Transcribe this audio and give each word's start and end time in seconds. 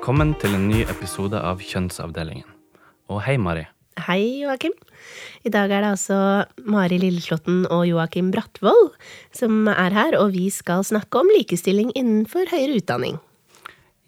Velkommen 0.00 0.30
til 0.40 0.54
en 0.56 0.62
ny 0.64 0.78
episode 0.88 1.36
av 1.44 1.58
Kjønnsavdelingen. 1.60 2.46
Og 3.12 3.18
hei, 3.20 3.34
Mari. 3.36 3.66
Hei, 4.00 4.40
Joakim. 4.40 4.72
I 5.44 5.50
dag 5.52 5.68
er 5.68 5.84
det 5.84 5.90
altså 5.90 6.20
Mari 6.64 6.96
Lilleslåtten 7.02 7.66
og 7.68 7.82
Joakim 7.84 8.30
Brattvoll 8.32 8.94
som 9.36 9.68
er 9.68 9.92
her, 9.92 10.16
og 10.16 10.32
vi 10.32 10.46
skal 10.48 10.86
snakke 10.88 11.20
om 11.20 11.28
likestilling 11.34 11.92
innenfor 11.92 12.48
høyere 12.48 12.78
utdanning. 12.80 13.18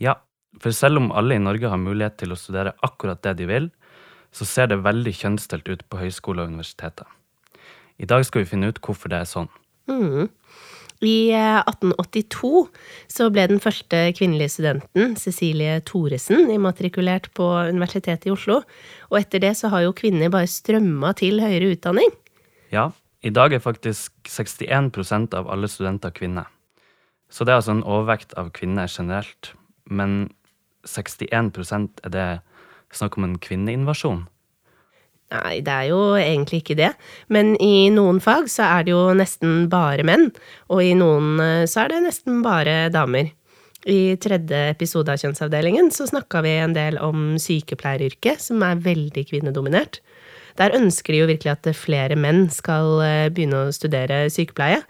Ja, 0.00 0.16
for 0.64 0.72
selv 0.72 1.02
om 1.02 1.12
alle 1.12 1.36
i 1.36 1.44
Norge 1.44 1.68
har 1.68 1.84
mulighet 1.84 2.16
til 2.24 2.32
å 2.32 2.40
studere 2.40 2.72
akkurat 2.80 3.20
det 3.28 3.36
de 3.42 3.52
vil, 3.52 3.68
så 4.32 4.48
ser 4.48 4.72
det 4.72 4.80
veldig 4.88 5.12
kjønnsdelt 5.20 5.68
ut 5.68 5.84
på 5.92 6.00
høyskole 6.00 6.40
og 6.40 6.54
universiteter. 6.54 7.04
I 8.00 8.08
dag 8.08 8.24
skal 8.24 8.46
vi 8.46 8.54
finne 8.54 8.72
ut 8.72 8.80
hvorfor 8.80 9.12
det 9.12 9.20
er 9.20 9.28
sånn. 9.28 9.52
Mm. 9.92 10.32
I 11.02 11.34
1882 11.34 12.68
så 13.10 13.26
ble 13.34 13.48
den 13.50 13.60
første 13.62 14.04
kvinnelige 14.14 14.54
studenten, 14.54 15.16
Cecilie 15.18 15.80
Thoresen, 15.88 16.46
immatrikulert 16.54 17.26
på 17.34 17.48
Universitetet 17.72 18.28
i 18.28 18.34
Oslo. 18.34 18.60
Og 19.10 19.18
etter 19.18 19.42
det 19.42 19.56
så 19.58 19.72
har 19.72 19.82
jo 19.86 19.96
kvinner 19.98 20.30
bare 20.30 20.50
strømma 20.50 21.10
til 21.18 21.42
høyere 21.42 21.72
utdanning. 21.74 22.12
Ja, 22.70 22.92
i 23.22 23.34
dag 23.34 23.52
er 23.52 23.62
faktisk 23.62 24.14
61% 24.30 25.34
av 25.38 25.50
alle 25.50 25.70
studenter 25.70 26.14
kvinner. 26.14 26.46
Så 27.32 27.44
det 27.44 27.54
er 27.54 27.62
altså 27.62 27.74
en 27.74 27.86
overvekt 27.86 28.36
av 28.38 28.52
kvinner 28.54 28.86
generelt. 28.86 29.52
Men 29.90 30.30
61% 30.86 32.02
er 32.06 32.14
det 32.14 32.28
snakk 32.94 33.18
om 33.18 33.26
en 33.26 33.38
kvinneinvasjon? 33.42 34.26
Nei, 35.32 35.60
det 35.64 35.72
er 35.72 35.88
jo 35.88 36.00
egentlig 36.18 36.62
ikke 36.62 36.76
det. 36.76 36.90
Men 37.32 37.54
i 37.62 37.88
noen 37.94 38.20
fag 38.20 38.50
så 38.52 38.66
er 38.68 38.86
det 38.86 38.92
jo 38.92 39.04
nesten 39.16 39.68
bare 39.72 40.04
menn, 40.04 40.28
og 40.68 40.82
i 40.84 40.92
noen 40.98 41.38
eh, 41.40 41.68
så 41.70 41.84
er 41.84 41.94
det 41.94 42.02
nesten 42.08 42.42
bare 42.44 42.90
damer. 42.92 43.32
I 43.88 44.14
tredje 44.22 44.58
episode 44.70 45.10
av 45.10 45.18
Kjønnsavdelingen 45.18 45.88
så 45.90 46.06
snakka 46.06 46.44
vi 46.44 46.52
en 46.60 46.74
del 46.76 47.00
om 47.02 47.32
sykepleieryrket, 47.42 48.44
som 48.44 48.62
er 48.62 48.82
veldig 48.84 49.24
kvinnedominert. 49.32 49.98
Der 50.60 50.76
ønsker 50.76 51.14
de 51.14 51.22
jo 51.22 51.30
virkelig 51.30 51.54
at 51.54 51.70
flere 51.74 52.18
menn 52.18 52.44
skal 52.52 53.00
eh, 53.02 53.30
begynne 53.32 53.64
å 53.64 53.74
studere 53.74 54.26
sykepleie. 54.30 54.82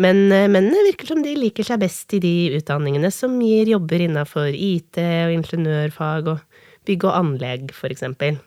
Men 0.00 0.24
eh, 0.32 0.48
mennene 0.48 0.86
virker 0.88 1.12
som 1.12 1.20
de 1.22 1.34
liker 1.36 1.68
seg 1.68 1.82
best 1.84 2.16
i 2.16 2.22
de 2.22 2.36
utdanningene 2.56 3.12
som 3.12 3.36
gir 3.44 3.74
jobber 3.74 4.06
innafor 4.08 4.56
IT 4.56 4.96
og 5.02 5.36
ingeniørfag 5.36 6.32
og 6.32 6.64
bygg 6.88 7.06
og 7.10 7.18
anlegg, 7.20 7.76
for 7.76 7.92
eksempel. 7.92 8.40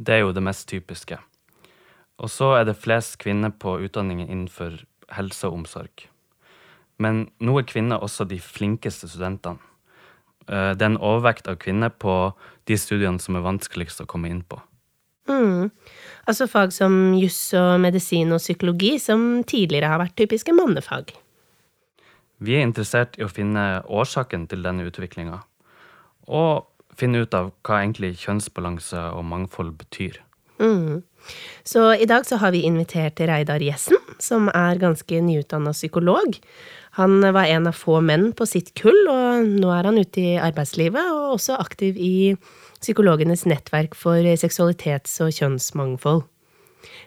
Det 0.00 0.16
er 0.16 0.22
jo 0.24 0.32
det 0.32 0.42
mest 0.44 0.68
typiske. 0.70 1.18
Og 2.20 2.32
så 2.32 2.54
er 2.58 2.64
det 2.68 2.78
flest 2.80 3.18
kvinner 3.20 3.52
på 3.52 3.78
utdanningen 3.84 4.28
innenfor 4.28 4.78
helse 5.16 5.48
og 5.48 5.60
omsorg. 5.60 6.06
Men 7.00 7.26
nå 7.40 7.58
er 7.58 7.68
kvinner 7.68 8.00
også 8.04 8.26
de 8.28 8.40
flinkeste 8.40 9.08
studentene. 9.08 9.60
Eh, 10.48 10.72
det 10.76 10.84
er 10.84 10.92
en 10.92 11.00
overvekt 11.00 11.48
av 11.48 11.60
kvinner 11.60 11.92
på 11.92 12.32
de 12.68 12.76
studiene 12.80 13.20
som 13.22 13.36
er 13.36 13.44
vanskeligst 13.44 14.02
å 14.04 14.08
komme 14.08 14.32
inn 14.32 14.42
på. 14.44 14.60
Mm. 15.30 15.70
Altså 16.28 16.48
fag 16.50 16.72
som 16.74 17.14
juss 17.18 17.38
og 17.56 17.78
medisin 17.82 18.32
og 18.34 18.42
psykologi, 18.42 18.96
som 18.98 19.44
tidligere 19.46 19.92
har 19.92 20.00
vært 20.02 20.16
typiske 20.18 20.54
mannefag. 20.56 21.12
Vi 22.40 22.56
er 22.56 22.64
interessert 22.64 23.18
i 23.20 23.24
å 23.26 23.30
finne 23.30 23.82
årsaken 23.84 24.48
til 24.48 24.64
denne 24.64 24.86
utviklinga, 24.88 25.42
og 26.32 26.69
finne 27.00 27.24
ut 27.24 27.36
av 27.36 27.52
hva 27.66 27.82
egentlig 27.82 28.14
kjønnsbalanse 28.22 29.10
og 29.16 29.24
mangfold 29.28 29.74
betyr. 29.80 30.20
Mm. 30.60 31.00
Så 31.64 31.94
i 31.94 32.08
dag 32.08 32.26
så 32.26 32.36
har 32.40 32.52
vi 32.52 32.64
invitert 32.68 33.20
Reidar 33.20 33.62
Jessen, 33.64 33.98
som 34.20 34.48
er 34.52 34.80
ganske 34.80 35.20
nyutdanna 35.24 35.72
psykolog. 35.76 36.36
Han 36.98 37.20
var 37.22 37.46
en 37.46 37.68
av 37.70 37.76
få 37.76 38.00
menn 38.04 38.30
på 38.36 38.46
sitt 38.48 38.72
kull, 38.78 38.98
og 39.08 39.46
nå 39.46 39.70
er 39.72 39.88
han 39.88 40.00
ute 40.00 40.20
i 40.20 40.40
arbeidslivet 40.40 41.12
og 41.14 41.36
også 41.36 41.60
aktiv 41.60 41.96
i 42.00 42.34
Psykologenes 42.80 43.44
nettverk 43.44 43.92
for 43.92 44.24
seksualitets- 44.40 45.18
og 45.20 45.34
kjønnsmangfold. 45.36 46.22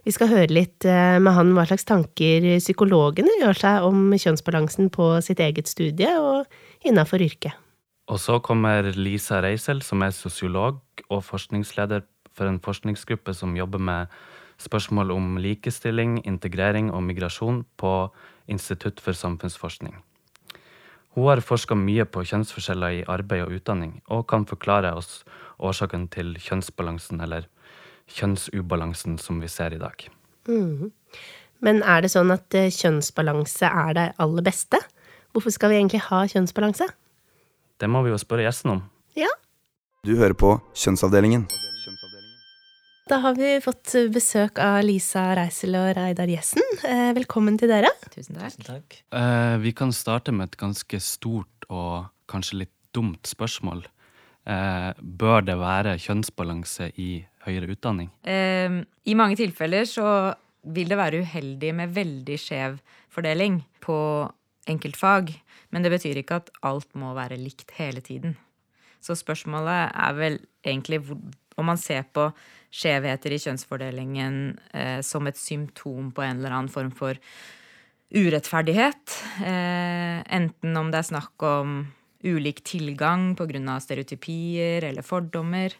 Vi 0.06 0.14
skal 0.14 0.30
høre 0.30 0.54
litt 0.54 0.86
eh, 0.86 1.18
med 1.18 1.34
han 1.34 1.56
hva 1.58 1.66
slags 1.66 1.88
tanker 1.90 2.46
psykologene 2.62 3.40
gjør 3.40 3.58
seg 3.58 3.88
om 3.88 4.14
kjønnsbalansen 4.14 4.92
på 4.94 5.10
sitt 5.26 5.42
eget 5.42 5.72
studie 5.72 6.12
og 6.22 6.46
innafor 6.86 7.24
yrket. 7.26 7.58
Og 8.12 8.20
så 8.20 8.40
kommer 8.44 8.92
Lisa 8.98 9.40
Reisel, 9.42 9.82
som 9.82 10.04
er 10.04 10.12
sosiolog 10.12 10.82
og 11.10 11.24
forskningsleder 11.24 12.04
for 12.34 12.50
en 12.50 12.60
forskningsgruppe 12.60 13.34
som 13.38 13.56
jobber 13.56 13.80
med 13.80 14.12
spørsmål 14.60 15.12
om 15.12 15.38
likestilling, 15.38 16.20
integrering 16.28 16.92
og 16.92 17.04
migrasjon 17.04 17.64
på 17.78 17.94
Institutt 18.48 19.00
for 19.00 19.16
samfunnsforskning. 19.16 19.96
Hun 21.16 21.30
har 21.30 21.44
forska 21.46 21.78
mye 21.78 22.04
på 22.10 22.26
kjønnsforskjeller 22.26 22.98
i 22.98 23.04
arbeid 23.08 23.46
og 23.46 23.54
utdanning, 23.56 24.02
og 24.10 24.26
kan 24.28 24.48
forklare 24.50 24.92
oss 24.98 25.22
årsaken 25.62 26.08
til 26.12 26.34
kjønnsbalansen, 26.42 27.22
eller 27.22 27.46
kjønnsubalansen, 28.12 29.20
som 29.22 29.40
vi 29.40 29.48
ser 29.48 29.78
i 29.78 29.80
dag. 29.80 30.08
Mm. 30.50 30.92
Men 31.64 31.80
er 31.88 32.04
det 32.04 32.12
sånn 32.12 32.34
at 32.34 32.58
eh, 32.58 32.74
kjønnsbalanse 32.74 33.70
er 33.70 33.96
det 33.96 34.08
aller 34.20 34.44
beste? 34.44 34.82
Hvorfor 35.32 35.54
skal 35.54 35.72
vi 35.72 35.80
egentlig 35.80 36.04
ha 36.10 36.26
kjønnsbalanse? 36.28 36.90
Det 37.82 37.90
må 37.90 38.04
vi 38.06 38.14
jo 38.14 38.20
spørre 38.22 38.46
gjesten 38.46 38.76
om. 38.76 38.82
Ja. 39.18 39.30
Du 40.06 40.16
hører 40.20 40.36
på 40.38 40.56
Kjønnsavdelingen. 40.78 41.48
Da 43.12 43.18
har 43.20 43.34
vi 43.36 43.58
fått 43.60 43.92
besøk 44.16 44.60
av 44.64 44.78
Lisa 44.86 45.26
Reisel 45.36 45.76
og 45.76 45.90
Reidar 45.98 46.30
Jessen. 46.32 46.64
Eh, 46.88 47.10
velkommen 47.18 47.58
til 47.60 47.68
dere. 47.72 47.90
Tusen 48.14 48.38
takk. 48.38 48.54
Tusen 48.54 48.68
takk. 48.70 48.96
Eh, 49.12 49.56
vi 49.60 49.74
kan 49.76 49.92
starte 49.92 50.32
med 50.32 50.54
et 50.54 50.60
ganske 50.62 51.00
stort 51.04 51.68
og 51.68 52.06
kanskje 52.32 52.62
litt 52.62 52.74
dumt 52.96 53.28
spørsmål. 53.28 53.84
Eh, 54.48 54.94
bør 55.00 55.44
det 55.44 55.58
være 55.60 55.98
kjønnsbalanse 56.00 56.94
i 56.96 57.10
høyere 57.44 57.76
utdanning? 57.76 58.08
Eh, 58.24 58.80
I 58.80 59.18
mange 59.20 59.36
tilfeller 59.40 59.84
så 59.90 60.08
vil 60.64 60.88
det 60.88 61.00
være 61.00 61.26
uheldig 61.28 61.74
med 61.76 61.92
veldig 61.96 62.40
skjev 62.40 62.80
fordeling 63.12 63.60
på 63.84 63.98
enkeltfag. 64.70 65.34
Men 65.74 65.86
det 65.86 65.94
betyr 65.94 66.22
ikke 66.22 66.42
at 66.42 66.52
alt 66.66 66.90
må 67.00 67.14
være 67.18 67.40
likt 67.40 67.74
hele 67.80 68.04
tiden. 68.06 68.38
Så 69.04 69.18
spørsmålet 69.20 69.92
er 69.92 70.14
vel 70.16 70.38
egentlig 70.64 71.02
om 71.58 71.68
man 71.68 71.78
ser 71.78 72.06
på 72.14 72.30
skjevheter 72.74 73.36
i 73.36 73.42
kjønnsfordelingen 73.42 74.38
eh, 74.74 75.00
som 75.06 75.28
et 75.30 75.38
symptom 75.38 76.10
på 76.16 76.24
en 76.26 76.40
eller 76.40 76.56
annen 76.56 76.72
form 76.74 76.94
for 76.96 77.20
urettferdighet. 78.14 79.18
Eh, 79.46 80.22
enten 80.38 80.80
om 80.80 80.90
det 80.94 81.02
er 81.02 81.12
snakk 81.12 81.46
om 81.46 81.84
ulik 82.24 82.64
tilgang 82.64 83.34
pga. 83.36 83.80
stereotypier 83.80 84.84
eller 84.84 85.04
fordommer, 85.04 85.74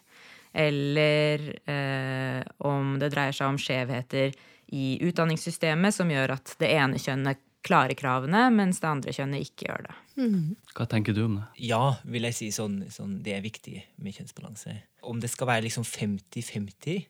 eller 0.52 1.48
eh, 1.66 2.42
om 2.58 2.98
det 3.00 3.10
dreier 3.14 3.32
seg 3.32 3.48
om 3.48 3.58
skjevheter 3.58 4.34
i 4.74 4.98
utdanningssystemet 5.02 5.94
som 5.94 6.10
gjør 6.10 6.36
at 6.36 6.54
det 6.60 6.70
ene 6.76 7.00
kjønnet 7.00 7.40
klarer 7.64 7.96
kravene, 7.98 8.46
mens 8.54 8.80
det 8.82 8.90
andre 8.90 9.14
kjønnet 9.16 9.46
ikke 9.46 9.68
gjør 9.68 9.86
det. 9.86 9.96
Mm. 10.20 10.54
Hva 10.76 10.86
tenker 10.90 11.16
du 11.16 11.24
om 11.24 11.38
det? 11.38 11.46
Ja, 11.70 11.96
vil 12.04 12.28
jeg 12.28 12.36
si 12.36 12.50
sånn, 12.54 12.82
sånn, 12.92 13.18
det 13.24 13.36
er 13.36 13.44
viktig 13.44 13.78
med 14.04 14.16
kjønnsbalanse. 14.18 14.76
Om 15.08 15.22
det 15.22 15.32
skal 15.32 15.50
være 15.50 15.66
liksom 15.66 15.86
50-50, 15.88 17.04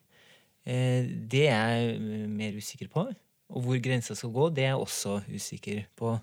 eh, 0.65 1.11
det 1.35 1.45
er 1.51 1.75
jeg 1.75 2.27
mer 2.31 2.57
usikker 2.57 2.91
på. 2.93 3.07
Og 3.53 3.65
hvor 3.67 3.81
grensa 3.83 4.15
skal 4.17 4.33
gå, 4.33 4.49
det 4.55 4.65
er 4.65 4.73
jeg 4.73 4.83
også 4.87 5.19
usikker 5.29 5.83
på. 5.99 6.15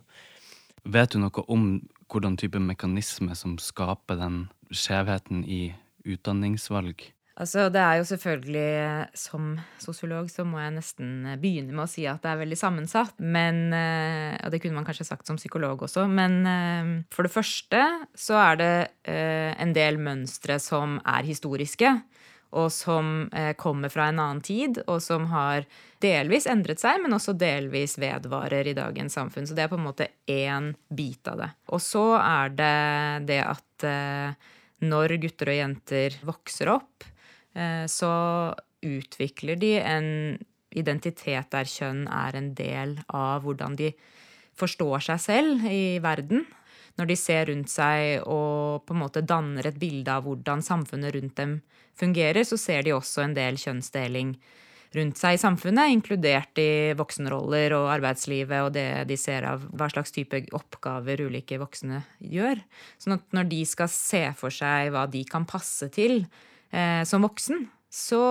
Vet 0.83 1.15
du 1.15 1.21
noe 1.23 1.45
om 1.53 1.67
hvordan 2.11 2.37
type 2.41 2.61
mekanisme 2.61 3.37
som 3.39 3.55
skaper 3.63 4.19
den 4.19 4.47
skjevheten 4.75 5.45
i 5.47 5.63
utdanningsvalg? 6.09 7.05
Altså, 7.41 7.69
det 7.73 7.81
er 7.81 7.99
jo 8.01 8.07
selvfølgelig 8.11 9.19
Som 9.19 9.55
sosiolog 9.81 10.29
så 10.31 10.45
må 10.45 10.61
jeg 10.61 10.75
nesten 10.77 11.13
begynne 11.41 11.73
med 11.73 11.87
å 11.87 11.91
si 11.91 12.05
at 12.09 12.21
det 12.25 12.33
er 12.33 12.41
veldig 12.43 12.59
sammensatt. 12.59 13.17
Men, 13.19 13.73
eh, 13.73 14.37
og 14.43 14.53
det 14.53 14.61
kunne 14.63 14.79
man 14.79 14.87
kanskje 14.87 15.09
sagt 15.09 15.29
som 15.29 15.39
psykolog 15.41 15.81
også. 15.87 16.05
Men 16.09 16.43
eh, 16.47 16.91
for 17.13 17.27
det 17.27 17.33
første 17.33 17.83
så 18.19 18.37
er 18.43 18.61
det 18.61 18.75
eh, 19.09 19.53
en 19.57 19.73
del 19.77 20.01
mønstre 20.03 20.59
som 20.63 20.99
er 21.09 21.29
historiske. 21.29 21.97
Og 22.53 22.67
som 22.69 23.31
kommer 23.57 23.89
fra 23.89 24.11
en 24.11 24.19
annen 24.21 24.43
tid, 24.45 24.83
og 24.85 24.99
som 25.01 25.23
har 25.31 25.65
delvis 26.05 26.45
endret 26.53 26.83
seg, 26.83 26.99
men 27.01 27.17
også 27.17 27.33
delvis 27.41 27.95
vedvarer 27.97 28.69
i 28.69 28.75
dagens 28.77 29.17
samfunn. 29.17 29.47
Så 29.49 29.57
det 29.57 29.65
er 29.65 29.71
på 29.73 29.79
en 29.79 29.87
måte 29.87 30.11
én 30.29 30.69
bit 30.93 31.31
av 31.33 31.41
det. 31.41 31.49
Og 31.73 31.81
så 31.81 32.05
er 32.19 32.53
det 32.53 32.77
det 33.31 33.41
at 33.41 33.87
når 34.85 35.17
gutter 35.25 35.55
og 35.55 35.59
jenter 35.63 36.19
vokser 36.29 36.75
opp, 36.75 37.09
Eh, 37.12 37.12
så 37.53 38.13
utvikler 38.83 39.59
de 39.61 39.75
en 39.81 40.09
identitet 40.73 41.51
der 41.53 41.69
kjønn 41.69 42.07
er 42.09 42.39
en 42.39 42.51
del 42.57 42.97
av 43.13 43.45
hvordan 43.45 43.77
de 43.79 43.93
forstår 44.59 45.05
seg 45.09 45.21
selv 45.23 45.69
i 45.69 45.99
verden. 46.03 46.47
Når 47.01 47.09
de 47.09 47.17
ser 47.17 47.47
rundt 47.49 47.73
seg 47.73 48.25
og 48.29 48.85
på 48.87 48.97
en 48.97 49.01
måte 49.01 49.25
danner 49.25 49.69
et 49.69 49.79
bilde 49.81 50.13
av 50.13 50.27
hvordan 50.27 50.65
samfunnet 50.65 51.15
rundt 51.17 51.39
dem 51.41 51.61
fungerer, 51.99 52.45
så 52.45 52.59
ser 52.61 52.85
de 52.85 52.93
også 52.97 53.25
en 53.25 53.37
del 53.37 53.57
kjønnsdeling 53.61 54.35
rundt 54.93 55.17
seg 55.17 55.39
i 55.39 55.41
samfunnet, 55.41 55.89
inkludert 55.95 56.59
i 56.61 56.93
voksenroller 56.99 57.73
og 57.79 57.89
arbeidslivet 57.95 58.67
og 58.67 58.75
det 58.77 59.07
de 59.09 59.17
ser 59.17 59.47
av 59.49 59.65
hva 59.73 59.89
slags 59.89 60.13
type 60.13 60.43
oppgaver 60.53 61.25
ulike 61.25 61.57
voksne 61.63 62.03
gjør. 62.21 62.61
Sånn 63.01 63.17
at 63.17 63.25
når 63.33 63.49
de 63.55 63.63
skal 63.69 63.89
se 63.93 64.27
for 64.37 64.53
seg 64.53 64.93
hva 64.93 65.07
de 65.09 65.25
kan 65.29 65.49
passe 65.49 65.89
til 65.97 66.27
eh, 66.73 67.03
som 67.09 67.25
voksen, 67.25 67.67
så 67.93 68.23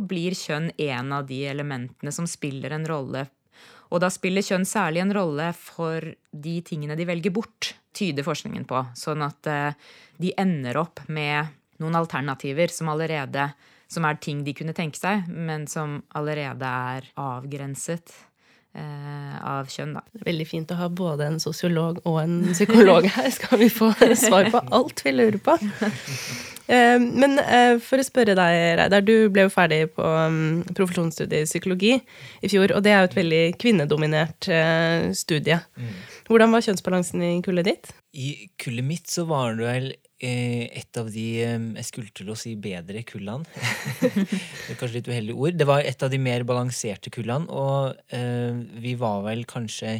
blir 0.00 0.36
kjønn 0.36 0.70
en 0.80 1.12
av 1.12 1.26
de 1.28 1.42
elementene 1.50 2.12
som 2.12 2.28
spiller 2.28 2.72
en 2.72 2.86
rolle. 2.88 3.26
Og 3.92 4.00
da 4.02 4.10
spiller 4.10 4.42
kjønn 4.42 4.66
særlig 4.66 5.04
en 5.04 5.14
rolle 5.14 5.50
for 5.58 6.02
de 6.32 6.56
tingene 6.66 6.96
de 6.98 7.06
velger 7.06 7.34
bort, 7.34 7.74
tyder 7.96 8.26
forskningen 8.26 8.66
på. 8.68 8.82
Sånn 8.98 9.22
at 9.24 9.48
eh, 9.52 9.92
de 10.20 10.32
ender 10.40 10.80
opp 10.80 11.04
med 11.12 11.52
noen 11.82 11.98
alternativer 11.98 12.72
som 12.72 12.90
allerede 12.92 13.50
som 13.92 14.06
er 14.08 14.18
ting 14.18 14.40
de 14.42 14.54
kunne 14.56 14.74
tenke 14.74 14.98
seg, 14.98 15.28
men 15.30 15.68
som 15.70 16.00
allerede 16.18 16.66
er 16.66 17.06
avgrenset 17.20 18.10
av 18.76 19.70
kjønn, 19.70 19.94
da. 19.96 20.02
Veldig 20.26 20.46
fint 20.48 20.72
å 20.74 20.78
ha 20.80 20.88
både 20.92 21.30
en 21.30 21.40
sosiolog 21.42 22.02
og 22.04 22.20
en 22.22 22.36
psykolog 22.52 23.06
her. 23.16 23.30
Skal 23.34 23.62
vi 23.62 23.70
få 23.72 23.92
svar 24.18 24.50
på 24.52 24.62
alt 24.74 25.02
vi 25.06 25.14
lurer 25.14 25.40
på? 25.42 25.56
Eh, 26.66 26.96
men 26.98 27.38
eh, 27.38 27.76
for 27.78 28.02
å 28.02 28.06
spørre 28.06 28.34
deg, 28.34 28.56
Reidar. 28.80 29.04
Du 29.06 29.28
ble 29.30 29.44
jo 29.46 29.52
ferdig 29.54 29.84
på 29.94 30.02
um, 30.02 30.64
profesjonsstudiet 30.74 31.44
i 31.44 31.50
psykologi 31.50 31.92
i 31.94 32.50
fjor. 32.50 32.74
Og 32.74 32.82
det 32.82 32.90
er 32.90 33.04
jo 33.04 33.10
et 33.12 33.20
veldig 33.20 33.44
kvinnedominert 33.62 34.50
studie. 35.14 35.60
Mm. 35.78 35.94
Hvordan 36.26 36.56
var 36.56 36.66
kjønnsbalansen 36.66 37.22
i 37.22 37.36
kullet 37.46 37.70
ditt? 37.70 37.94
I 38.16 38.50
kullet 38.58 38.86
mitt 38.88 39.12
så 39.12 39.28
var 39.30 39.54
det 39.54 39.68
vel 39.68 39.88
Eh, 39.94 40.05
et 40.18 40.96
av 40.96 41.10
de 41.12 41.24
eh, 41.44 41.64
Jeg 41.76 41.88
skulle 41.90 42.12
til 42.16 42.30
å 42.32 42.36
si 42.38 42.54
bedre 42.56 43.02
kullene. 43.04 43.44
det 44.00 44.72
er 44.72 44.78
kanskje 44.80 44.94
litt 45.00 45.10
uheldig 45.10 45.36
ord. 45.36 45.58
Det 45.60 45.66
var 45.68 45.84
et 45.84 46.02
av 46.02 46.12
de 46.12 46.20
mer 46.22 46.44
balanserte 46.48 47.12
kullene. 47.12 47.48
Og 47.52 47.96
eh, 48.16 48.56
vi 48.80 48.94
var 48.96 49.24
vel 49.26 49.44
kanskje 49.48 49.98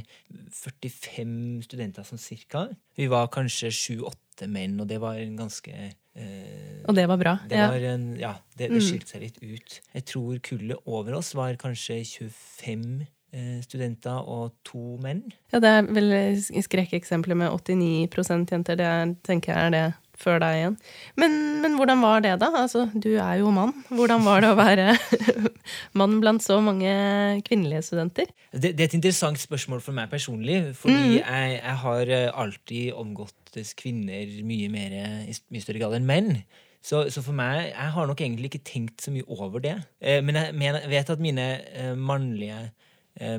45 0.56 1.66
studenter 1.66 2.06
sånn 2.06 2.22
cirka. 2.22 2.66
Vi 2.96 3.10
var 3.12 3.28
kanskje 3.32 3.72
sju-åtte 3.74 4.48
menn, 4.48 4.78
og 4.80 4.88
det 4.88 5.00
var 5.02 5.20
en 5.20 5.36
ganske 5.36 5.74
eh, 5.76 6.80
Og 6.86 6.96
det 6.96 7.04
var 7.10 7.20
bra? 7.20 7.34
Det. 7.48 7.60
Var 7.60 7.90
en, 7.92 8.08
ja, 8.20 8.32
det, 8.56 8.70
det 8.70 8.80
mm. 8.80 8.86
skilte 8.88 9.12
seg 9.12 9.26
litt 9.26 9.42
ut. 9.44 9.76
Jeg 9.92 10.08
tror 10.08 10.40
kullet 10.44 10.88
over 10.88 11.20
oss 11.20 11.34
var 11.36 11.60
kanskje 11.60 12.00
25 12.08 13.04
eh, 13.36 13.60
studenter 13.64 14.24
og 14.24 14.56
to 14.66 14.96
menn. 15.02 15.24
Ja, 15.52 15.60
det 15.60 15.72
er 15.72 15.92
vel 15.92 16.10
skrekkeksempler 16.40 17.38
med 17.38 17.52
89% 17.52 18.52
jenter. 18.56 18.80
Det 18.80 18.88
er, 18.88 19.14
tenker 19.26 19.52
jeg 19.52 19.68
er 19.68 19.76
det 19.76 19.84
før 20.20 20.40
deg 20.42 20.58
igjen. 20.58 20.76
Men, 21.20 21.38
men, 21.62 21.76
hvordan 21.78 22.02
var 22.04 22.24
det, 22.24 22.34
da? 22.42 22.50
Altså, 22.62 22.86
du 22.92 23.12
er 23.14 23.40
jo 23.40 23.52
mann. 23.54 23.72
Hvordan 23.92 24.24
var 24.26 24.44
det 24.44 24.52
å 24.52 24.58
være 24.58 24.86
mann 26.00 26.18
blant 26.22 26.44
så 26.44 26.58
mange 26.64 26.92
kvinnelige 27.46 27.84
studenter? 27.90 28.30
Det, 28.52 28.72
det, 28.72 28.80
er 28.80 28.90
et 28.90 28.98
interessant 28.98 29.40
spørsmål 29.40 29.82
for 29.84 29.96
meg 29.96 30.12
personlig. 30.12 30.62
Fordi 30.78 30.96
mm. 30.96 31.16
jeg, 31.20 31.56
jeg, 31.58 31.80
har 31.86 32.14
eh, 32.18 32.28
alltid 32.44 32.94
omgåttes 32.96 33.74
kvinner 33.78 34.38
mye 34.46 34.70
mer 34.72 34.96
i 34.96 35.36
mye 35.52 35.64
større 35.64 35.82
grad 35.82 35.98
enn 36.00 36.08
menn. 36.08 36.32
Så, 36.86 37.08
så, 37.10 37.22
for 37.24 37.34
meg 37.34 37.72
Jeg 37.72 37.92
har 37.96 38.06
nok 38.06 38.20
egentlig 38.22 38.52
ikke 38.52 38.66
tenkt 38.68 39.02
så 39.02 39.10
mye 39.14 39.26
over 39.26 39.62
det. 39.62 39.76
Eh, 40.00 40.20
men 40.24 40.38
jeg, 40.38 40.54
men 40.54 40.78
jeg 40.78 40.92
vet 40.92 41.14
at 41.16 41.22
mine 41.22 41.46
eh, 41.74 41.94
mannlige 41.98 42.60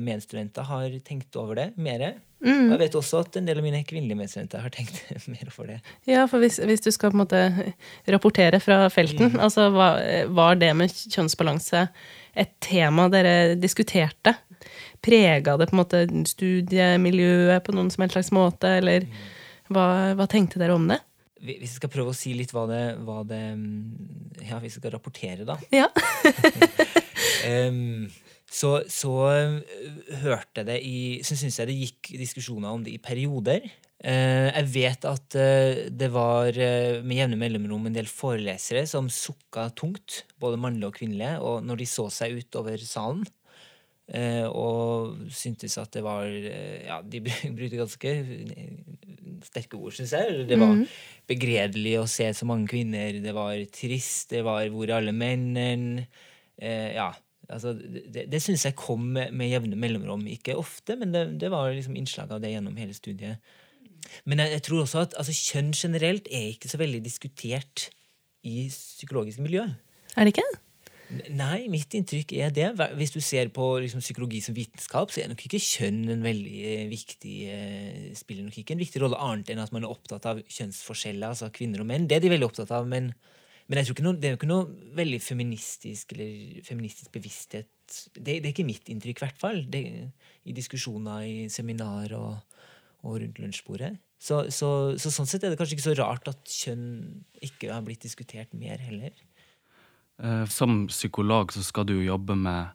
medstudenter 0.02 0.66
har 0.66 0.94
tenkt 1.06 1.36
over 1.38 1.54
det 1.58 1.68
mer. 1.78 2.02
Mm. 2.38 2.68
Og 2.68 2.74
jeg 2.76 2.80
vet 2.84 2.96
også 3.00 3.20
at 3.24 3.36
en 3.40 3.48
del 3.48 3.58
av 3.58 3.64
mine 3.66 3.80
kvinnelige 3.86 4.18
medstudenter 4.18 4.62
har 4.62 4.72
tenkt 4.74 5.00
mer 5.32 5.48
over 5.50 5.72
det. 5.72 5.78
Ja, 6.06 6.26
for 6.30 6.42
hvis, 6.42 6.60
hvis, 6.62 6.84
du 6.84 6.92
skal 6.94 7.10
på 7.10 7.18
en 7.18 7.24
måte 7.24 7.72
rapportere 8.06 8.60
fra 8.62 8.84
felten, 8.94 9.32
mm. 9.34 9.40
altså 9.42 9.68
var, 9.74 10.02
var, 10.34 10.58
det 10.60 10.70
med 10.78 10.94
kjønnsbalanse 10.94 11.88
et 12.38 12.54
tema 12.62 13.08
dere 13.10 13.56
diskuterte? 13.58 14.36
Prega 15.02 15.56
det 15.58 15.68
på 15.70 15.76
en 15.76 15.82
måte 15.82 16.04
studiemiljøet 16.30 17.66
på 17.66 17.74
noen 17.74 17.90
som 17.90 18.04
helst 18.04 18.18
slags 18.18 18.32
måte, 18.34 18.70
eller 18.80 19.06
mm. 19.06 19.18
hva, 19.74 19.88
hva, 20.18 20.30
tenkte 20.30 20.62
dere 20.62 20.78
om 20.78 20.86
det? 20.90 21.00
Hvis 21.42 21.74
jeg 21.74 21.76
skal 21.78 21.92
prøve 21.92 22.14
å 22.14 22.18
si 22.18 22.32
litt 22.34 22.50
hva 22.54 22.64
det, 22.70 22.82
hva 23.06 23.20
det 23.26 23.42
Ja, 24.48 24.58
hvis 24.58 24.74
jeg 24.74 24.80
skal 24.80 24.94
rapportere, 24.94 25.46
da. 25.46 25.58
Ja. 25.74 25.86
um, 27.70 28.08
så, 28.48 28.70
så 28.88 29.12
øh, 29.28 29.58
hørte 30.22 30.64
det 30.64 30.78
i 30.80 31.20
Så 31.26 31.36
syns 31.36 31.58
jeg 31.60 31.68
det 31.68 31.76
gikk 31.82 32.12
diskusjoner 32.16 32.72
om 32.72 32.84
det 32.84 32.94
i 32.96 33.02
perioder. 33.02 33.66
Eh, 33.98 34.48
jeg 34.48 34.68
vet 34.72 35.04
at 35.10 35.36
øh, 35.36 35.80
det 35.92 36.08
var 36.14 36.48
med 37.04 37.18
jevne 37.18 37.40
mellomrom 37.40 37.88
en 37.90 37.98
del 37.98 38.08
forelesere 38.08 38.86
som 38.88 39.10
sukka 39.12 39.68
tungt, 39.76 40.24
både 40.40 40.60
mannlige 40.60 40.88
og 40.88 40.96
kvinnelige, 40.96 41.34
og 41.44 41.66
når 41.66 41.82
de 41.82 41.90
så 41.90 42.08
seg 42.12 42.40
utover 42.40 42.80
salen. 42.80 43.26
Og 44.48 45.18
syntes 45.36 45.74
at 45.76 45.90
det 45.92 46.00
var 46.00 46.24
Ja, 46.24 47.02
de 47.04 47.20
brukte 47.58 47.76
ganske 47.76 48.12
sterke 49.44 49.76
ord, 49.76 49.92
syns 49.92 50.14
jeg. 50.16 50.46
Det 50.48 50.56
var 50.56 50.72
mm. 50.72 50.86
begredelig 51.28 51.98
å 52.00 52.08
se 52.08 52.30
så 52.32 52.48
mange 52.48 52.70
kvinner. 52.72 53.20
Det 53.20 53.34
var 53.36 53.60
trist. 53.68 54.30
Det 54.32 54.40
var 54.48 54.72
Hvor 54.72 54.88
er 54.88 55.02
alle 55.02 55.12
mennene? 55.12 56.06
Ja 56.56 57.12
altså, 57.48 57.74
Det, 57.74 58.26
det 58.30 58.42
syns 58.44 58.66
jeg 58.66 58.76
kom 58.78 59.08
med, 59.16 59.32
med, 59.32 59.50
jevne 59.52 59.78
mellomrom. 59.78 60.26
Ikke 60.30 60.58
ofte, 60.58 60.96
men 61.00 61.14
det, 61.14 61.24
det 61.42 61.50
var 61.54 61.72
liksom 61.72 61.96
innslag 61.98 62.32
av 62.32 62.44
det 62.44 62.52
gjennom 62.54 62.78
hele 62.80 62.96
studiet. 62.96 63.42
Men 64.28 64.44
jeg, 64.44 64.56
jeg 64.56 64.64
tror 64.68 64.84
også 64.84 65.04
at 65.06 65.18
altså, 65.20 65.34
kjønn 65.34 65.74
generelt 65.76 66.30
er 66.30 66.54
ikke 66.54 66.70
så 66.70 66.80
veldig 66.80 67.02
diskutert 67.04 67.90
i 68.46 68.68
psykologiske 68.72 69.44
miljø. 69.44 69.66
Er 70.16 70.26
det 70.26 70.36
ikke? 70.36 70.48
Nei, 71.08 71.70
mitt 71.72 71.94
inntrykk 71.96 72.34
er 72.36 72.50
det. 72.52 72.66
Hvis 72.98 73.14
du 73.14 73.20
ser 73.24 73.48
på 73.54 73.64
liksom, 73.80 74.02
psykologi 74.04 74.42
som 74.44 74.56
vitenskap, 74.56 75.12
så 75.12 75.22
er 75.22 75.30
nok 75.30 75.40
ikke 75.46 75.60
kjønn 75.62 76.02
en 76.12 76.24
veldig 76.24 76.58
eh, 76.68 76.84
viktig 76.90 77.36
eh, 77.48 78.02
spiller 78.16 78.44
nok 78.44 78.58
ikke 78.60 78.76
en 78.76 78.82
viktig 78.82 79.00
rolle, 79.00 79.20
annet 79.24 79.54
enn 79.54 79.62
at 79.62 79.72
man 79.72 79.86
er 79.86 79.94
opptatt 79.94 80.28
av 80.28 80.42
kjønnsforskjeller, 80.44 81.32
altså 81.32 81.48
kvinner 81.54 81.80
og 81.80 81.88
menn. 81.88 82.04
Det 82.10 82.18
er 82.18 82.26
de 82.26 82.32
veldig 82.34 82.50
opptatt 82.50 82.74
av, 82.76 82.88
men 82.90 83.14
men 83.68 83.80
jeg 83.80 83.86
tror 83.86 83.96
ikke 83.98 84.06
noe, 84.06 84.16
det 84.16 84.28
er 84.28 84.32
jo 84.32 84.38
ikke 84.38 84.48
noe 84.48 84.92
veldig 84.96 85.20
feministisk 85.20 86.14
eller 86.14 86.60
feministisk 86.64 87.12
bevissthet. 87.12 87.68
Det, 88.16 88.38
det 88.40 88.40
er 88.40 88.52
ikke 88.54 88.64
mitt 88.68 88.88
inntrykk, 88.88 89.20
i 89.20 89.26
hvert 89.26 89.40
fall. 89.40 89.60
Det, 89.68 89.82
I 90.48 90.54
diskusjoner, 90.56 91.26
i 91.28 91.48
seminar 91.52 92.14
og, 92.16 92.62
og 93.04 93.18
rundt 93.20 93.40
lunsjbordet. 93.42 93.92
Så, 94.18 94.40
så, 94.50 94.70
så, 94.98 95.12
sånn 95.14 95.28
sett 95.30 95.44
er 95.44 95.52
det 95.52 95.60
kanskje 95.60 95.76
ikke 95.76 95.86
så 95.90 95.98
rart 96.00 96.30
at 96.32 96.48
kjønn 96.50 96.88
ikke 97.44 97.70
har 97.70 97.84
blitt 97.86 98.02
diskutert 98.02 98.56
mer 98.56 98.80
heller. 98.82 99.12
Eh, 100.18 100.44
som 100.50 100.86
psykolog 100.88 101.52
så 101.54 101.62
skal 101.62 101.86
du 101.86 101.94
jo 101.98 102.08
jobbe 102.08 102.34
med 102.40 102.72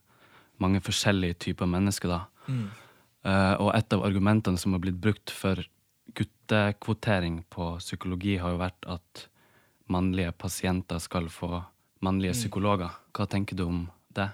mange 0.61 0.79
forskjellige 0.85 1.41
typer 1.49 1.67
mennesker, 1.67 2.13
da. 2.13 2.21
Mm. 2.47 2.69
Uh, 3.23 3.55
og 3.63 3.69
et 3.71 3.93
av 3.95 4.03
argumentene 4.03 4.59
som 4.59 4.75
har 4.75 4.81
blitt 4.83 4.99
brukt 4.99 5.31
for 5.31 5.59
guttekvotering 6.15 7.41
på 7.51 7.69
psykologi, 7.79 8.37
har 8.37 8.53
jo 8.53 8.59
vært 8.61 8.87
at 8.91 9.27
mannlige 9.93 10.33
pasienter 10.37 11.01
skal 11.03 11.29
få 11.31 11.61
mannlige 12.03 12.35
mm. 12.35 12.39
psykologer. 12.41 12.95
Hva 13.15 13.27
tenker 13.29 13.57
du 13.59 13.67
om 13.67 13.83
det? 14.15 14.29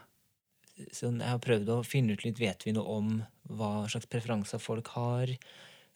Sånn, 0.95 1.19
jeg 1.19 1.33
har 1.33 1.41
prøvd 1.43 1.73
å 1.73 1.81
finne 1.83 2.15
ut 2.15 2.23
litt 2.23 2.39
Vet 2.39 2.63
vi 2.65 2.73
noe 2.75 2.99
om 2.99 3.17
hva 3.59 3.87
slags 3.91 4.07
preferanser 4.11 4.61
folk 4.63 4.93
har? 4.95 5.33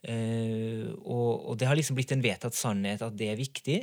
Eh, 0.04 0.90
og, 1.00 1.30
og, 1.48 1.54
det 1.60 1.70
har 1.70 1.80
liksom 1.80 1.96
blitt 1.96 2.12
en 2.12 2.24
vedtatt 2.24 2.58
sannhet 2.58 3.04
at 3.06 3.16
det 3.18 3.30
er 3.32 3.40
viktig. 3.40 3.80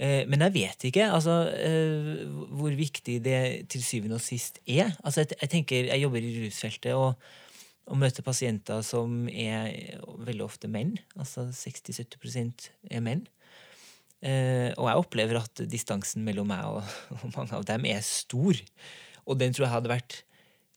Eh, 0.00 0.22
men 0.30 0.46
jeg 0.46 0.56
vet 0.56 0.88
ikke 0.88 1.10
altså, 1.12 1.42
eh, 1.52 2.24
hvor 2.56 2.72
viktig 2.76 3.18
det 3.24 3.40
til 3.72 3.84
syvende 3.84 4.16
og 4.16 4.24
sist 4.24 4.62
er. 4.64 4.94
Altså, 5.04 5.24
jeg, 5.24 5.36
jeg, 5.36 5.52
tenker, 5.52 5.90
jeg 5.92 6.04
jobber 6.06 6.24
i 6.24 6.32
rusfeltet 6.46 6.96
og, 6.96 7.28
og 7.90 8.00
møter 8.00 8.24
pasienter 8.24 8.80
som 8.86 9.26
er 9.28 9.98
veldig 10.24 10.46
ofte 10.46 10.70
menn. 10.72 10.96
Altså 11.20 11.50
60-70% 11.52 12.70
er 12.88 13.04
menn. 13.04 13.26
Eh, 14.20 14.68
og 14.76 14.84
jeg 14.90 15.00
opplever 15.00 15.38
at 15.40 15.62
distansen 15.70 16.26
mellom 16.26 16.50
meg 16.52 16.66
og, 16.68 16.82
og, 17.16 17.24
mange 17.36 17.56
av 17.56 17.64
dem 17.68 17.86
er 17.88 18.02
stor. 18.04 18.58
Og 19.26 19.40
den 19.40 19.54
tror 19.56 19.66
jeg 19.66 19.76
hadde 19.76 19.92
vært 19.92 20.18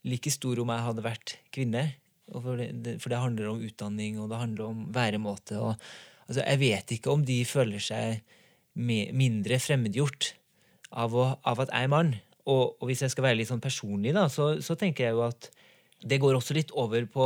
like 0.08 0.32
stor 0.32 0.60
om 0.60 0.72
jeg 0.72 0.88
hadde 0.88 1.06
vært 1.06 1.38
kvinne. 1.56 1.88
For 2.32 2.60
det, 2.60 2.98
for 3.04 3.12
det 3.12 3.20
handler 3.20 3.52
om 3.52 3.64
utdanning, 3.66 4.20
og 4.22 4.30
det 4.32 4.40
handler 4.40 4.70
om 4.70 4.86
væremåte. 4.96 5.60
Og, 5.60 5.90
altså, 6.28 6.42
jeg 6.42 6.62
vet 6.62 6.96
ikke 6.96 7.12
om 7.12 7.26
de 7.28 7.42
føler 7.48 7.84
seg 7.84 8.24
me, 8.80 9.06
mindre 9.16 9.60
fremmedgjort 9.62 10.34
av, 10.94 11.14
å, 11.16 11.28
av, 11.44 11.66
at 11.66 11.74
jeg 11.74 11.90
er 11.90 11.92
mann. 11.92 12.14
Og, 12.44 12.78
og, 12.80 12.88
hvis 12.90 13.04
jeg 13.06 13.14
skal 13.14 13.28
være 13.28 13.42
litt 13.42 13.52
sånn 13.52 13.64
personlig, 13.64 14.16
da, 14.16 14.28
så, 14.32 14.54
så 14.64 14.78
tenker 14.80 15.08
jeg 15.08 15.18
jo 15.18 15.26
at 15.28 15.50
det 16.04 16.20
går 16.20 16.36
også 16.36 16.56
litt 16.58 16.72
over 16.80 17.06
på 17.12 17.26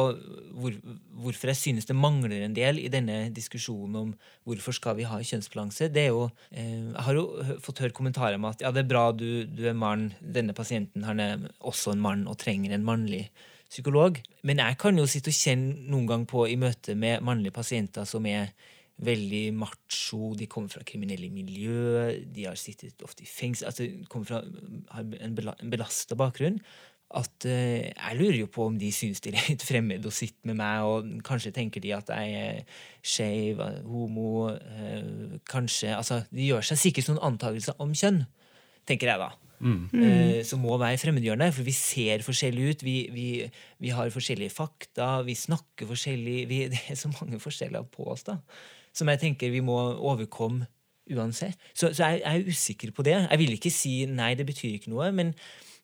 hvor, 0.58 0.78
hvorfor 1.18 1.52
jeg 1.52 1.60
synes 1.60 1.88
det 1.90 1.98
mangler 1.98 2.44
en 2.46 2.56
del 2.58 2.80
i 2.82 2.92
denne 2.94 3.28
diskusjonen 3.34 3.98
om 4.02 4.14
hvorfor 4.48 4.76
skal 4.78 4.98
vi 5.00 5.08
ha 5.10 5.18
kjønnsbalanse. 5.18 5.90
Det 5.94 6.06
er 6.06 6.14
jo, 6.14 6.28
eh, 6.52 6.94
jeg 6.94 7.06
har 7.08 7.18
jo 7.18 7.58
fått 7.64 7.82
høre 7.84 7.96
kommentarer 7.98 8.38
om 8.38 8.48
at 8.50 8.62
ja, 8.64 8.72
det 8.76 8.86
er 8.86 8.92
bra 8.92 9.10
du, 9.16 9.46
du 9.50 9.66
er 9.70 9.78
mann, 9.78 10.12
denne 10.22 10.56
pasienten 10.58 11.06
er 11.08 11.50
også 11.60 11.96
en 11.96 12.04
mann 12.04 12.26
og 12.30 12.40
trenger 12.42 12.76
en 12.76 12.86
mannlig 12.88 13.28
psykolog. 13.68 14.22
Men 14.48 14.62
jeg 14.64 14.80
kan 14.80 15.00
jo 15.00 15.08
sitte 15.10 15.34
og 15.34 15.40
kjenne 15.40 15.90
noen 15.92 16.10
gang 16.10 16.26
på 16.30 16.46
i 16.48 16.58
møte 16.60 16.96
med 16.96 17.26
mannlige 17.26 17.58
pasienter 17.58 18.08
som 18.08 18.28
er 18.30 18.54
veldig 18.98 19.52
macho, 19.54 20.32
de 20.34 20.48
kommer 20.50 20.74
fra 20.74 20.86
kriminelle 20.88 21.30
miljø, 21.30 22.16
de 22.34 22.48
har 22.48 22.58
sittet 22.58 23.04
ofte 23.06 23.22
i 23.22 23.30
fengsel 23.30 23.70
altså 23.70 23.86
kommer 24.10 24.26
fra, 24.26 24.40
har 24.90 25.12
en 25.22 25.36
belasta 25.70 26.18
bakgrunn 26.18 26.58
at 27.16 27.46
eh, 27.48 27.88
jeg 27.88 28.18
lurer 28.20 28.42
jo 28.42 28.50
på 28.52 28.66
om 28.68 28.76
de 28.80 28.90
syns 28.92 29.22
det 29.24 29.32
er 29.32 29.46
litt 29.54 29.64
fremmed 29.64 30.04
å 30.04 30.12
sitte 30.12 30.50
med 30.50 30.58
meg, 30.60 30.84
og 30.84 31.24
kanskje 31.28 31.54
tenker 31.56 31.84
de 31.84 31.94
at 31.96 32.12
jeg 32.12 32.34
er 32.42 32.80
skeiv, 33.00 33.62
homo 33.88 34.50
eh, 34.52 35.38
Kanskje 35.48 35.94
Altså, 35.96 36.22
de 36.34 36.50
gjør 36.50 36.66
seg 36.68 36.82
sikkert 36.82 37.12
noen 37.14 37.24
antakelser 37.32 37.78
om 37.84 37.94
kjønn, 37.96 38.26
tenker 38.90 39.14
jeg 39.14 39.24
da. 39.24 39.30
Eh, 39.58 40.44
som 40.46 40.62
må 40.62 40.76
være 40.78 41.00
fremmedgjørende, 41.02 41.50
for 41.56 41.66
vi 41.66 41.74
ser 41.74 42.26
forskjellig 42.26 42.66
ut. 42.70 42.84
Vi, 42.86 42.98
vi, 43.14 43.28
vi 43.82 43.94
har 43.96 44.12
forskjellige 44.14 44.54
fakta, 44.54 45.22
vi 45.26 45.38
snakker 45.38 45.90
forskjellig 45.90 46.42
vi, 46.50 46.66
Det 46.74 46.84
er 46.92 47.00
så 47.00 47.12
mange 47.16 47.40
forskjeller 47.42 47.88
på 47.94 48.10
oss, 48.12 48.28
da, 48.28 48.38
som 48.94 49.10
jeg 49.14 49.24
tenker 49.24 49.54
vi 49.54 49.64
må 49.66 49.78
overkomme 49.96 50.68
uansett. 51.16 51.56
Så, 51.72 51.94
så 51.96 52.12
jeg, 52.12 52.22
jeg 52.26 52.44
er 52.44 52.52
usikker 52.52 52.92
på 52.92 53.08
det. 53.08 53.16
Jeg 53.16 53.40
vil 53.40 53.56
ikke 53.56 53.72
si 53.72 53.94
nei, 54.12 54.34
det 54.36 54.46
betyr 54.50 54.76
ikke 54.76 54.92
noe, 54.92 55.08
men 55.16 55.32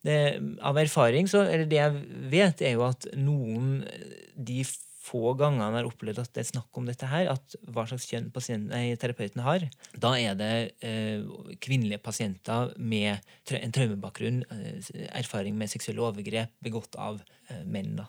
det, 0.04 0.18
av 0.62 0.80
erfaring, 0.80 1.30
så, 1.32 1.46
eller 1.48 1.68
det 1.70 1.80
jeg 1.80 2.00
vet, 2.32 2.64
er 2.64 2.76
jo 2.76 2.88
at 2.90 3.08
noen 3.16 3.78
de 4.36 4.64
få 5.04 5.34
gangene 5.40 5.66
jeg 5.68 5.82
har 5.82 5.90
opplevd 5.90 6.22
at 6.22 6.32
det 6.36 6.44
er 6.44 6.50
snakk 6.54 6.80
om 6.80 6.88
dette 6.88 7.08
her, 7.12 7.30
at 7.34 7.56
hva 7.76 7.86
slags 7.90 8.08
kjønn 8.08 8.30
pasient, 8.34 8.70
nei, 8.72 8.96
terapeuten 9.00 9.44
har, 9.44 9.66
da 10.00 10.14
er 10.20 10.38
det 10.40 10.52
eh, 10.86 11.26
kvinnelige 11.64 12.02
pasienter 12.04 12.72
med 12.80 13.24
tra 13.48 13.60
en 13.60 13.76
traumebakgrunn, 13.76 14.44
eh, 14.54 14.92
erfaring 15.20 15.58
med 15.60 15.72
seksuelle 15.72 16.06
overgrep 16.08 16.54
begått 16.64 16.96
av 16.96 17.20
eh, 17.20 17.66
menn. 17.68 17.98
da. 18.00 18.08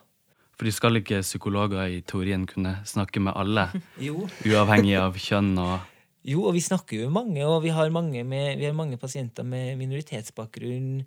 For 0.55 0.69
de 0.69 0.71
skal 0.71 1.01
ikke 1.01 1.19
psykologer 1.25 1.97
i 1.97 1.99
teorien 2.07 2.47
kunne 2.47 2.77
snakke 2.87 3.23
med 3.23 3.35
alle, 3.35 3.67
Jo, 4.07 4.23
uavhengig 4.47 4.95
av 5.01 5.19
kjønn 5.19 5.51
og 5.59 5.91
Jo, 6.25 6.47
og 6.47 6.55
vi 6.55 6.63
snakker 6.63 7.03
jo 7.03 7.11
mange, 7.13 7.43
og 7.45 7.59
vi 7.61 7.75
har 7.75 7.91
mange, 7.93 8.23
med, 8.25 8.55
vi 8.57 8.65
har 8.65 8.73
mange 8.73 8.97
pasienter 8.97 9.45
med 9.45 9.75
minoritetsbakgrunn. 9.77 11.03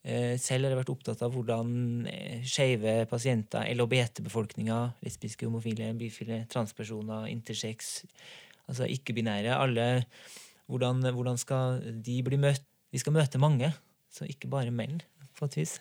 Eh, 0.00 0.38
selv 0.40 0.64
har 0.64 0.72
jeg 0.72 0.80
vært 0.80 0.92
opptatt 0.94 1.22
av 1.26 1.34
hvordan 1.34 1.72
eh, 2.08 2.40
skeive 2.48 3.02
pasienter, 3.10 3.68
LHBT-befolkninga, 3.74 4.78
lesbiske, 5.04 5.44
homofile, 5.44 5.90
bifile, 5.98 6.46
transpersoner, 6.52 7.28
intersex, 7.28 7.98
altså 8.70 8.88
ikke-binære, 8.88 9.52
alle 9.52 9.90
hvordan, 10.70 11.04
hvordan 11.12 11.40
skal 11.40 11.82
de 12.00 12.16
bli 12.24 12.40
møtt? 12.40 12.64
Vi 12.90 12.98
skal 13.02 13.14
møte 13.14 13.38
mange, 13.38 13.68
så 14.10 14.24
ikke 14.26 14.48
bare 14.50 14.72
menn, 14.74 15.02
på 15.38 15.46
et 15.50 15.60
vis. 15.60 15.76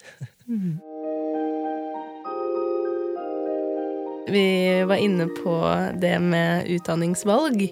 Vi 4.31 4.83
var 4.83 4.95
inne 4.95 5.25
på 5.27 5.53
det 6.01 6.19
med 6.19 6.67
utdanningsvalg. 6.67 7.63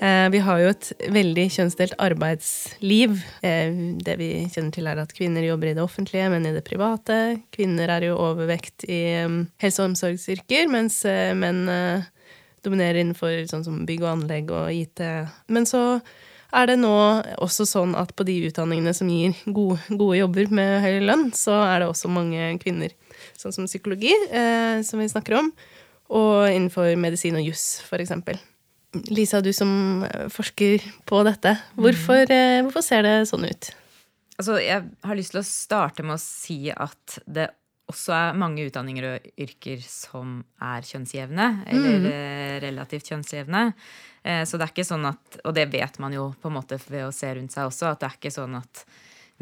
Eh, 0.00 0.28
vi 0.32 0.38
har 0.38 0.60
jo 0.62 0.70
et 0.72 0.90
veldig 1.12 1.44
kjønnsdelt 1.52 1.96
arbeidsliv. 2.00 3.18
Eh, 3.44 3.74
det 4.00 4.16
vi 4.20 4.30
kjenner 4.48 4.72
til, 4.74 4.88
er 4.88 5.02
at 5.02 5.12
kvinner 5.16 5.44
jobber 5.44 5.70
i 5.70 5.74
det 5.76 5.84
offentlige, 5.84 6.30
men 6.32 6.46
i 6.48 6.54
det 6.56 6.64
private. 6.66 7.18
Kvinner 7.54 7.92
er 7.92 8.08
jo 8.08 8.16
overvekt 8.16 8.86
i 8.88 9.02
um, 9.24 9.42
helse- 9.62 9.84
og 9.84 9.92
omsorgsyrker, 9.92 10.70
mens 10.72 11.02
eh, 11.08 11.34
menn 11.36 11.68
eh, 11.72 12.08
dominerer 12.64 13.02
innenfor 13.02 13.44
sånn 13.50 13.66
som 13.66 13.84
bygg 13.88 14.02
og 14.06 14.12
anlegg 14.14 14.50
og 14.54 14.72
IT. 14.72 15.04
Men 15.52 15.68
så 15.68 16.00
er 16.56 16.70
det 16.70 16.78
nå 16.80 16.94
også 17.44 17.66
sånn 17.68 17.92
at 17.98 18.14
på 18.16 18.24
de 18.24 18.38
utdanningene 18.48 18.94
som 18.96 19.10
gir 19.12 19.36
gode, 19.44 19.80
gode 19.90 20.20
jobber 20.22 20.52
med 20.54 20.78
høy 20.84 21.02
lønn, 21.04 21.28
så 21.36 21.60
er 21.66 21.82
det 21.82 21.90
også 21.90 22.10
mange 22.12 22.54
kvinner. 22.62 22.94
Sånn 23.38 23.54
som 23.54 23.68
psykologi, 23.68 24.14
eh, 24.30 24.80
som 24.86 25.02
vi 25.02 25.10
snakker 25.10 25.38
om, 25.42 25.52
og 26.08 26.48
innenfor 26.48 26.94
medisin 27.00 27.36
og 27.38 27.44
juss, 27.44 27.82
eksempel. 27.92 28.40
Lisa, 29.12 29.42
du 29.44 29.52
som 29.52 30.04
eh, 30.06 30.28
forsker 30.32 30.84
på 31.08 31.20
dette, 31.26 31.54
hvorfor, 31.76 32.24
mm. 32.24 32.66
hvorfor 32.66 32.84
ser 32.84 33.04
det 33.04 33.14
sånn 33.28 33.44
ut? 33.44 33.70
Altså, 34.38 34.56
jeg 34.62 34.84
har 35.04 35.18
lyst 35.18 35.34
til 35.34 35.42
å 35.42 35.46
starte 35.46 36.04
med 36.06 36.16
å 36.16 36.22
si 36.22 36.68
at 36.72 37.18
det 37.26 37.50
også 37.88 38.12
er 38.12 38.36
mange 38.38 38.66
utdanninger 38.68 39.06
og 39.08 39.28
yrker 39.40 39.80
som 39.84 40.38
er 40.64 40.84
kjønnsjevne, 40.84 41.48
eller 41.72 41.98
mm. 42.04 42.08
relativt 42.64 43.12
kjønnsjevne. 43.12 43.64
Eh, 44.22 44.44
Så 44.48 44.56
det 44.56 44.68
er 44.68 44.74
ikke 44.74 44.88
sånn 44.88 45.06
at 45.08 45.38
Og 45.44 45.54
det 45.56 45.68
vet 45.72 45.96
man 46.02 46.12
jo 46.12 46.30
på 46.40 46.50
en 46.50 46.56
måte 46.58 46.80
ved 46.88 47.06
å 47.06 47.14
se 47.14 47.30
rundt 47.34 47.54
seg 47.54 47.68
også, 47.68 47.92
at 47.92 48.02
det 48.02 48.10
er 48.10 48.18
ikke 48.18 48.34
sånn 48.34 48.58
at 48.60 48.84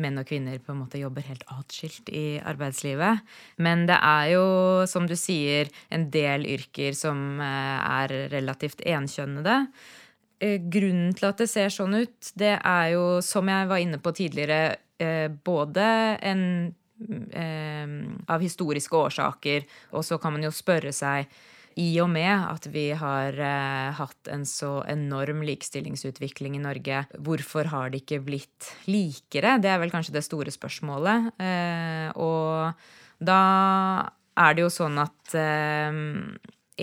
menn 0.03 0.21
og 0.21 0.29
kvinner 0.29 0.61
på 0.63 0.73
en 0.73 0.83
måte 0.83 1.01
jobber 1.01 1.25
helt 1.27 1.45
atskilt 1.53 2.11
i 2.13 2.39
arbeidslivet. 2.45 3.23
Men 3.63 3.87
det 3.89 3.97
er 3.97 4.33
jo, 4.35 4.47
som 4.91 5.09
du 5.09 5.17
sier, 5.19 5.71
en 5.93 6.09
del 6.13 6.47
yrker 6.57 6.97
som 6.97 7.41
eh, 7.41 8.03
er 8.03 8.17
relativt 8.33 8.85
enkjønnede. 8.87 9.59
Eh, 10.41 10.59
Grunnen 10.61 11.17
til 11.17 11.31
at 11.31 11.43
det 11.43 11.49
ser 11.53 11.73
sånn 11.73 11.97
ut, 12.03 12.33
det 12.39 12.57
er 12.59 12.89
jo, 12.95 13.05
som 13.25 13.49
jeg 13.53 13.71
var 13.73 13.83
inne 13.83 14.01
på 14.03 14.15
tidligere, 14.17 14.77
eh, 15.01 15.29
både 15.29 15.91
en 16.25 16.49
av 16.97 18.41
historiske 18.41 18.97
årsaker, 18.97 19.67
og 19.93 20.01
så 20.01 20.17
kan 20.17 20.33
man 20.33 20.47
jo 20.47 20.51
spørre 20.55 20.95
seg 20.97 21.29
i 21.77 21.91
og 22.01 22.09
med 22.09 22.33
at 22.33 22.67
vi 22.73 22.87
har 22.97 23.37
eh, 23.37 23.93
hatt 23.99 24.31
en 24.33 24.47
så 24.49 24.81
enorm 24.89 25.43
likestillingsutvikling 25.45 26.57
i 26.57 26.63
Norge, 26.65 27.03
hvorfor 27.21 27.69
har 27.69 27.93
det 27.93 28.03
ikke 28.05 28.23
blitt 28.25 28.71
likere? 28.89 29.59
Det 29.61 29.69
er 29.73 29.83
vel 29.83 29.93
kanskje 29.93 30.17
det 30.17 30.25
store 30.25 30.55
spørsmålet. 30.55 31.35
Eh, 31.37 32.09
og 32.17 32.73
da 33.21 33.41
er 34.37 34.57
det 34.57 34.65
jo 34.65 34.73
sånn 34.73 34.97
at 35.05 35.37
eh, 35.37 36.01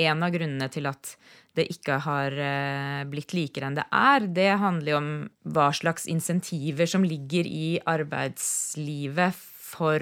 en 0.05 0.25
av 0.25 0.33
grunnene 0.33 0.69
til 0.73 0.89
at 0.89 1.15
det 1.53 1.67
ikke 1.69 1.99
har 2.01 2.33
blitt 3.05 3.35
likere 3.37 3.67
enn 3.67 3.75
det 3.77 3.83
er, 3.93 4.23
det 4.25 4.47
handler 4.57 4.89
jo 4.89 4.95
om 4.97 5.09
hva 5.53 5.67
slags 5.77 6.07
insentiver 6.09 6.89
som 6.89 7.05
ligger 7.05 7.45
i 7.45 7.75
arbeidslivet 7.93 9.37
for 9.37 10.01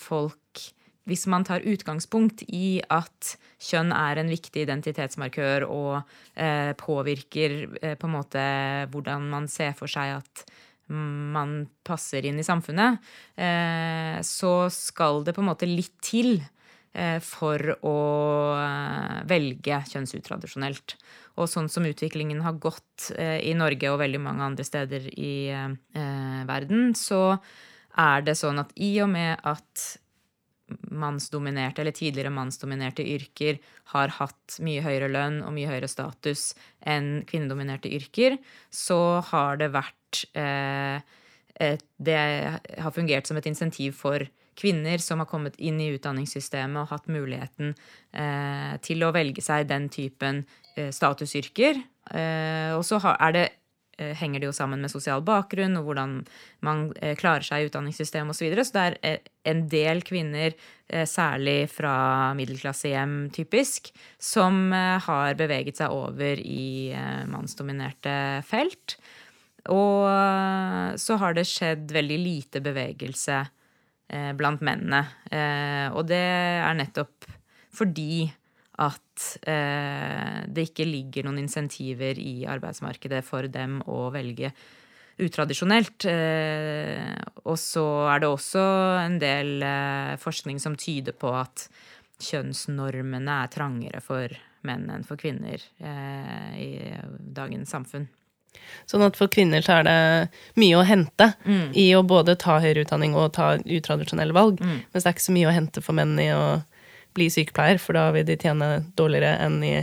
folk 0.00 0.62
hvis 1.08 1.24
man 1.30 1.46
tar 1.48 1.64
utgangspunkt 1.64 2.44
i 2.52 2.78
at 2.92 3.34
kjønn 3.64 3.94
er 3.96 4.20
en 4.20 4.30
viktig 4.30 4.62
identitetsmarkør 4.66 5.64
og 5.66 5.94
eh, 6.36 6.74
påvirker 6.78 7.58
eh, 7.80 7.94
på 7.98 8.08
en 8.08 8.14
måte 8.14 8.44
hvordan 8.92 9.28
man 9.32 9.48
ser 9.50 9.72
for 9.78 9.90
seg 9.90 10.18
at 10.20 10.44
man 10.88 11.66
passer 11.84 12.24
inn 12.24 12.38
i 12.40 12.46
samfunnet, 12.46 13.02
eh, 13.36 14.20
så 14.24 14.52
skal 14.72 15.24
det 15.24 15.34
på 15.36 15.42
en 15.44 15.50
måte 15.50 15.68
litt 15.68 15.96
til 16.04 16.38
eh, 16.96 17.18
for 17.24 17.60
å 17.84 17.98
eh, 18.56 19.18
velge 19.28 19.82
kjønnsutradisjonelt. 19.92 20.96
Og 21.38 21.50
sånn 21.50 21.68
som 21.72 21.86
utviklingen 21.86 22.40
har 22.44 22.56
gått 22.60 23.10
eh, 23.16 23.38
i 23.44 23.54
Norge 23.58 23.92
og 23.92 24.00
veldig 24.00 24.22
mange 24.24 24.48
andre 24.48 24.66
steder 24.66 25.10
i 25.12 25.34
verden, 26.48 26.94
så 26.96 27.36
er 27.98 28.24
det 28.24 28.38
sånn 28.38 28.60
at 28.62 28.72
i 28.80 28.94
og 29.02 29.12
med 29.12 29.40
at 29.46 29.88
mannsdominerte 30.90 31.82
eller 31.82 31.96
tidligere 31.96 32.32
mannsdominerte 32.34 33.04
yrker 33.06 33.58
har 33.92 34.12
hatt 34.18 34.58
mye 34.64 34.82
høyere 34.84 35.10
lønn 35.12 35.40
og 35.46 35.54
mye 35.56 35.70
høyere 35.70 35.90
status 35.90 36.52
enn 36.80 37.22
kvinnedominerte 37.28 37.90
yrker, 37.92 38.38
så 38.70 39.20
har 39.30 39.60
det 39.60 39.70
vært 39.76 40.24
eh, 40.38 41.00
et, 41.58 41.84
Det 41.96 42.18
har 42.78 42.94
fungert 42.94 43.26
som 43.26 43.36
et 43.40 43.48
insentiv 43.50 43.96
for 43.98 44.22
kvinner 44.58 44.98
som 45.02 45.22
har 45.22 45.28
kommet 45.30 45.58
inn 45.62 45.78
i 45.80 45.92
utdanningssystemet 45.94 46.82
og 46.82 46.92
hatt 46.92 47.08
muligheten 47.10 47.74
eh, 48.12 48.74
til 48.82 49.04
å 49.06 49.12
velge 49.14 49.44
seg 49.44 49.68
den 49.70 49.88
typen 49.92 50.42
eh, 50.74 50.90
statusyrker. 50.94 51.78
Eh, 52.10 52.74
og 52.74 52.84
så 52.86 53.00
har, 53.04 53.18
er 53.28 53.36
det 53.36 53.46
henger 53.98 54.40
det 54.40 54.48
jo 54.48 54.54
sammen 54.56 54.82
med 54.84 54.92
sosial 54.92 55.22
bakgrunn 55.26 55.76
og 55.80 55.88
hvordan 55.88 56.14
man 56.66 56.88
eh, 57.02 57.16
klarer 57.18 57.46
seg 57.46 57.64
i 57.64 57.68
utdanningssystemet 57.70 58.34
osv. 58.34 58.38
Så, 58.38 58.46
videre. 58.46 58.64
så 58.66 58.76
det 58.76 58.84
er 58.84 58.98
eh, 59.02 59.30
en 59.50 59.64
del 59.72 60.02
kvinner, 60.06 60.56
eh, 60.88 61.06
særlig 61.08 61.68
fra 61.72 61.94
middelklassehjem 62.38 63.16
typisk, 63.34 63.92
som 64.22 64.68
eh, 64.72 64.96
har 65.08 65.38
beveget 65.38 65.80
seg 65.80 65.94
over 65.94 66.40
i 66.42 66.94
eh, 66.94 67.24
mannsdominerte 67.30 68.18
felt. 68.48 68.98
Og 69.74 70.08
eh, 70.08 70.96
så 71.00 71.18
har 71.20 71.36
det 71.36 71.48
skjedd 71.50 71.92
veldig 71.94 72.18
lite 72.22 72.62
bevegelse 72.64 73.40
eh, 73.42 74.32
blant 74.38 74.62
mennene. 74.64 75.04
Eh, 75.30 75.86
og 75.92 76.06
det 76.10 76.24
er 76.24 76.78
nettopp 76.78 77.28
fordi 77.78 78.28
at 78.78 79.28
eh, 79.50 80.44
det 80.46 80.68
ikke 80.70 80.86
ligger 80.86 81.26
noen 81.26 81.42
insentiver 81.42 82.18
i 82.22 82.44
arbeidsmarkedet 82.48 83.24
for 83.26 83.48
dem 83.50 83.80
å 83.90 84.06
velge 84.14 84.52
utradisjonelt. 85.18 86.06
Eh, 86.06 87.14
og 87.44 87.58
så 87.58 87.86
er 88.12 88.22
det 88.22 88.30
også 88.30 88.64
en 89.02 89.18
del 89.22 89.56
eh, 89.66 90.14
forskning 90.22 90.60
som 90.62 90.78
tyder 90.78 91.16
på 91.18 91.32
at 91.34 91.66
kjønnsnormene 92.22 93.40
er 93.44 93.50
trangere 93.54 94.02
for 94.02 94.30
menn 94.66 94.88
enn 94.90 95.04
for 95.06 95.18
kvinner 95.20 95.62
eh, 95.78 96.54
i 96.58 96.70
dagens 97.18 97.74
samfunn. 97.74 98.08
Sånn 98.90 99.04
at 99.06 99.16
for 99.18 99.30
kvinner 99.30 99.62
så 99.62 99.78
er 99.78 99.84
det 99.86 99.98
mye 100.58 100.78
å 100.80 100.86
hente 100.86 101.28
i 101.78 101.90
å 101.94 102.00
både 102.02 102.34
ta 102.40 102.56
høyere 102.62 102.82
utdanning 102.82 103.14
og 103.14 103.30
ta 103.36 103.52
utradisjonelle 103.60 104.34
valg, 104.34 104.58
mens 104.64 105.04
det 105.04 105.04
er 105.04 105.14
ikke 105.14 105.26
så 105.28 105.34
mye 105.36 105.50
å 105.50 105.54
hente 105.54 105.82
for 105.84 105.94
menn 105.94 106.16
i 106.18 106.30
å 106.34 106.42
bli 107.18 107.28
sykepleier, 107.32 107.80
for 107.82 107.98
da 107.98 108.08
vil 108.14 108.26
de 108.28 108.38
tjene 108.38 108.78
dårligere 108.98 109.36
enn 109.44 109.58
i 109.66 109.76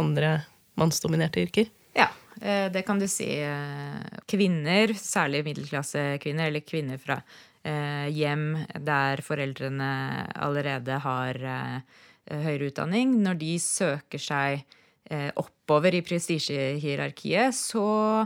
andre 0.00 0.42
mannsdominerte 0.80 1.42
yrker. 1.42 1.70
Ja, 1.96 2.08
eh, 2.40 2.68
det 2.72 2.84
kan 2.86 3.00
du 3.00 3.08
si. 3.08 3.28
Eh, 3.40 4.20
Kvinner, 4.28 4.94
særlig 4.96 5.44
middelklassekvinner, 5.48 6.48
eller 6.48 6.64
kvinner 6.66 7.00
fra 7.00 7.20
eh, 7.64 8.08
hjem 8.12 8.46
der 8.80 9.22
foreldrene 9.24 9.90
allerede 10.34 11.02
har 11.04 11.42
høyere 12.22 12.70
utdanning, 12.70 13.16
når 13.24 13.34
de 13.40 13.56
søker 13.58 14.20
seg 14.22 14.62
oppover 15.36 15.96
i 15.98 16.00
prestisjehierarkiet, 16.06 17.52
så 17.52 18.22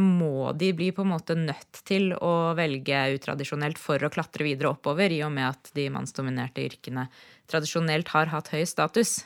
må 0.00 0.52
de 0.56 0.68
bli 0.72 0.92
på 0.94 1.02
en 1.02 1.10
måte 1.10 1.34
nødt 1.36 1.80
til 1.84 2.14
å 2.14 2.54
velge 2.56 3.00
utradisjonelt 3.18 3.80
for 3.82 4.06
å 4.06 4.12
klatre 4.14 4.46
videre 4.46 4.70
oppover, 4.70 5.10
i 5.12 5.18
og 5.26 5.34
med 5.34 5.48
at 5.50 5.72
de 5.76 5.88
mannsdominerte 5.92 6.62
yrkene 6.70 7.08
tradisjonelt 7.50 8.12
har 8.14 8.30
hatt 8.32 8.52
høy 8.52 8.64
status. 8.68 9.22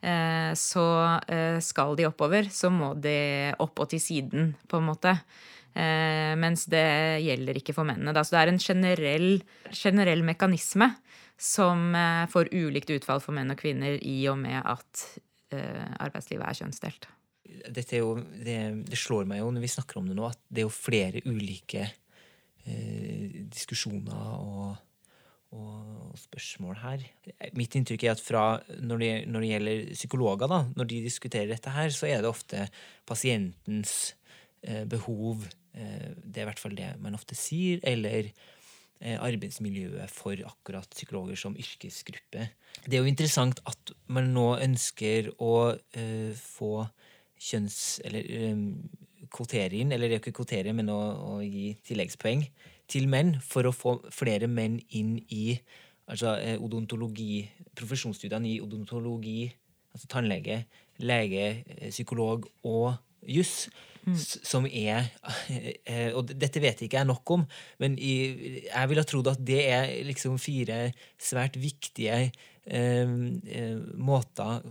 Eh, 0.00 0.52
så 0.58 0.86
eh, 1.26 1.58
skal 1.64 1.96
de 1.98 2.06
oppover, 2.08 2.50
så 2.54 2.70
må 2.70 2.92
de 2.94 3.52
opp 3.58 3.82
og 3.82 3.90
til 3.92 4.02
siden, 4.02 4.52
på 4.70 4.80
en 4.80 4.88
måte. 4.88 5.14
Eh, 5.74 6.34
mens 6.38 6.66
det 6.70 6.86
gjelder 7.24 7.60
ikke 7.60 7.76
for 7.76 7.88
mennene. 7.88 8.14
Så 8.22 8.36
det 8.36 8.42
er 8.42 8.52
en 8.54 8.62
generell, 8.62 9.30
generell 9.74 10.24
mekanisme 10.26 10.92
som 11.38 11.92
får 12.32 12.48
ulikt 12.50 12.90
utfall 12.90 13.20
for 13.22 13.36
menn 13.36 13.54
og 13.54 13.60
kvinner 13.60 13.94
i 14.02 14.16
og 14.26 14.40
med 14.40 14.58
at 14.58 15.04
arbeidslivet 15.54 16.42
er 16.42 16.56
kjønnsdelt. 16.58 17.06
Jo, 17.48 18.10
det, 18.44 18.56
det, 18.88 18.98
slår 18.98 19.28
meg 19.28 19.40
jo 19.40 19.52
når 19.54 19.64
vi 19.64 19.70
snakker 19.72 20.00
om 20.00 20.10
det 20.10 20.16
nå, 20.18 20.26
at 20.28 20.40
det 20.50 20.62
er 20.62 20.66
jo 20.66 20.74
flere 20.74 21.22
ulike 21.24 21.86
eh, 21.86 23.46
diskusjoner 23.48 24.34
og 24.36 24.76
spørsmål 26.28 26.78
her. 26.82 27.04
Mitt 27.56 27.74
inntrykk 27.78 28.04
er 28.04 28.14
at 28.14 28.22
fra, 28.22 28.44
når, 28.84 29.02
det, 29.02 29.12
når 29.32 29.44
det 29.44 29.50
gjelder 29.52 29.88
psykologer, 29.94 30.50
da, 30.50 30.60
når 30.76 30.90
de 30.92 31.00
diskuterer 31.06 31.50
dette 31.50 31.72
her, 31.72 31.90
så 31.94 32.08
er 32.10 32.22
det 32.22 32.30
ofte 32.30 32.66
pasientens 33.08 34.14
eh, 34.62 34.84
behov 34.88 35.46
eh, 35.74 36.12
Det 36.20 36.42
er 36.42 36.46
i 36.46 36.50
hvert 36.50 36.62
fall 36.62 36.76
det 36.78 36.92
man 37.02 37.16
ofte 37.18 37.38
sier. 37.38 37.80
Eller 37.82 38.30
eh, 39.00 39.16
arbeidsmiljøet 39.16 40.12
for 40.12 40.38
akkurat 40.52 40.88
psykologer 40.94 41.40
som 41.40 41.56
yrkesgruppe. 41.58 42.50
Det 42.84 42.94
er 42.94 43.02
jo 43.02 43.10
interessant 43.10 43.62
at 43.68 43.94
man 44.12 44.32
nå 44.36 44.52
ønsker 44.60 45.32
å 45.40 45.54
eh, 45.74 46.32
få 46.36 46.86
kjønns... 47.38 48.00
Eller 48.06 48.32
eh, 48.38 48.64
kvotere 49.28 49.76
inn, 49.76 49.92
eller 49.92 50.14
ikke 50.16 50.32
kvotere, 50.32 50.72
men 50.72 50.88
å, 50.88 50.98
å 51.20 51.32
gi 51.44 51.74
tilleggspoeng 51.84 52.46
til 52.88 53.08
menn 53.10 53.34
for 53.44 53.68
å 53.68 53.74
få 53.74 53.98
flere 54.14 54.48
menn 54.48 54.78
inn 54.96 55.18
i 55.28 55.58
altså, 56.08 56.36
eh, 56.40 56.56
odontologi, 56.60 57.42
profesjonsstudiene 57.76 58.54
i 58.54 58.60
odontologi, 58.64 59.48
altså 59.94 60.08
tannlege, 60.10 60.64
lege, 61.04 61.46
eh, 61.68 61.90
psykolog 61.90 62.48
og 62.64 62.94
juss. 63.28 63.68
Mm. 64.08 64.14
Som 64.16 64.64
er 64.70 65.10
eh, 65.84 66.14
Og 66.16 66.30
dette 66.30 66.62
vet 66.62 66.80
ikke 66.80 66.96
jeg 66.96 67.08
nok 67.08 67.30
om, 67.34 67.42
men 67.82 67.98
jeg 68.00 68.88
ville 68.88 69.04
trodd 69.04 69.26
at 69.34 69.42
det 69.44 69.58
er 69.68 69.90
liksom 70.06 70.38
fire 70.40 70.92
svært 71.20 71.58
viktige 71.60 72.30
måter 73.96 74.62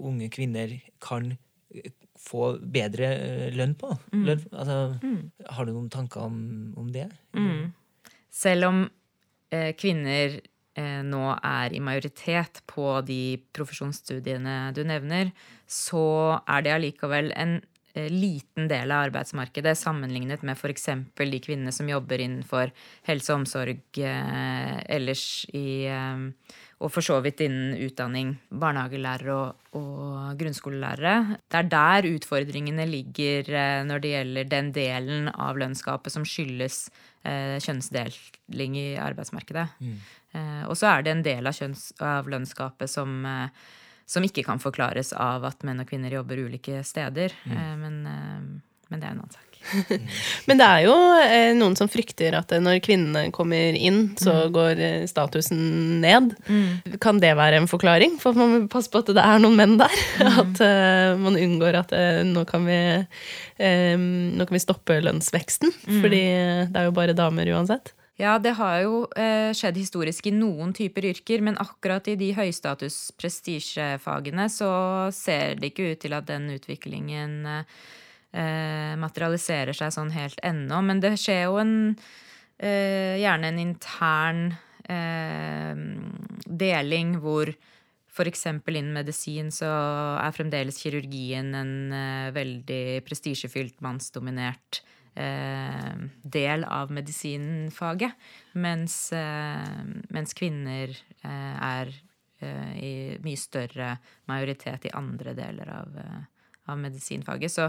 unge 0.00 0.28
kvinner 0.32 0.70
kan 1.04 1.34
få 2.20 2.56
bedre 2.60 3.10
lønn 3.54 3.74
på. 3.78 3.92
Mm. 4.12 4.22
Lønn, 4.28 4.44
altså, 4.52 4.78
mm. 5.02 5.18
Har 5.52 5.66
du 5.66 5.72
noen 5.74 5.90
tanker 5.92 6.26
om, 6.26 6.38
om 6.80 6.90
det? 6.92 7.06
Mm. 7.36 7.72
Selv 8.32 8.70
om 8.70 8.82
eh, 9.52 9.72
kvinner 9.78 10.40
nå 10.76 11.22
er 11.40 11.72
i 11.72 11.80
majoritet 11.80 12.60
på 12.68 13.00
de 13.06 13.38
profesjonsstudiene 13.56 14.74
du 14.76 14.82
nevner, 14.86 15.32
så 15.66 16.36
er 16.46 16.66
det 16.66 16.74
allikevel 16.74 17.32
en 17.36 17.56
eh, 17.94 18.10
liten 18.12 18.68
del 18.70 18.92
av 18.92 19.08
arbeidsmarkedet 19.08 19.76
sammenlignet 19.78 20.44
med 20.46 20.58
f.eks. 20.58 20.88
de 21.16 21.40
kvinnene 21.42 21.72
som 21.74 21.88
jobber 21.90 22.22
innenfor 22.22 22.74
helse 23.08 23.32
og 23.32 23.42
omsorg 23.42 24.02
eh, 24.02 24.76
ellers 24.98 25.26
i 25.56 25.86
eh, 25.90 26.28
og 26.76 26.92
for 26.92 27.04
så 27.04 27.16
vidt 27.24 27.40
innen 27.40 27.72
utdanning, 27.86 28.34
barnehagelærere 28.52 29.32
og, 29.32 29.68
og, 29.78 30.34
grunnskolelærere. 30.36 31.38
Det 31.48 31.60
er 31.62 31.70
der 31.72 32.08
utfordringene 32.10 32.84
ligger 32.90 33.48
eh, 33.48 33.80
når 33.88 34.02
det 34.04 34.12
gjelder 34.12 34.50
den 34.50 34.68
delen 34.76 35.30
av 35.32 35.56
lønnsgapet 35.56 36.12
som 36.12 36.26
skyldes 36.28 36.82
eh, 37.24 37.56
kjønnsdeling 37.64 38.76
i 38.76 38.86
arbeidsmarkedet. 39.00 39.66
Mm. 39.80 39.96
Eh, 40.36 40.62
og 40.68 40.76
så 40.76 40.92
er 40.92 41.06
det 41.06 41.14
en 41.14 41.24
del 41.24 41.48
av, 41.48 41.56
kjønns, 41.56 41.88
av 42.04 42.28
lønnsgapet 42.28 42.92
som, 42.92 43.18
eh, 43.24 43.72
som, 44.04 44.28
ikke 44.28 44.44
kan 44.44 44.60
forklares 44.60 45.14
av 45.16 45.48
at 45.48 45.64
menn 45.64 45.80
og 45.80 45.88
kvinner 45.88 46.12
jobber 46.18 46.44
ulike 46.44 46.84
steder. 46.84 47.32
Mm. 47.48 47.56
Eh, 47.56 47.74
men, 47.86 48.00
eh, 48.12 48.80
men 48.90 49.00
det 49.00 49.08
er 49.08 49.16
en 49.16 49.24
annen 49.24 49.38
sak. 49.38 49.55
Men 50.48 50.60
det 50.60 50.66
er 50.66 50.84
jo 50.86 50.94
eh, 51.22 51.50
noen 51.58 51.76
som 51.78 51.90
frykter 51.90 52.36
at 52.38 52.54
eh, 52.54 52.62
når 52.62 52.80
kvinnene 52.84 53.30
kommer 53.34 53.76
inn, 53.76 54.12
så 54.20 54.34
mm. 54.46 54.54
går 54.54 54.82
eh, 54.86 55.06
statusen 55.10 55.60
ned. 56.04 56.34
Mm. 56.48 56.98
Kan 57.02 57.20
det 57.22 57.34
være 57.38 57.60
en 57.60 57.70
forklaring? 57.70 58.18
For 58.22 58.36
man 58.38 58.52
må 58.52 58.62
passe 58.72 58.92
på 58.92 59.02
at 59.02 59.12
det 59.16 59.24
er 59.24 59.42
noen 59.42 59.58
menn 59.58 59.78
der. 59.82 59.96
Mm. 60.26 60.38
At 60.40 60.58
uh, 60.64 61.18
man 61.20 61.36
unngår 61.38 61.76
at 61.78 61.92
uh, 61.94 62.20
nå, 62.26 62.42
kan 62.48 62.64
vi, 62.66 62.76
uh, 62.98 63.94
nå 63.96 64.46
kan 64.48 64.56
vi 64.56 64.60
stoppe 64.62 64.96
lønnsveksten. 65.04 65.70
Mm. 65.86 66.00
Fordi 66.02 66.22
det 66.72 66.80
er 66.80 66.88
jo 66.88 66.94
bare 66.96 67.14
damer 67.16 67.48
uansett. 67.54 67.92
Ja, 68.16 68.38
det 68.40 68.54
har 68.56 68.78
jo 68.80 69.02
eh, 69.12 69.50
skjedd 69.52 69.76
historisk 69.76 70.30
i 70.30 70.32
noen 70.32 70.72
typer 70.76 71.04
yrker, 71.10 71.42
men 71.44 71.58
akkurat 71.60 72.06
i 72.08 72.14
de 72.16 72.30
høystatus 72.32 73.10
prestisjefagene 73.20 74.48
så 74.52 74.70
ser 75.12 75.60
det 75.60 75.74
ikke 75.74 75.90
ut 75.92 76.00
til 76.00 76.16
at 76.16 76.28
den 76.30 76.48
utviklingen 76.54 77.42
eh, 77.44 77.60
eh, 77.60 78.05
materialiserer 79.00 79.76
seg 79.76 79.94
sånn 79.94 80.10
helt 80.12 80.40
ennå. 80.44 80.82
Men 80.84 81.00
det 81.00 81.14
skjer 81.22 81.46
jo 81.46 81.56
en 81.62 81.76
eh, 82.58 83.16
gjerne 83.22 83.48
en 83.48 83.62
intern 83.62 84.42
eh, 84.88 85.80
deling 86.46 87.16
hvor 87.22 87.54
f.eks. 88.16 88.46
innen 88.48 88.94
medisin 88.96 89.50
så 89.52 89.68
er 90.22 90.34
fremdeles 90.34 90.78
kirurgien 90.80 91.52
en 91.58 91.74
eh, 91.92 92.28
veldig 92.34 93.02
prestisjefylt, 93.06 93.82
mannsdominert 93.84 94.80
eh, 95.14 95.92
del 96.24 96.64
av 96.64 96.92
medisinfaget. 96.96 98.16
Mens, 98.56 98.96
eh, 99.12 99.84
mens 100.16 100.36
kvinner 100.36 100.96
er 101.26 101.94
i 102.36 103.16
mye 103.24 103.38
større 103.40 103.94
majoritet 104.28 104.84
i 104.86 104.90
andre 104.94 105.32
deler 105.34 105.70
av, 105.72 105.94
av 106.68 106.76
medisinfaget. 106.78 107.50
Så 107.50 107.64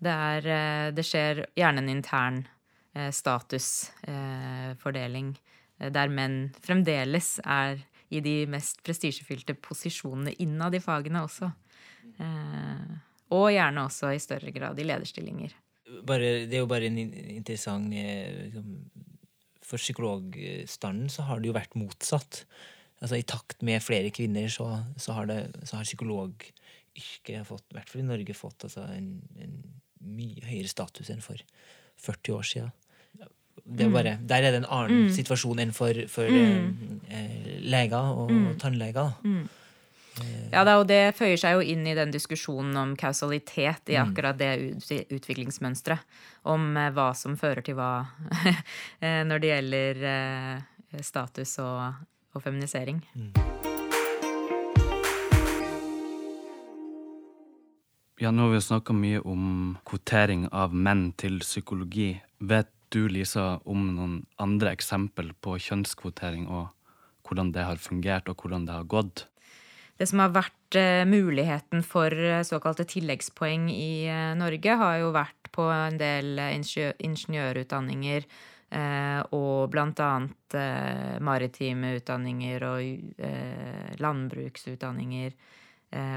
det, 0.00 0.10
er, 0.10 0.46
eh, 0.48 0.88
det 0.96 1.04
skjer 1.04 1.44
gjerne 1.58 1.78
en 1.82 1.88
intern 1.92 2.48
eh, 2.96 3.10
statusfordeling, 3.14 5.38
eh, 5.78 5.90
der 5.92 6.08
menn 6.12 6.52
fremdeles 6.64 7.40
er 7.44 7.78
i 8.10 8.20
de 8.24 8.46
mest 8.50 8.82
prestisjefylte 8.82 9.54
posisjonene 9.62 10.32
innad 10.42 10.74
i 10.74 10.80
fagene 10.82 11.22
også. 11.22 11.50
Og 13.30 13.54
gjerne 13.54 13.84
også 13.86 14.10
i 14.10 14.18
større 14.18 14.50
grad 14.50 14.74
i 14.82 14.84
lederstillinger. 14.88 15.54
Bare, 16.08 16.46
det 16.50 16.56
er 16.58 16.64
jo 16.64 16.70
bare 16.70 16.86
en 16.88 16.98
interessant 16.98 17.94
liksom, 17.94 18.90
For 19.62 19.78
psykologstanden 19.78 21.06
så 21.12 21.22
har 21.28 21.38
det 21.38 21.48
jo 21.52 21.54
vært 21.54 21.78
motsatt. 21.78 22.42
Altså 22.98 23.14
I 23.20 23.28
takt 23.30 23.62
med 23.62 23.86
flere 23.86 24.10
kvinner 24.10 24.50
så, 24.50 24.82
så 24.98 25.14
har, 25.14 25.30
har 25.30 25.86
psykologyrket 25.86 27.30
i 27.30 27.46
hvert 27.46 27.90
fall 27.92 28.02
i 28.02 28.10
Norge, 28.10 28.34
fått 28.34 28.66
altså, 28.66 28.90
en, 28.90 29.22
en 29.38 29.54
mye 30.00 30.44
høyere 30.46 30.70
status 30.70 31.10
enn 31.12 31.24
for 31.24 31.40
40 32.00 32.36
år 32.36 32.46
siden. 32.48 32.76
Er 33.78 33.86
mm. 33.86 33.94
bare, 33.94 34.18
der 34.26 34.42
er 34.42 34.54
det 34.54 34.62
en 34.62 34.68
annen 34.72 35.06
mm. 35.06 35.14
situasjon 35.14 35.60
enn 35.62 35.72
for, 35.76 35.94
for 36.10 36.26
mm. 36.26 37.00
eh, 37.12 37.50
leger 37.70 38.14
og 38.24 38.32
mm. 38.32 38.46
tannleger. 38.62 39.12
Mm. 39.22 39.44
Eh. 40.20 40.48
Ja, 40.50 40.64
da, 40.66 40.78
og 40.80 40.88
Det 40.90 41.14
føyer 41.18 41.38
seg 41.38 41.58
jo 41.58 41.62
inn 41.74 41.86
i 41.86 41.94
den 41.94 42.10
diskusjonen 42.14 42.74
om 42.80 42.96
kausalitet 42.98 43.92
i 43.92 43.98
mm. 43.98 44.10
akkurat 44.10 44.40
det 44.40 45.06
utviklingsmønsteret. 45.12 46.18
Om 46.50 46.72
eh, 46.80 46.90
hva 46.96 47.10
som 47.14 47.38
fører 47.38 47.62
til 47.66 47.78
hva 47.78 47.92
eh, 49.04 49.22
når 49.28 49.44
det 49.44 49.54
gjelder 49.54 50.04
status 51.06 51.58
og, 51.62 52.06
og 52.34 52.42
feminisering. 52.42 53.04
Ja, 58.20 58.28
nå 58.30 58.42
har 58.42 58.50
vi 58.52 58.60
snakka 58.60 58.92
mye 58.92 59.20
om 59.24 59.44
kvotering 59.88 60.42
av 60.52 60.74
menn 60.76 61.06
til 61.16 61.38
psykologi. 61.40 62.18
Vet 62.44 62.68
du, 62.92 63.06
Lisa, 63.08 63.62
om 63.64 63.86
noen 63.96 64.18
andre 64.36 64.74
eksempel 64.76 65.30
på 65.40 65.54
kjønnskvotering, 65.56 66.44
og 66.52 66.68
hvordan 67.24 67.54
det 67.56 67.64
har 67.64 67.80
fungert, 67.80 68.28
og 68.28 68.44
hvordan 68.44 68.68
det 68.68 68.76
har 68.76 68.84
gått? 68.92 69.24
Det 69.96 70.10
som 70.12 70.20
har 70.20 70.36
vært 70.36 70.76
uh, 70.76 71.08
muligheten 71.08 71.80
for 71.80 72.12
uh, 72.12 72.42
såkalte 72.44 72.84
tilleggspoeng 72.92 73.70
i 73.72 74.04
uh, 74.12 74.36
Norge, 74.36 74.76
har 74.84 75.00
jo 75.00 75.16
vært 75.16 75.48
på 75.56 75.72
en 75.72 75.96
del 75.96 76.36
ingeniørutdanninger 77.00 78.28
og 79.34 79.66
blant 79.72 79.98
annet 79.98 80.54
maritime 81.26 81.88
utdanninger 81.98 82.62
og 82.68 83.98
landbruksutdanninger 83.98 85.32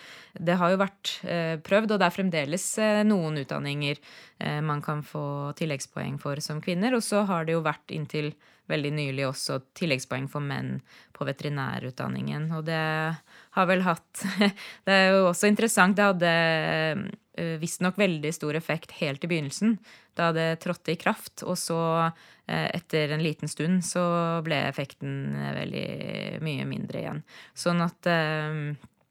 det, 0.41 0.55
har 0.59 0.71
jo 0.73 0.79
vært 0.81 1.21
eh, 1.25 1.57
prøvd, 1.63 1.91
og 1.93 1.99
det 2.01 2.07
er 2.09 2.17
fremdeles 2.17 2.79
eh, 2.83 3.05
noen 3.07 3.39
utdanninger 3.45 3.97
eh, 4.39 4.61
man 4.65 4.81
kan 4.83 5.03
få 5.07 5.53
tilleggspoeng 5.61 6.19
for 6.23 6.37
som 6.43 6.61
kvinner. 6.65 6.95
Og 6.97 7.03
så 7.07 7.19
har 7.29 7.41
det 7.47 7.53
jo 7.59 7.67
vært 7.67 7.91
inntil 7.95 8.29
veldig 8.71 8.93
nylig 8.97 9.27
også 9.29 9.61
tilleggspoeng 9.79 10.29
for 10.31 10.45
menn 10.45 10.79
på 11.17 11.27
veterinærutdanningen. 11.29 12.49
Og 12.57 12.67
det 12.69 12.83
har 13.57 13.71
vel 13.71 13.85
hatt 13.87 14.25
Det 14.87 14.95
er 14.95 15.11
jo 15.15 15.27
også 15.31 15.51
interessant. 15.51 15.99
Det 15.99 16.07
hadde 16.13 17.59
visstnok 17.61 17.97
veldig 17.97 18.31
stor 18.37 18.57
effekt 18.59 18.93
helt 18.99 19.23
i 19.25 19.29
begynnelsen, 19.31 19.79
da 20.19 20.29
det 20.37 20.49
trådte 20.61 20.93
i 20.93 20.99
kraft. 21.01 21.45
Og 21.47 21.57
så 21.57 21.79
Eh, 22.51 22.71
etter 22.75 23.09
en 23.09 23.23
liten 23.23 23.49
stund 23.49 23.85
så 23.87 24.03
ble 24.43 24.57
effekten 24.67 25.37
eh, 25.39 25.53
veldig 25.55 25.85
mye 26.43 26.65
mindre 26.67 27.03
igjen. 27.05 27.21
Sånn 27.55 27.83
at 27.85 28.09
eh, 28.11 28.57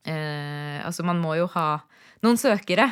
eh, 0.04 0.80
Altså, 0.84 1.06
man 1.08 1.22
må 1.24 1.38
jo 1.38 1.48
ha 1.54 1.80
noen 2.24 2.40
søkere 2.40 2.88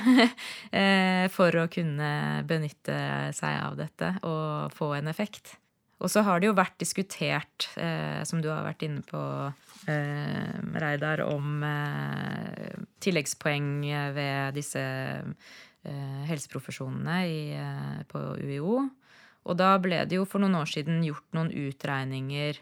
for 1.35 1.55
å 1.59 1.65
kunne 1.71 2.09
benytte 2.47 2.97
seg 3.35 3.57
av 3.59 3.75
dette 3.79 4.11
og 4.27 4.75
få 4.75 4.93
en 4.99 5.09
effekt. 5.11 5.57
Og 5.97 6.11
så 6.13 6.21
har 6.25 6.39
det 6.39 6.49
jo 6.49 6.57
vært 6.57 6.77
diskutert, 6.77 7.69
eh, 7.79 8.21
som 8.27 8.41
du 8.41 8.51
har 8.51 8.65
vært 8.67 8.85
inne 8.85 9.01
på, 9.05 9.21
eh, 9.89 10.59
Reidar, 10.77 11.23
om 11.25 11.63
eh, 11.65 12.77
tilleggspoeng 13.01 13.81
ved 14.13 14.53
disse 14.57 14.83
helseprofesjonene 16.27 17.17
i, 17.31 17.41
på 18.11 18.19
UiO. 18.43 18.81
Og 19.47 19.55
da 19.55 19.77
ble 19.79 20.01
det 20.03 20.17
jo 20.17 20.25
for 20.27 20.43
noen 20.43 20.57
år 20.59 20.67
siden 20.67 20.99
gjort 21.05 21.37
noen 21.37 21.53
utregninger 21.55 22.59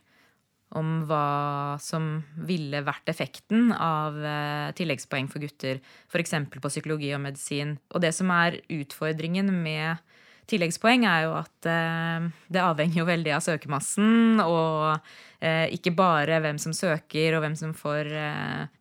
om 0.76 1.06
hva 1.08 1.78
som 1.82 2.20
ville 2.48 2.82
vært 2.86 3.10
effekten 3.12 3.72
av 3.72 4.18
eh, 4.20 4.74
tilleggspoeng 4.78 5.30
for 5.32 5.44
gutter, 5.44 5.80
f.eks. 6.12 6.36
på 6.52 6.72
psykologi 6.72 7.14
og 7.16 7.24
medisin. 7.24 7.76
Og 7.94 8.04
det 8.04 8.12
som 8.18 8.32
er 8.34 8.60
utfordringen 8.74 9.52
med 9.64 10.02
tilleggspoeng, 10.52 11.06
er 11.10 11.26
jo 11.28 11.36
at 11.40 11.70
eh, 11.70 12.28
det 12.54 12.64
avhenger 12.64 13.02
jo 13.02 13.08
veldig 13.10 13.36
av 13.38 13.46
søkermassen, 13.46 14.42
og 14.44 14.98
eh, 15.40 15.68
ikke 15.76 15.96
bare 15.98 16.42
hvem 16.44 16.60
som 16.62 16.76
søker 16.76 17.38
og 17.38 17.46
hvem 17.46 17.58
som 17.60 17.76
får 17.78 18.12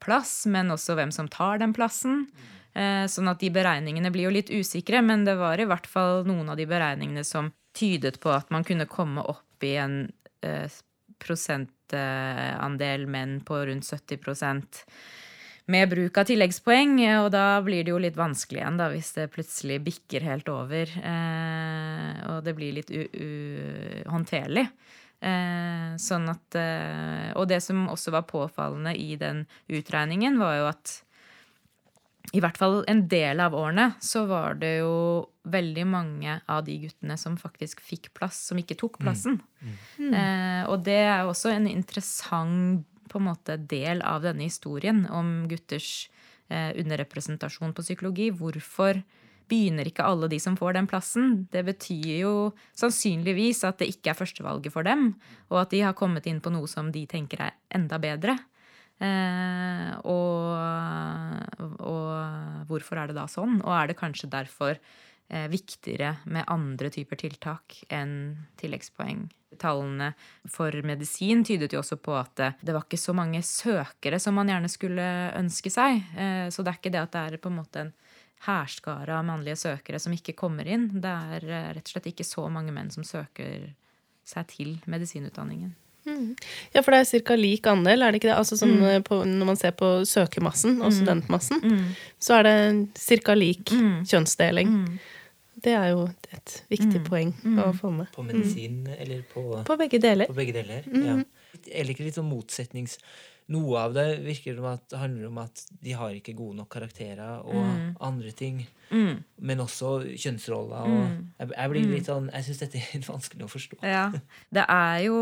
plass, 0.05 0.43
men 0.51 0.75
også 0.75 0.99
hvem 0.99 1.15
som 1.15 1.31
tar 1.31 1.63
den 1.63 1.77
plassen. 1.77 2.27
Sånn 2.75 3.31
at 3.31 3.39
de 3.39 3.53
beregningene 3.55 4.11
blir 4.11 4.27
jo 4.27 4.33
litt 4.35 4.49
usikre, 4.51 4.99
men 4.99 5.23
det 5.23 5.37
var 5.39 5.61
i 5.63 5.67
hvert 5.71 5.87
fall 5.87 6.25
noen 6.27 6.49
av 6.51 6.57
de 6.59 6.65
beregningene 6.67 7.23
som 7.23 7.53
tydet 7.75 8.21
på 8.23 8.33
at 8.33 8.51
man 8.55 8.65
kunne 8.65 8.87
komme 8.91 9.23
opp 9.23 9.67
i 9.67 9.75
en 9.81 10.13
eh, 10.47 10.71
prosentandel 11.23 13.07
menn 13.11 13.41
på 13.47 13.59
rundt 13.69 13.87
70 13.91 14.19
med 15.71 15.89
bruk 15.89 16.19
av 16.21 16.29
tilleggspoeng. 16.29 16.99
Og 17.25 17.31
da 17.35 17.47
blir 17.65 17.85
det 17.85 17.95
jo 17.95 18.01
litt 18.03 18.19
vanskelig 18.19 18.61
igjen, 18.61 18.81
da, 18.81 18.91
hvis 18.93 19.15
det 19.17 19.31
plutselig 19.35 19.81
bikker 19.87 20.27
helt 20.29 20.51
over. 20.53 20.91
Eh, 20.99 22.19
og 22.33 22.45
det 22.47 22.57
blir 22.59 22.77
litt 22.81 22.93
uhåndterlig. 22.93 24.67
Eh, 25.25 25.95
sånn 25.97 26.27
at 26.29 26.57
eh, 26.59 27.31
Og 27.39 27.47
det 27.49 27.63
som 27.65 27.87
også 27.89 28.13
var 28.13 28.27
påfallende 28.29 28.93
i 28.99 29.15
den 29.17 29.47
utregningen, 29.73 30.37
var 30.43 30.59
jo 30.59 30.69
at 30.69 30.99
i 32.35 32.41
hvert 32.43 32.59
fall 32.59 32.81
en 32.91 33.05
del 33.09 33.41
av 33.41 33.55
årene 33.55 33.93
så 34.03 34.25
var 34.27 34.57
det 34.59 34.79
jo 34.81 34.95
veldig 35.47 35.85
mange 35.87 36.39
av 36.51 36.65
de 36.67 36.79
guttene 36.87 37.17
som 37.21 37.37
faktisk 37.39 37.83
fikk 37.85 38.11
plass, 38.17 38.41
som 38.49 38.59
ikke 38.59 38.77
tok 38.81 38.97
plassen. 39.03 39.39
Mm. 39.61 39.75
Mm. 40.01 40.15
Eh, 40.19 40.63
og 40.73 40.83
det 40.89 40.99
er 41.05 41.29
også 41.29 41.53
en 41.53 41.69
interessant 41.71 42.89
på 43.15 43.23
en 43.23 43.29
måte, 43.31 43.59
del 43.71 44.03
av 44.03 44.25
denne 44.27 44.49
historien 44.49 45.05
om 45.15 45.45
gutters 45.51 46.09
eh, 46.49 46.73
underrepresentasjon 46.81 47.75
på 47.77 47.85
psykologi. 47.87 48.31
Hvorfor 48.35 49.01
begynner 49.51 49.89
ikke 49.89 50.07
alle 50.07 50.29
de 50.33 50.41
som 50.41 50.57
får 50.59 50.77
den 50.79 50.89
plassen? 50.91 51.45
Det 51.53 51.65
betyr 51.67 52.11
jo 52.23 52.35
sannsynligvis 52.79 53.63
at 53.69 53.81
det 53.83 53.91
ikke 53.93 54.13
er 54.13 54.19
førstevalget 54.19 54.75
for 54.75 54.87
dem, 54.87 55.13
og 55.53 55.65
at 55.65 55.75
de 55.75 55.85
har 55.85 55.97
kommet 55.99 56.27
inn 56.31 56.43
på 56.45 56.53
noe 56.55 56.71
som 56.71 56.91
de 56.95 57.05
tenker 57.11 57.47
er 57.47 57.57
enda 57.75 58.01
bedre. 58.03 58.39
Eh, 59.03 59.91
og, 60.07 60.55
og, 61.83 62.67
hvorfor 62.69 63.01
er 63.01 63.11
det 63.11 63.19
da 63.19 63.27
sånn? 63.31 63.59
Og 63.65 63.73
er 63.75 63.91
det 63.91 63.99
kanskje 63.99 64.31
derfor 64.33 64.79
eh, 64.79 65.49
viktigere 65.53 66.17
med 66.31 66.47
andre 66.51 66.93
typer 66.95 67.19
tiltak 67.21 67.81
enn 67.93 68.37
tilleggspoeng? 68.61 69.27
Tallene 69.61 70.13
for 70.51 70.75
medisin 70.87 71.45
tydet 71.47 71.73
jo 71.75 71.83
også 71.83 71.99
på 72.03 72.17
at 72.19 72.33
det, 72.41 72.51
det 72.65 72.75
var 72.77 72.87
ikke 72.87 73.01
så 73.01 73.15
mange 73.17 73.43
søkere 73.47 74.21
som 74.23 74.37
man 74.39 74.51
gjerne 74.53 74.71
skulle 74.73 75.07
ønske 75.39 75.73
seg. 75.73 76.03
Eh, 76.17 76.49
så 76.55 76.65
det 76.65 76.73
er 76.73 76.81
ikke 76.81 76.95
det 76.95 77.05
at 77.05 77.15
det 77.15 77.23
er 77.25 77.43
på 77.43 77.53
en 77.53 77.61
måte 77.61 77.85
en 77.87 77.95
hærskare 78.45 79.19
av 79.19 79.25
mannlige 79.25 79.57
søkere 79.63 80.01
som 80.03 80.13
ikke 80.15 80.37
kommer 80.37 80.69
inn. 80.69 80.91
Det 81.01 81.15
er 81.31 81.49
eh, 81.49 81.71
rett 81.79 81.89
og 81.89 81.97
slett 81.97 82.11
ikke 82.13 82.27
så 82.29 82.47
mange 82.53 82.75
menn 82.75 82.93
som 82.95 83.07
søker 83.07 83.73
seg 84.25 84.47
til 84.53 84.77
medisinutdanningen. 84.91 85.75
Mm. 86.05 86.35
Ja, 86.75 86.83
for 86.85 86.93
det 86.93 87.01
er 87.01 87.25
ca. 87.25 87.37
lik 87.39 87.67
andel, 87.67 88.05
er 88.05 88.13
det 88.13 88.21
ikke 88.21 88.29
det? 88.29 88.37
Altså 88.37 88.59
sånn, 88.61 88.77
mm. 88.77 88.87
Eh, 88.91 89.03
på, 89.05 89.23
når 89.25 89.49
man 89.49 89.61
ser 89.61 89.73
på 89.77 89.91
søkermassen 90.09 90.77
og 90.83 90.91
mm. 90.91 90.97
studentmassen, 90.99 91.63
mm. 91.65 91.85
så 92.21 92.41
er 92.41 92.49
det 92.49 93.21
ca. 93.25 93.37
lik 93.39 93.73
mm. 93.73 93.95
kjønnsdeling. 94.11 94.75
Det 95.65 95.73
er 95.73 95.91
jo 95.95 96.07
et 96.35 96.57
viktig 96.69 97.05
poeng 97.07 97.31
å 97.65 97.71
få 97.77 97.93
med. 97.95 98.11
På 98.15 98.25
medisin 98.27 98.83
eller 98.99 99.23
på 99.31 99.47
På 99.65 99.79
begge 99.81 100.01
deler. 100.03 100.29
På 100.29 100.37
begge 100.37 100.57
deler, 100.57 100.85
ja. 100.93 101.21
Jeg 101.65 101.87
liker 101.89 102.05
litt 102.05 102.19
sånn 102.19 102.29
motsetnings 102.29 102.99
noe 103.53 103.77
av 103.77 103.93
det 103.93 104.07
virker 104.25 104.57
som 104.57 104.67
at 104.71 104.85
det 104.89 104.99
handler 105.01 105.29
om 105.29 105.39
at 105.43 105.63
de 105.85 105.93
har 105.93 106.15
ikke 106.17 106.33
gode 106.37 106.57
nok 106.57 106.71
karakterer 106.73 107.43
og 107.45 107.61
mm. 107.61 107.83
andre 108.07 108.33
ting. 108.37 108.63
Mm. 108.89 109.21
Men 109.45 109.61
også 109.65 109.99
kjønnsroller. 110.09 110.89
Og 110.89 111.03
mm. 111.03 111.19
jeg, 111.43 111.51
jeg, 111.53 111.73
blir 111.75 111.89
litt 111.91 112.09
sånn, 112.09 112.31
jeg 112.33 112.49
syns 112.49 112.63
dette 112.65 112.81
er 112.81 113.07
vanskelig 113.13 113.45
å 113.45 113.53
forstå. 113.53 113.81
Ja. 113.85 114.07
Det 114.49 114.65
er 114.65 114.99
jo 115.11 115.19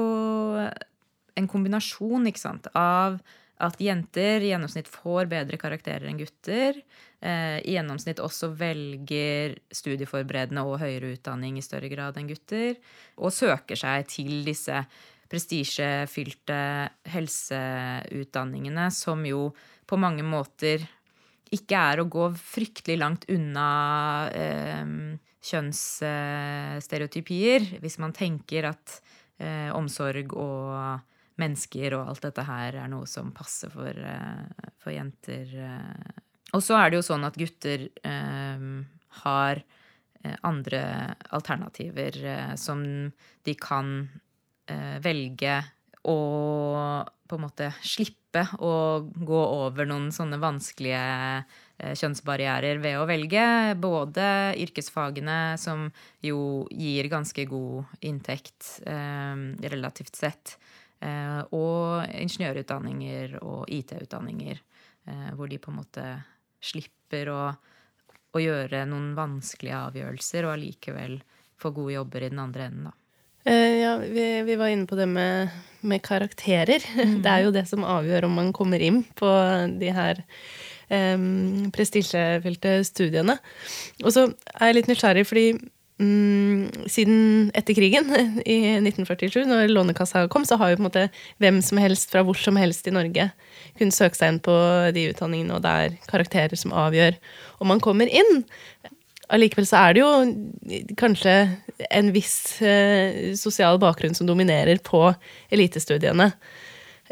en 1.40 1.48
kombinasjon 1.50 2.28
ikke 2.31 2.44
sant, 2.44 2.68
av 2.78 3.18
at 3.62 3.79
jenter 3.83 4.42
i 4.42 4.51
gjennomsnitt 4.51 4.88
får 4.90 5.29
bedre 5.31 5.59
karakterer 5.61 6.09
enn 6.11 6.18
gutter. 6.18 6.81
Eh, 7.22 7.59
I 7.62 7.77
gjennomsnitt 7.77 8.18
også 8.22 8.48
velger 8.59 9.55
studieforberedende 9.70 10.62
og 10.66 10.81
høyere 10.83 11.12
utdanning 11.14 11.59
i 11.59 11.64
større 11.64 11.88
grad 11.92 12.16
enn 12.18 12.29
gutter. 12.31 12.75
Og 13.22 13.33
søker 13.35 13.77
seg 13.79 14.07
til 14.11 14.44
disse 14.48 14.77
prestisjefylte 15.33 16.61
helseutdanningene, 17.14 18.90
som 18.92 19.25
jo 19.25 19.55
på 19.88 19.96
mange 20.01 20.22
måter 20.27 20.79
ikke 21.53 21.77
er 21.77 22.01
å 22.01 22.09
gå 22.09 22.31
fryktelig 22.37 22.98
langt 22.98 23.25
unna 23.33 24.31
eh, 24.35 24.87
kjønnsstereotypier. 25.53 27.61
Hvis 27.85 27.98
man 28.03 28.12
tenker 28.16 28.64
at 28.72 29.03
eh, 29.38 29.70
omsorg 29.77 30.33
og 30.35 31.01
mennesker 31.42 31.96
og 31.96 32.12
alt 32.12 32.24
dette 32.26 32.44
her 32.46 32.78
er 32.85 32.90
noe 32.90 33.09
som 33.11 33.33
passer 33.35 33.72
for, 33.72 33.90
eh, 33.90 34.70
for 34.83 34.94
jenter. 34.94 35.52
Eh. 35.52 36.20
Og 36.57 36.62
så 36.64 36.78
er 36.78 36.90
det 36.90 37.00
jo 37.00 37.09
sånn 37.11 37.26
at 37.28 37.38
gutter 37.40 37.88
eh, 38.05 38.66
har 39.22 39.64
andre 40.46 40.81
alternativer 41.35 42.14
som 42.55 42.83
de 43.42 43.55
kan 43.59 43.88
velge 45.02 45.57
å 46.07 46.18
på 47.26 47.38
en 47.38 47.42
måte 47.42 47.72
slippe 47.83 48.44
å 48.62 49.02
gå 49.02 49.40
over 49.42 49.88
noen 49.90 50.12
sånne 50.14 50.38
vanskelige 50.38 51.42
kjønnsbarrierer 51.98 52.78
ved 52.85 53.00
å 53.00 53.09
velge 53.11 53.42
både 53.83 54.28
yrkesfagene, 54.62 55.59
som 55.59 55.88
jo 56.22 56.68
gir 56.70 57.11
ganske 57.11 57.48
god 57.50 58.07
inntekt 58.07 58.78
relativt 58.87 60.22
sett, 60.22 60.55
og 61.03 62.07
ingeniørutdanninger 62.15 63.38
og 63.43 63.67
IT-utdanninger, 63.73 64.62
eh, 65.09 65.29
hvor 65.37 65.51
de 65.51 65.59
på 65.59 65.73
en 65.73 65.79
måte 65.81 66.07
slipper 66.62 67.31
å, 67.33 67.43
å 68.33 68.43
gjøre 68.43 68.85
noen 68.91 69.12
vanskelige 69.19 69.81
avgjørelser 69.91 70.47
og 70.47 70.57
allikevel 70.57 71.21
få 71.62 71.73
gode 71.75 71.97
jobber 71.97 72.27
i 72.27 72.33
den 72.33 72.43
andre 72.43 72.69
enden, 72.71 72.91
da. 72.91 72.97
Uh, 73.43 73.75
ja, 73.75 73.97
vi, 73.99 74.25
vi, 74.47 74.55
var 74.55 74.71
inne 74.71 74.87
på 74.87 74.95
det 74.95 75.09
med, 75.11 75.51
med 75.83 76.03
karakterer. 76.07 76.85
Det 77.25 77.31
er 77.31 77.41
jo 77.43 77.55
det 77.55 77.65
som 77.67 77.83
avgjør 77.83 78.29
om 78.29 78.37
man 78.38 78.53
kommer 78.55 78.79
inn 78.79 79.01
på 79.19 79.31
de 79.81 79.91
her 79.91 80.23
um, 80.87 81.71
prestisjefylte 81.75 82.77
studiene. 82.87 83.41
Og 84.05 84.15
så 84.15 84.29
er 84.55 84.71
jeg 84.71 84.79
litt 84.79 84.93
nysgjerrig, 84.93 85.27
fordi 85.27 85.47
um, 86.03 86.87
siden 86.91 87.51
etter 87.57 87.77
krigen, 87.79 88.11
i 88.45 88.59
1947, 88.81 89.45
når 89.49 89.73
Lånekassa 89.73 90.27
kom, 90.33 90.47
så 90.49 90.59
har 90.61 90.73
jo 90.73 90.81
på 90.81 90.85
en 90.85 90.88
måte 90.91 91.07
hvem 91.43 91.61
som 91.65 91.81
helst 91.83 92.12
fra 92.12 92.25
hvor 92.27 92.38
som 92.38 92.59
helst 92.61 92.88
i 92.91 92.95
Norge 92.95 93.31
kunnet 93.79 93.97
søke 93.97 94.19
seg 94.19 94.35
inn 94.35 94.43
på 94.45 94.57
de 94.95 95.09
utdanningene, 95.12 95.57
og 95.57 95.65
det 95.65 95.77
er 95.85 95.97
karakterer 96.11 96.59
som 96.59 96.75
avgjør 96.77 97.17
om 97.62 97.73
man 97.73 97.83
kommer 97.83 98.11
inn. 98.11 98.43
Allikevel 99.33 99.69
så 99.69 99.81
er 99.81 99.95
det 99.95 100.03
jo 100.03 100.11
kanskje 101.01 101.37
en 101.88 102.11
viss 102.12 102.61
eh, 102.61 103.33
sosial 103.38 103.81
bakgrunn 103.81 104.17
som 104.19 104.29
dominerer 104.29 104.83
på 104.85 105.07
elitestudiene. 105.55 106.33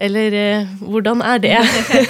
Eller 0.00 0.32
eh, 0.32 0.70
hvordan 0.80 1.20
er 1.20 1.42
det? 1.44 1.58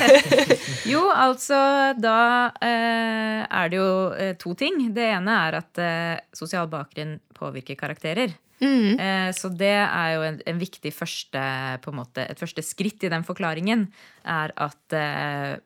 jo, 0.92 1.02
altså 1.10 1.58
da 1.98 2.18
eh, 2.62 3.40
er 3.42 3.72
det 3.72 3.80
jo 3.80 3.90
eh, 4.14 4.36
to 4.38 4.54
ting. 4.58 4.84
Det 4.94 5.08
ene 5.10 5.40
er 5.48 5.58
at 5.58 5.82
eh, 5.82 6.20
sosial 6.36 6.70
bakgrunn 6.70 7.18
påvirker 7.34 7.78
karakterer. 7.80 8.36
Mm. 8.60 9.00
Eh, 9.00 9.32
så 9.32 9.48
det 9.48 9.74
er 9.74 10.14
jo 10.14 10.24
en, 10.28 10.38
en 10.46 10.60
viktig 10.60 10.92
første, 10.94 11.42
på 11.82 11.92
en 11.92 12.00
måte, 12.02 12.24
et 12.28 12.40
første 12.40 12.62
skritt 12.64 13.04
i 13.06 13.12
den 13.12 13.26
forklaringen. 13.26 13.88
Er 14.28 14.54
at 14.60 14.96
eh, 14.96 15.56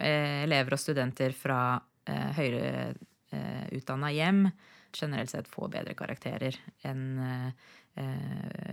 elever 0.00 0.78
og 0.78 0.80
studenter 0.80 1.34
fra 1.36 1.76
høyere 2.10 2.94
eh, 3.34 3.66
utdanna 3.76 4.08
hjem 4.14 4.46
generelt 4.96 5.30
sett 5.30 5.46
får 5.46 5.68
bedre 5.70 5.94
karakterer 5.94 6.56
enn 6.88 7.20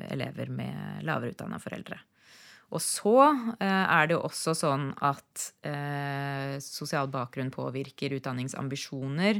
elever 0.07 0.49
med 0.53 1.03
lavere 1.05 1.33
utdanna 1.33 1.59
foreldre. 1.61 1.97
Og 2.75 2.83
så 2.83 3.15
eh, 3.23 3.63
er 3.63 4.09
det 4.09 4.17
jo 4.17 4.25
også 4.27 4.53
sånn 4.57 4.89
at 5.05 5.47
eh, 5.67 6.57
sosial 6.63 7.07
bakgrunn 7.11 7.51
påvirker 7.53 8.17
utdanningsambisjoner 8.17 9.39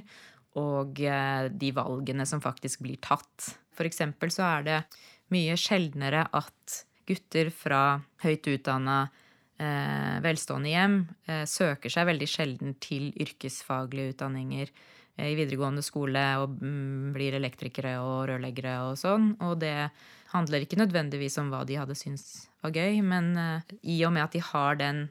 og 0.58 1.02
eh, 1.04 1.50
de 1.52 1.72
valgene 1.76 2.28
som 2.30 2.44
faktisk 2.44 2.86
blir 2.86 3.02
tatt. 3.04 3.50
For 3.76 3.88
eksempel 3.88 4.32
så 4.34 4.48
er 4.48 4.68
det 4.68 4.82
mye 5.36 5.58
sjeldnere 5.60 6.24
at 6.40 6.84
gutter 7.08 7.52
fra 7.56 8.00
høyt 8.24 8.48
utdanna, 8.52 9.08
velstående 10.22 10.70
hjem 10.70 10.98
søker 11.50 11.90
seg 11.90 12.06
veldig 12.06 12.28
sjelden 12.30 12.76
til 12.84 13.08
yrkesfaglige 13.18 14.12
utdanninger 14.12 14.70
i 15.18 15.34
videregående 15.38 15.82
skole 15.86 16.22
og 16.42 16.60
mm, 16.62 17.14
blir 17.16 17.38
elektrikere 17.38 17.96
og 18.04 18.28
rørleggere 18.30 18.76
og 18.90 19.00
sånn. 19.02 19.32
Og 19.46 19.58
det 19.64 19.90
handler 20.34 20.64
ikke 20.64 20.80
nødvendigvis 20.80 21.40
om 21.42 21.50
hva 21.54 21.64
de 21.68 21.80
hadde 21.80 21.98
syntes 21.98 22.48
var 22.66 22.76
gøy, 22.76 23.02
men 23.06 23.34
uh, 23.38 23.76
i 23.82 24.00
og 24.06 24.14
med 24.16 24.28
at 24.28 24.38
de 24.38 24.44
har 24.44 24.80
den 24.80 25.08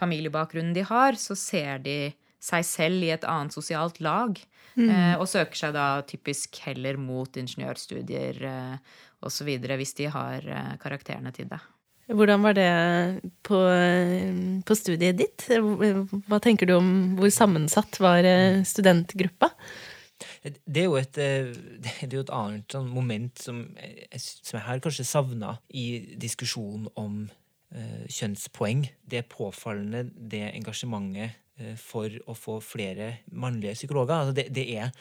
familiebakgrunnen 0.00 0.74
de 0.74 0.86
har, 0.88 1.18
så 1.20 1.36
ser 1.38 1.82
de 1.84 1.98
seg 2.44 2.66
selv 2.66 3.06
i 3.06 3.12
et 3.14 3.26
annet 3.28 3.54
sosialt 3.54 4.00
lag. 4.04 4.40
Mm. 4.74 4.88
Uh, 4.90 5.14
og 5.20 5.28
søker 5.30 5.60
seg 5.60 5.76
da 5.76 5.88
typisk 6.08 6.58
heller 6.66 6.98
mot 6.98 7.36
ingeniørstudier 7.38 8.40
eh, 8.48 8.96
osv. 9.24 9.52
hvis 9.78 9.94
de 10.00 10.10
har 10.10 10.50
karakterene 10.82 11.30
til 11.32 11.46
det. 11.52 11.60
Hvordan 12.04 12.42
var 12.44 12.56
det 12.58 12.68
på, 13.46 13.58
på, 14.68 14.76
studiet 14.76 15.16
ditt? 15.16 15.46
Hva 16.28 16.40
tenker 16.44 16.68
du 16.68 16.74
om 16.76 16.88
hvor 17.16 17.32
sammensatt 17.32 17.96
var 18.02 18.26
studentgruppa? 18.68 19.54
Det 20.44 20.82
er 20.82 20.88
jo 20.88 20.98
et, 20.98 21.18
eh, 21.18 21.48
er 22.04 22.18
et 22.20 22.32
annet 22.32 22.74
sånn 22.74 22.90
moment 22.92 23.40
som 23.40 23.62
jeg, 23.78 24.20
som 24.20 24.58
jeg 24.58 24.66
har 24.66 24.82
kanskje 24.84 25.06
savna 25.08 25.56
i 25.72 26.16
diskusjonen 26.20 26.90
om 27.00 27.24
uh, 27.74 28.04
kjønnspoeng. 28.12 28.84
Det 29.08 29.22
er 29.22 29.30
påfallende, 29.30 30.04
det 30.14 30.44
engasjementet 30.52 31.34
uh, 31.60 31.74
for 31.80 32.12
å 32.28 32.36
få 32.36 32.58
flere 32.64 33.24
mannlige 33.32 33.78
psykologer. 33.80 34.20
Altså 34.20 34.36
det, 34.40 34.50
det 34.54 34.70
er 34.76 34.96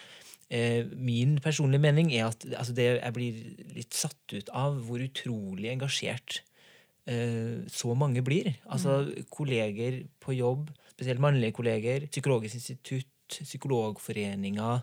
Min 0.94 1.40
personlige 1.42 1.82
mening 1.82 2.12
er 2.14 2.28
at 2.28 2.44
altså 2.60 2.76
det, 2.78 2.84
jeg 3.00 3.14
blir 3.16 3.38
litt 3.74 3.96
satt 3.98 4.34
ut 4.36 4.52
av 4.54 4.76
hvor 4.86 5.02
utrolig 5.02 5.72
engasjert 5.72 6.44
så 7.04 7.92
mange 8.00 8.22
blir. 8.24 8.48
Altså 8.72 9.02
mm. 9.04 9.26
kolleger 9.28 9.98
på 10.24 10.38
jobb, 10.38 10.70
spesielt 10.94 11.20
mannlige 11.20 11.52
kolleger, 11.58 12.06
Psykologisk 12.08 12.56
institutt, 12.56 13.10
Psykologforeninga, 13.28 14.78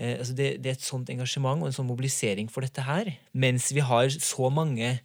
Eh, 0.00 0.16
altså 0.16 0.34
det, 0.34 0.48
det, 0.64 0.72
er 0.72 0.78
et 0.78 0.84
sånt 0.84 1.10
engasjement 1.12 1.60
og 1.60 1.70
en 1.70 1.76
sånn 1.76 1.88
mobilisering 1.90 2.50
for 2.52 2.64
dette 2.64 2.84
her. 2.86 3.12
Mens 3.36 3.68
vi 3.76 3.84
har 3.84 4.08
så 4.16 4.50
mange 4.52 4.96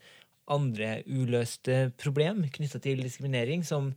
andre 0.51 0.99
uløste 1.09 1.89
problem 1.99 2.45
knytta 2.53 2.79
til 2.83 3.01
diskriminering 3.03 3.65
som 3.65 3.93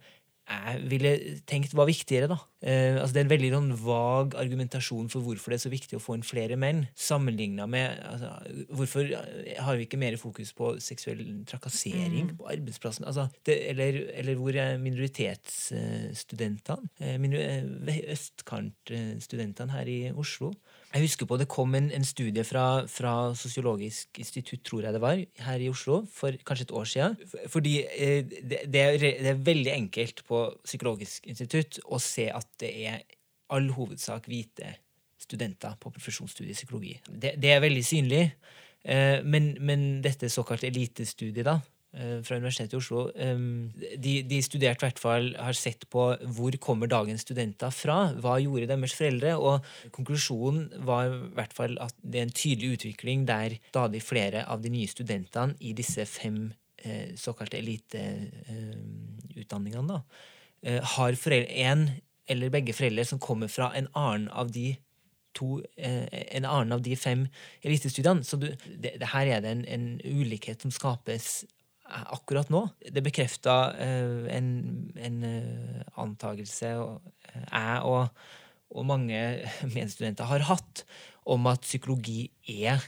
jeg 0.48 0.78
ville 0.88 1.12
tenkt 1.48 1.74
var 1.76 1.90
viktigere. 1.90 2.30
da. 2.30 2.38
Eh, 2.60 2.98
altså 2.98 3.14
Det 3.14 3.20
er 3.20 3.26
en 3.26 3.30
veldig 3.30 3.50
sånn, 3.52 3.68
vag 3.84 4.32
argumentasjon 4.40 5.08
for 5.12 5.22
hvorfor 5.22 5.52
det 5.52 5.58
er 5.60 5.62
så 5.62 5.70
viktig 5.70 5.98
å 5.98 6.02
få 6.02 6.16
inn 6.18 6.26
flere 6.26 6.56
menn. 6.58 6.88
Sammenligna 6.98 7.68
med 7.70 8.00
altså, 8.02 8.32
Hvorfor 8.74 9.06
har 9.14 9.78
vi 9.78 9.86
ikke 9.86 10.00
mer 10.00 10.16
fokus 10.18 10.50
på 10.58 10.74
seksuell 10.82 11.22
trakassering 11.46 12.32
mm. 12.32 12.36
på 12.40 12.48
arbeidsplassen? 12.50 13.06
Altså, 13.06 13.28
det, 13.46 13.54
eller, 13.70 14.10
eller, 14.18 14.34
hvor 14.40 14.50
er 14.58 14.74
minoritetsstudentene? 14.82 16.90
Uh, 16.98 17.14
minor 17.22 17.38
eh, 17.38 17.62
Østkantstudentene 18.14 19.72
her 19.76 19.86
i 19.90 20.10
Oslo? 20.10 20.52
Jeg 20.88 21.04
husker 21.04 21.28
på 21.28 21.36
Det 21.36 21.48
kom 21.52 21.74
en, 21.76 21.90
en 21.92 22.06
studie 22.06 22.40
fra, 22.48 22.86
fra, 22.88 23.34
Sosiologisk 23.36 24.18
institutt, 24.18 24.62
tror 24.64 24.86
jeg 24.86 24.96
det 24.96 25.02
var, 25.02 25.20
her 25.44 25.60
i 25.60 25.68
Oslo 25.68 26.00
for 26.12 26.32
kanskje 26.48 26.68
et 26.68 26.74
år 26.80 26.88
siden. 26.88 27.16
Fordi 27.52 27.74
eh, 27.84 28.24
det, 28.24 28.62
det, 28.72 28.80
er, 28.80 28.98
det, 28.98 29.32
er, 29.34 29.42
veldig 29.48 29.72
enkelt 29.74 30.24
på 30.28 30.40
Psykologisk 30.64 31.28
institutt 31.28 31.80
å 31.84 32.00
se 32.00 32.30
at 32.32 32.47
det 32.60 32.70
er 32.86 33.02
all 33.54 33.70
hovedsak 33.74 34.28
hvite 34.28 34.74
studenter 35.18 35.74
på 35.80 35.90
profesjonsstudiet 35.94 36.54
i 36.54 36.58
psykologi. 36.58 36.94
Det, 37.08 37.34
det 37.40 37.52
er 37.52 37.64
veldig 37.64 37.84
synlig. 37.84 38.22
Eh, 38.84 39.24
men, 39.24 39.56
men 39.60 39.88
dette 40.04 40.30
såkalt 40.30 40.64
elitestudiet, 40.64 41.46
da, 41.48 41.58
Eh, 41.96 42.22
fra 42.22 42.36
Universitetet 42.36 42.74
i 42.74 42.76
Oslo. 42.76 43.10
De, 43.96 44.22
de 44.28 44.42
studerte 44.44 44.84
hvert 44.84 44.98
fall 45.00 45.32
har 45.40 45.56
sett 45.56 45.88
på 45.88 46.20
hvor 46.36 46.52
kommer 46.60 46.84
dagens 46.90 47.22
studenter 47.24 47.70
fra. 47.72 48.12
Hva 48.20 48.38
gjorde 48.42 48.66
deres 48.68 48.94
foreldre? 48.98 49.36
Og 49.40 49.64
konklusjonen 49.96 50.68
var 50.84 51.08
i 51.08 51.32
hvert 51.38 51.54
fall 51.56 51.78
at 51.80 51.94
det 52.02 52.18
er 52.20 52.26
en 52.28 52.38
tydelig 52.42 52.72
utvikling 52.76 53.18
der 53.28 53.56
stadig 53.70 54.02
flere 54.04 54.44
av 54.44 54.60
de 54.60 54.68
nye 54.74 54.88
studentene 54.90 55.54
i 55.64 55.72
disse 55.78 56.04
fem 56.10 56.52
eh, 56.84 57.08
såkalte 57.16 57.58
eliteutdanningene 57.62 59.88
da, 59.88 60.02
har 60.92 61.12
én 61.14 61.80
eller 62.28 62.52
begge 62.52 62.76
foreldre 62.76 63.04
som 63.08 63.20
kommer 63.22 63.50
fra 63.52 63.72
en 63.76 63.88
annen 63.96 64.28
av 64.28 64.52
de 64.54 64.74
to, 65.36 65.60
en 65.76 66.44
annen 66.44 66.74
av 66.74 66.82
de 66.82 66.96
fem 66.98 67.26
elitestudiene. 67.62 68.24
Så 68.26 68.40
du, 68.40 68.48
det, 68.66 68.96
det, 69.00 69.10
her 69.12 69.28
er 69.36 69.44
det 69.44 69.52
en, 69.52 69.64
en 69.68 69.86
ulikhet 70.04 70.64
som 70.64 70.74
skapes 70.74 71.44
akkurat 71.88 72.50
nå. 72.52 72.64
Det 72.92 73.02
bekrefta 73.04 73.56
uh, 73.76 74.26
en, 74.32 74.50
en 74.96 75.18
uh, 75.24 75.80
antakelse 76.00 76.74
uh, 76.76 76.98
jeg 77.32 77.80
og, 77.88 78.22
og, 78.70 78.84
mange 78.88 79.22
medstudenter 79.76 80.28
har 80.28 80.46
hatt, 80.50 80.84
om 81.28 81.48
at 81.50 81.64
psykologi 81.66 82.30
er 82.48 82.80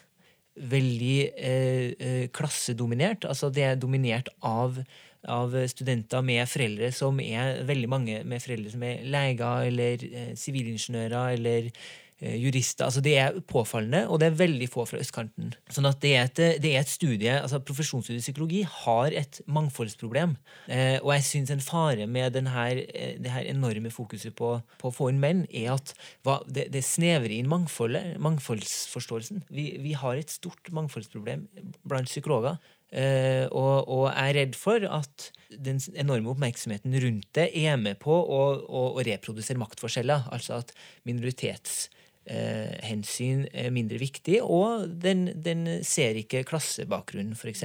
veldig 0.61 2.31
klassedominert. 2.35 3.25
Altså 3.29 3.49
det 3.55 3.63
er 3.65 3.77
dominert 3.81 4.29
av, 4.45 4.81
av 5.29 5.53
studenter 5.69 6.23
med 6.25 6.49
foreldre 6.49 6.93
som 6.97 7.19
er 7.21 7.65
veldig 7.69 7.89
mange 7.93 8.21
med 8.25 8.41
foreldre 8.41 8.73
som 8.73 8.85
er 8.89 9.03
leger 9.05 9.67
eller 9.69 10.07
sivilingeniører 10.41 11.35
eller 11.37 11.69
Eh, 12.21 12.37
jurister. 12.37 12.85
altså 12.85 13.01
Det 13.01 13.19
er 13.19 13.41
påfallende, 13.41 14.09
og 14.09 14.21
det 14.21 14.27
er 14.27 14.37
veldig 14.37 14.69
få 14.69 14.85
fra 14.85 14.99
østkanten. 15.01 15.55
Sånn 15.73 15.89
at 15.89 16.03
det 16.03 16.11
er 16.13 16.27
et, 16.29 16.41
det 16.61 16.73
er 16.75 16.83
et 16.83 16.89
studie, 16.93 17.33
altså 17.33 17.63
Profesjonsstudiet 17.65 18.21
psykologi 18.21 18.61
har 18.69 19.15
et 19.17 19.41
mangfoldsproblem. 19.49 20.35
Eh, 20.69 20.99
og 21.01 21.15
jeg 21.15 21.25
syns 21.25 21.51
en 21.51 21.65
fare 21.65 22.07
med 22.07 22.35
denne, 22.37 22.67
eh, 22.77 23.17
det 23.17 23.33
her 23.33 23.49
enorme 23.49 23.89
fokuset 23.89 24.37
på, 24.37 24.53
på 24.79 24.91
å 24.91 24.93
få 24.93 25.09
inn 25.09 25.23
menn, 25.23 25.47
er 25.49 25.73
at 25.79 25.95
hva, 26.23 26.43
det, 26.45 26.69
det 26.75 26.85
snevrer 26.85 27.39
inn 27.39 27.49
mangfoldet, 27.49 28.21
mangfoldsforståelsen. 28.21 29.47
Vi, 29.49 29.71
vi 29.81 29.97
har 29.97 30.21
et 30.21 30.31
stort 30.31 30.69
mangfoldsproblem 30.77 31.49
blant 31.89 32.13
psykologer. 32.13 32.61
Uh, 32.91 33.47
og, 33.55 33.87
og, 33.87 34.11
er 34.11 34.35
redd 34.35 34.59
for 34.59 34.83
at 34.83 35.31
den 35.51 35.81
enorme 35.95 36.31
oppmerksomheten 36.33 36.91
rundt 37.05 37.29
det 37.39 37.51
er 37.55 37.77
med 37.79 38.01
på 38.03 38.11
å, 38.11 38.41
å, 38.67 38.99
å 38.99 39.01
reprodusere 39.07 39.63
maktforskjeller. 39.63 40.27
Altså 40.35 40.59
at 40.59 40.75
minoritetshensyn 41.07 43.47
eh, 43.47 43.55
er 43.63 43.71
mindre 43.75 43.99
viktig, 44.03 44.43
og 44.43 44.91
den, 45.05 45.31
den 45.39 45.87
ser 45.87 46.19
ikke 46.19 46.43
klassebakgrunnen, 46.51 47.39
f.eks. 47.39 47.63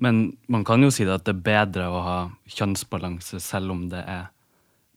Men 0.00 0.36
man 0.52 0.64
kan 0.68 0.82
jo 0.84 0.90
si 0.92 1.08
at 1.08 1.24
det 1.24 1.34
er 1.38 1.48
bedre 1.48 1.88
å 1.88 2.04
ha 2.04 2.18
kjønnsbalanse 2.52 3.40
selv 3.44 3.72
om 3.74 3.88
det 3.92 4.02
er 4.04 4.24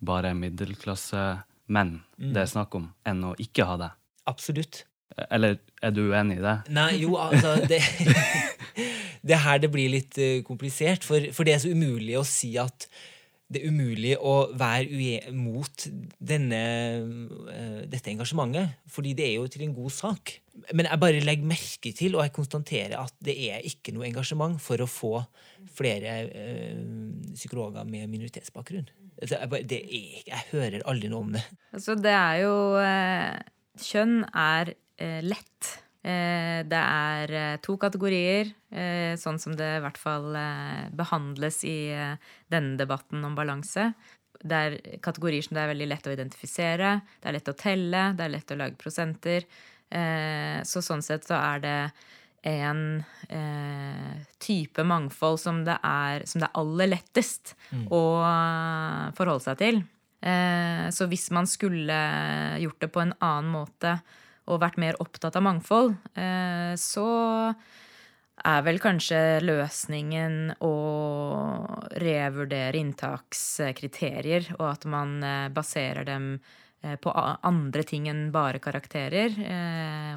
bare 0.04 0.34
middelklassemenn 0.36 2.04
mm. 2.04 2.32
det 2.36 2.42
er 2.44 2.52
snakk 2.52 2.76
om, 2.80 2.86
enn 3.08 3.24
å 3.32 3.34
ikke 3.40 3.64
ha 3.68 3.76
det. 3.80 3.92
Absolutt. 4.28 4.86
Eller 5.30 5.60
er 5.84 5.94
du 5.94 6.06
uenig 6.10 6.40
i 6.40 6.44
det? 6.44 6.58
Nei, 6.74 6.92
jo, 7.04 7.16
altså 7.22 7.56
Det, 7.70 7.82
det 9.30 9.42
her 9.46 9.62
det 9.62 9.72
blir 9.74 9.92
litt 9.94 10.18
uh, 10.18 10.40
komplisert, 10.48 11.06
for, 11.06 11.32
for 11.36 11.48
det 11.48 11.58
er 11.58 11.66
så 11.66 11.74
umulig 11.74 12.18
å 12.20 12.28
si 12.28 12.56
at 12.62 12.88
det 13.54 13.62
er 13.62 13.70
umulig 13.70 14.14
å 14.18 14.34
være 14.58 15.34
mot 15.36 15.86
denne, 16.18 16.62
eh, 17.54 17.82
dette 17.90 18.10
engasjementet, 18.10 18.80
fordi 18.90 19.14
det 19.18 19.28
er 19.28 19.36
jo 19.36 19.50
til 19.52 19.66
en 19.68 19.76
god 19.76 19.94
sak. 19.94 20.34
Men 20.74 20.88
jeg 20.90 21.02
bare 21.02 21.22
legger 21.22 21.50
merke 21.52 21.94
til, 21.94 22.16
og 22.16 22.24
jeg 22.24 22.34
konstaterer 22.34 22.98
at 22.98 23.14
det 23.24 23.36
er 23.52 23.66
ikke 23.68 23.94
noe 23.94 24.08
engasjement 24.08 24.58
for 24.62 24.82
å 24.82 24.90
få 24.90 25.14
flere 25.76 26.18
eh, 26.30 26.84
psykologer 27.36 27.86
med 27.90 28.10
minoritetsbakgrunn. 28.12 28.90
Altså, 29.22 29.38
jeg, 29.38 29.50
bare, 29.50 29.68
det 29.70 29.82
er, 29.84 30.22
jeg 30.28 30.48
hører 30.52 30.88
aldri 30.90 31.12
noe 31.12 31.28
om 31.28 31.36
det. 31.36 31.44
Altså, 31.76 31.98
det 32.00 32.16
er 32.16 32.40
jo 32.44 32.56
eh, 32.82 33.44
Kjønn 33.84 34.24
er 34.30 34.74
eh, 34.74 34.80
lett. 35.00 35.84
Eh, 36.04 36.60
det 36.68 36.80
er 36.80 37.32
eh, 37.32 37.60
to 37.64 37.78
kategorier, 37.80 38.50
eh, 38.76 39.14
sånn 39.16 39.40
som 39.40 39.54
det 39.56 39.70
i 39.78 39.84
hvert 39.86 40.00
fall 40.00 40.34
eh, 40.36 40.90
behandles 40.92 41.62
i 41.64 41.78
eh, 41.96 42.18
denne 42.52 42.76
debatten 42.80 43.24
om 43.24 43.38
balanse. 43.38 43.94
Det 44.44 44.58
er 44.58 44.76
kategorier 45.04 45.46
som 45.46 45.56
det 45.56 45.62
er 45.64 45.72
veldig 45.72 45.88
lett 45.88 46.10
å 46.10 46.16
identifisere, 46.16 46.98
det 47.22 47.30
er 47.30 47.38
lett 47.38 47.54
å 47.54 47.56
telle, 47.56 48.02
det 48.18 48.26
er 48.26 48.34
lett 48.34 48.52
å 48.52 48.58
lage 48.60 48.76
prosenter. 48.82 49.48
Eh, 49.88 50.60
så 50.68 50.84
sånn 50.84 51.06
sett 51.06 51.24
så 51.30 51.38
er 51.40 51.64
det 51.64 51.78
en 52.52 52.82
eh, 53.32 54.28
type 54.44 54.84
mangfold 54.84 55.40
som 55.40 55.62
det, 55.64 55.78
er, 55.88 56.26
som 56.28 56.44
det 56.44 56.50
er 56.50 56.60
aller 56.60 56.92
lettest 56.92 57.54
å 57.88 58.04
eh, 58.28 59.06
forholde 59.16 59.46
seg 59.46 59.62
til. 59.62 59.80
Eh, 60.20 60.90
så 60.92 61.08
hvis 61.08 61.30
man 61.32 61.48
skulle 61.48 62.02
gjort 62.60 62.84
det 62.84 62.92
på 62.92 63.06
en 63.06 63.16
annen 63.24 63.56
måte 63.56 63.96
og 64.52 64.60
vært 64.64 64.80
mer 64.82 64.98
opptatt 65.02 65.38
av 65.40 65.46
mangfold, 65.46 65.94
eh, 66.20 66.74
så 66.80 67.08
er 68.44 68.66
vel 68.66 68.80
kanskje 68.82 69.40
løsningen 69.46 70.58
å 70.66 70.74
revurdere 72.02 72.82
inntakskriterier, 72.82 74.52
og 74.58 74.68
at 74.72 74.88
man 74.90 75.16
eh, 75.24 75.48
baserer 75.54 76.08
dem 76.10 76.28
eh, 76.82 76.98
på 77.00 77.14
andre 77.14 77.86
ting 77.88 78.10
enn 78.12 78.28
bare 78.36 78.62
karakterer, 78.64 79.38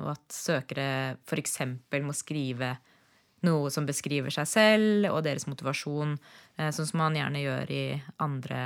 og 0.03 0.11
at 0.17 0.27
søkere 0.35 0.89
f.eks. 1.23 1.61
må 2.03 2.17
skrive 2.17 2.75
noe 3.47 3.71
som 3.71 3.87
beskriver 3.87 4.33
seg 4.35 4.49
selv 4.49 5.13
og 5.13 5.23
deres 5.23 5.47
motivasjon, 5.47 6.17
sånn 6.57 6.89
som 6.89 6.99
man 6.99 7.15
gjerne 7.15 7.43
gjør 7.45 7.71
i 7.71 7.85
andre 8.25 8.61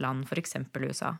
land, 0.00 0.24
f.eks. 0.30 0.56
USA. 0.80 1.12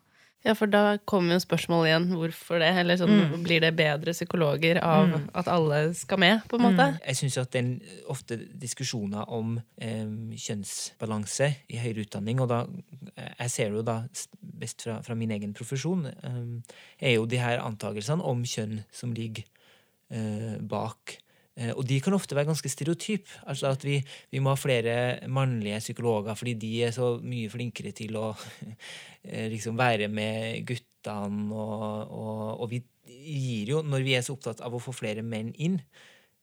Ja, 0.44 0.52
for 0.52 0.68
da 0.68 0.98
kommer 1.08 1.38
jo 1.38 1.40
spørsmålet 1.40 1.88
igjen. 1.88 2.06
Hvorfor 2.20 2.60
det? 2.60 2.68
Eller 2.82 2.98
sånn, 3.00 3.40
blir 3.46 3.62
det 3.64 3.70
bedre 3.78 4.12
psykologer 4.12 4.76
av 4.84 5.14
at 5.32 5.48
alle 5.48 5.78
skal 5.96 6.20
med, 6.20 6.42
på 6.50 6.58
en 6.58 6.66
måte? 6.66 6.88
Jeg 7.00 7.16
syns 7.22 7.38
at 7.40 7.54
den 7.56 7.70
ofte 8.12 8.36
diskusjoner 8.52 9.30
om 9.32 9.56
eh, 9.80 10.04
kjønnsbalanse 10.36 11.48
i 11.72 11.80
høyere 11.80 12.04
utdanning, 12.04 12.44
og 12.44 12.52
da 12.52 12.60
jeg 13.16 13.54
ser 13.54 13.72
det 13.72 13.80
jo 13.80 13.86
da 13.88 13.98
best 14.60 14.84
fra, 14.84 14.98
fra 15.06 15.16
min 15.16 15.32
egen 15.32 15.56
profesjon, 15.56 16.06
eh, 16.12 16.76
er 17.00 17.16
jo 17.16 17.24
de 17.30 17.40
her 17.40 17.64
antakelsene 17.64 18.24
om 18.24 18.44
kjønn 18.44 18.82
som 18.92 19.16
ligger 19.16 19.48
eh, 20.12 20.60
bak. 20.60 21.18
Eh, 21.54 21.70
og 21.70 21.84
de 21.86 22.00
kan 22.02 22.14
ofte 22.16 22.34
være 22.34 22.48
ganske 22.50 22.70
stereotyp. 22.70 23.30
Altså 23.46 23.70
at 23.70 23.84
vi, 23.86 24.00
vi 24.32 24.42
må 24.42 24.54
ha 24.54 24.58
flere 24.58 24.96
mannlige 25.30 25.82
psykologer 25.84 26.34
fordi 26.38 26.56
de 26.58 26.72
er 26.88 26.94
så 26.94 27.14
mye 27.22 27.50
flinkere 27.52 27.94
til 27.94 28.18
å 28.18 28.32
eh, 29.28 29.46
liksom 29.52 29.78
være 29.78 30.10
med 30.10 30.64
guttene, 30.66 31.52
og, 31.54 32.10
og, 32.10 32.42
og 32.64 32.70
vi 32.72 32.82
gir 33.04 33.74
jo, 33.74 33.84
når 33.86 34.04
vi 34.06 34.18
er 34.18 34.26
så 34.26 34.34
opptatt 34.34 34.62
av 34.64 34.74
å 34.74 34.82
få 34.82 34.94
flere 34.96 35.22
menn 35.22 35.52
inn, 35.60 35.78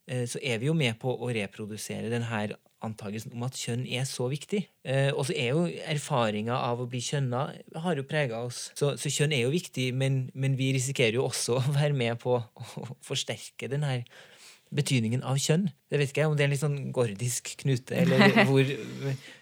eh, 0.08 0.28
så 0.30 0.40
er 0.40 0.62
vi 0.62 0.70
jo 0.70 0.78
med 0.78 1.00
på 1.02 1.12
å 1.12 1.32
reprodusere 1.34 2.12
den 2.14 2.30
her 2.30 2.56
antakelsen 2.82 3.34
om 3.36 3.44
at 3.46 3.58
kjønn 3.60 3.84
er 3.86 4.08
så 4.10 4.26
viktig. 4.26 4.64
Og 5.14 5.28
så 5.28 5.36
er 5.38 5.52
jo 5.52 5.68
erfaringa 5.86 6.56
av 6.66 6.80
å 6.82 6.88
bli 6.90 6.98
kjønna 7.06 7.44
har 7.84 8.00
jo 8.00 8.06
prega 8.10 8.40
oss. 8.42 8.72
Så, 8.74 8.96
så 8.98 9.12
kjønn 9.14 9.36
er 9.38 9.44
jo 9.44 9.52
viktig, 9.54 9.92
men, 9.94 10.24
men 10.34 10.56
vi 10.58 10.72
risikerer 10.74 11.20
jo 11.20 11.28
også 11.28 11.58
å 11.60 11.76
være 11.76 11.94
med 11.94 12.18
på 12.24 12.40
å 12.40 12.88
forsterke 13.06 13.70
den 13.70 13.86
her 13.86 14.02
betydningen 14.72 15.24
av 15.28 15.40
kjønn. 15.42 15.68
Det 15.92 16.00
vet 16.00 16.12
ikke 16.12 16.24
jeg 16.24 16.32
om 16.32 16.38
det 16.38 16.46
er 16.46 16.50
en 16.50 16.56
litt 16.56 16.64
sånn 16.64 16.82
gordisk 16.96 17.54
knute, 17.64 17.98
eller 18.04 18.36
hvor 18.50 18.76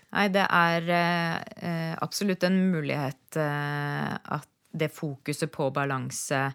Nei, 0.09 0.25
det 0.33 0.41
er 0.41 0.87
eh, 0.89 1.91
absolutt 2.01 2.41
en 2.47 2.55
mulighet 2.71 3.37
eh, 3.37 4.15
at 4.17 4.47
det 4.73 4.89
fokuset 4.93 5.51
på 5.53 5.67
balanse 5.73 6.47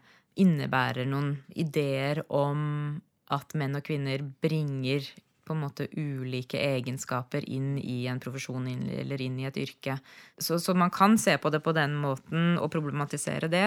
innebærer 0.43 1.07
noen 1.07 1.37
ideer 1.55 2.25
om 2.35 2.97
at 3.35 3.55
menn 3.59 3.79
og 3.79 3.87
kvinner 3.87 4.25
bringer 4.43 5.07
på 5.45 5.53
en 5.53 5.61
måte 5.61 5.87
ulike 5.93 6.59
egenskaper 6.59 7.45
inn 7.53 7.77
i 7.79 8.05
en 8.09 8.21
profesjon 8.23 8.67
eller 8.97 9.21
inn 9.21 9.37
i 9.43 9.47
et 9.49 9.59
yrke. 9.61 9.99
Så, 10.39 10.59
så 10.59 10.75
man 10.79 10.93
kan 10.95 11.19
se 11.21 11.37
på 11.39 11.53
det 11.53 11.61
på 11.65 11.75
den 11.77 11.97
måten 12.01 12.57
og 12.57 12.71
problematisere 12.73 13.51
det. 13.53 13.67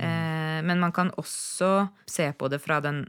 Eh, 0.00 0.60
men 0.64 0.80
man 0.80 0.94
kan 0.96 1.12
også 1.20 1.90
se 2.08 2.30
på 2.32 2.48
det 2.48 2.62
fra 2.64 2.80
den, 2.84 3.04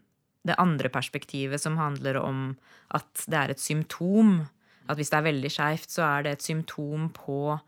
det 0.48 0.58
andre 0.62 0.90
perspektivet 0.90 1.62
som 1.62 1.78
handler 1.78 2.18
om 2.22 2.56
at 2.96 3.26
det 3.30 3.38
er 3.38 3.54
et 3.54 3.62
symptom. 3.62 4.48
At 4.90 4.98
hvis 4.98 5.12
det 5.14 5.20
er 5.20 5.30
veldig 5.30 5.52
skeivt, 5.54 5.92
så 5.94 6.08
er 6.08 6.26
det 6.26 6.38
et 6.38 6.48
symptom 6.48 7.10
på 7.16 7.60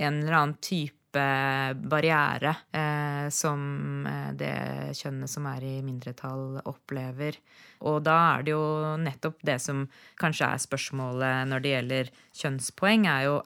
en 0.00 0.22
eller 0.22 0.38
annen 0.38 0.58
type 0.64 0.92
barriere 1.12 2.54
eh, 2.72 3.26
som 3.28 4.06
eh, 4.08 4.30
det 4.32 4.54
kjønnet 4.96 5.28
som 5.28 5.46
er 5.50 5.66
i 5.68 5.74
mindretall, 5.84 6.62
opplever. 6.64 7.36
Og 7.84 8.00
da 8.06 8.16
er 8.30 8.46
det 8.46 8.54
jo 8.54 8.64
nettopp 9.02 9.44
det 9.44 9.58
som 9.60 9.84
kanskje 10.20 10.48
er 10.48 10.64
spørsmålet 10.64 11.50
når 11.50 11.64
det 11.64 11.74
gjelder 11.74 12.10
kjønnspoeng, 12.40 13.06
er 13.12 13.28
jo 13.28 13.36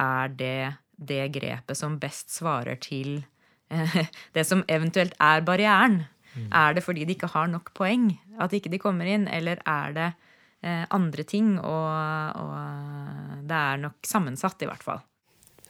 er 0.00 0.32
det 0.38 0.72
det 1.02 1.24
grepet 1.34 1.78
som 1.78 1.98
best 1.98 2.30
svarer 2.30 2.78
til 2.78 3.24
eh, 3.74 3.98
det 4.36 4.46
som 4.46 4.62
eventuelt 4.70 5.18
er 5.18 5.42
barrieren? 5.46 6.04
Er 6.52 6.74
det 6.74 6.84
fordi 6.84 7.04
de 7.04 7.14
ikke 7.16 7.28
har 7.34 7.46
nok 7.52 7.72
poeng 7.76 8.10
at 8.40 8.52
ikke 8.56 8.70
de 8.72 8.78
kommer 8.82 9.06
inn, 9.06 9.28
eller 9.28 9.60
er 9.68 9.92
det 9.96 10.10
eh, 10.64 10.84
andre 10.90 11.22
ting? 11.28 11.58
Og, 11.60 12.42
og 12.42 13.46
det 13.48 13.56
er 13.58 13.82
nok 13.82 14.00
sammensatt, 14.06 14.62
i 14.62 14.70
hvert 14.70 14.82
fall. 14.86 15.02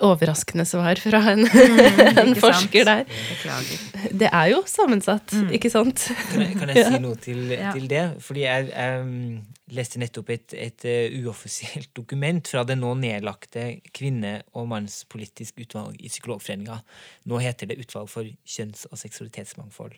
Overraskende 0.03 0.64
svar 0.66 0.96
fra 0.98 1.18
en, 1.35 1.42
en 1.46 1.53
Ikke 1.53 2.14
sant? 2.25 2.38
forsker 2.40 2.87
der. 2.88 3.03
Beklager. 3.05 3.83
Det 4.22 4.31
er 4.33 4.46
jo 4.51 4.62
sammensatt, 4.66 5.35
ikke 5.53 5.70
sant? 5.70 6.07
Kan 6.31 6.40
jeg, 6.46 6.55
kan 6.59 6.72
jeg 6.72 6.87
si 6.88 7.01
noe 7.05 7.18
til, 7.20 7.42
Ja. 7.53 7.72
til 7.77 7.85
det? 7.90 8.05
Fordi 8.25 8.40
jeg, 8.46 8.70
jeg 8.72 9.05
mm, 9.05 9.37
leste 9.77 10.01
nettopp 10.01 10.33
et, 10.33 10.55
et 10.59 10.87
eh, 10.88 11.18
uoffisielt 11.22 11.92
dokument 12.01 12.48
fra 12.48 12.64
det 12.66 12.79
nå 12.81 12.94
nedlagte 12.98 13.66
kvinne- 13.94 14.40
og 14.57 14.66
mannspolitisk 14.72 15.61
utvalg 15.66 16.01
i 16.01 16.09
Psykologforeninga. 16.11 16.81
Nå 17.29 17.42
heter 17.44 17.70
det 17.70 17.79
Utvalg 17.85 18.09
for 18.11 18.25
kjønns- 18.48 18.88
og 18.90 18.98
seksualitetsmangfold. 18.98 19.94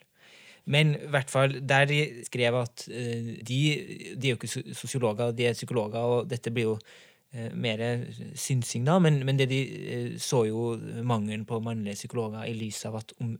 Men 0.71 0.95
i 0.97 1.09
hvert 1.13 1.29
fall 1.29 1.59
der 1.61 1.85
de 1.89 1.99
skrev 2.25 2.57
at 2.57 2.85
eh, 2.89 3.35
de, 3.45 3.59
de 4.17 4.29
er 4.29 4.31
jo 4.33 4.39
ikke 4.39 4.73
sosiologer, 4.77 5.33
de 5.35 5.49
er 5.49 5.57
psykologer, 5.57 5.99
og 6.01 6.29
dette 6.31 6.53
blir 6.53 6.71
jo 6.71 6.77
eh, 7.33 7.51
mer 7.53 7.83
synsing, 8.33 8.87
da, 8.87 8.97
men, 9.01 9.21
men 9.27 9.37
det 9.37 9.49
de 9.51 9.61
eh, 9.65 10.09
så 10.21 10.45
jo 10.49 10.71
mangelen 11.05 11.45
på 11.45 11.61
mannlige 11.61 12.01
psykologer 12.01 12.49
i 12.49 12.55
lys 12.57 12.81
av 12.89 12.97
at 13.03 13.13
om, 13.21 13.35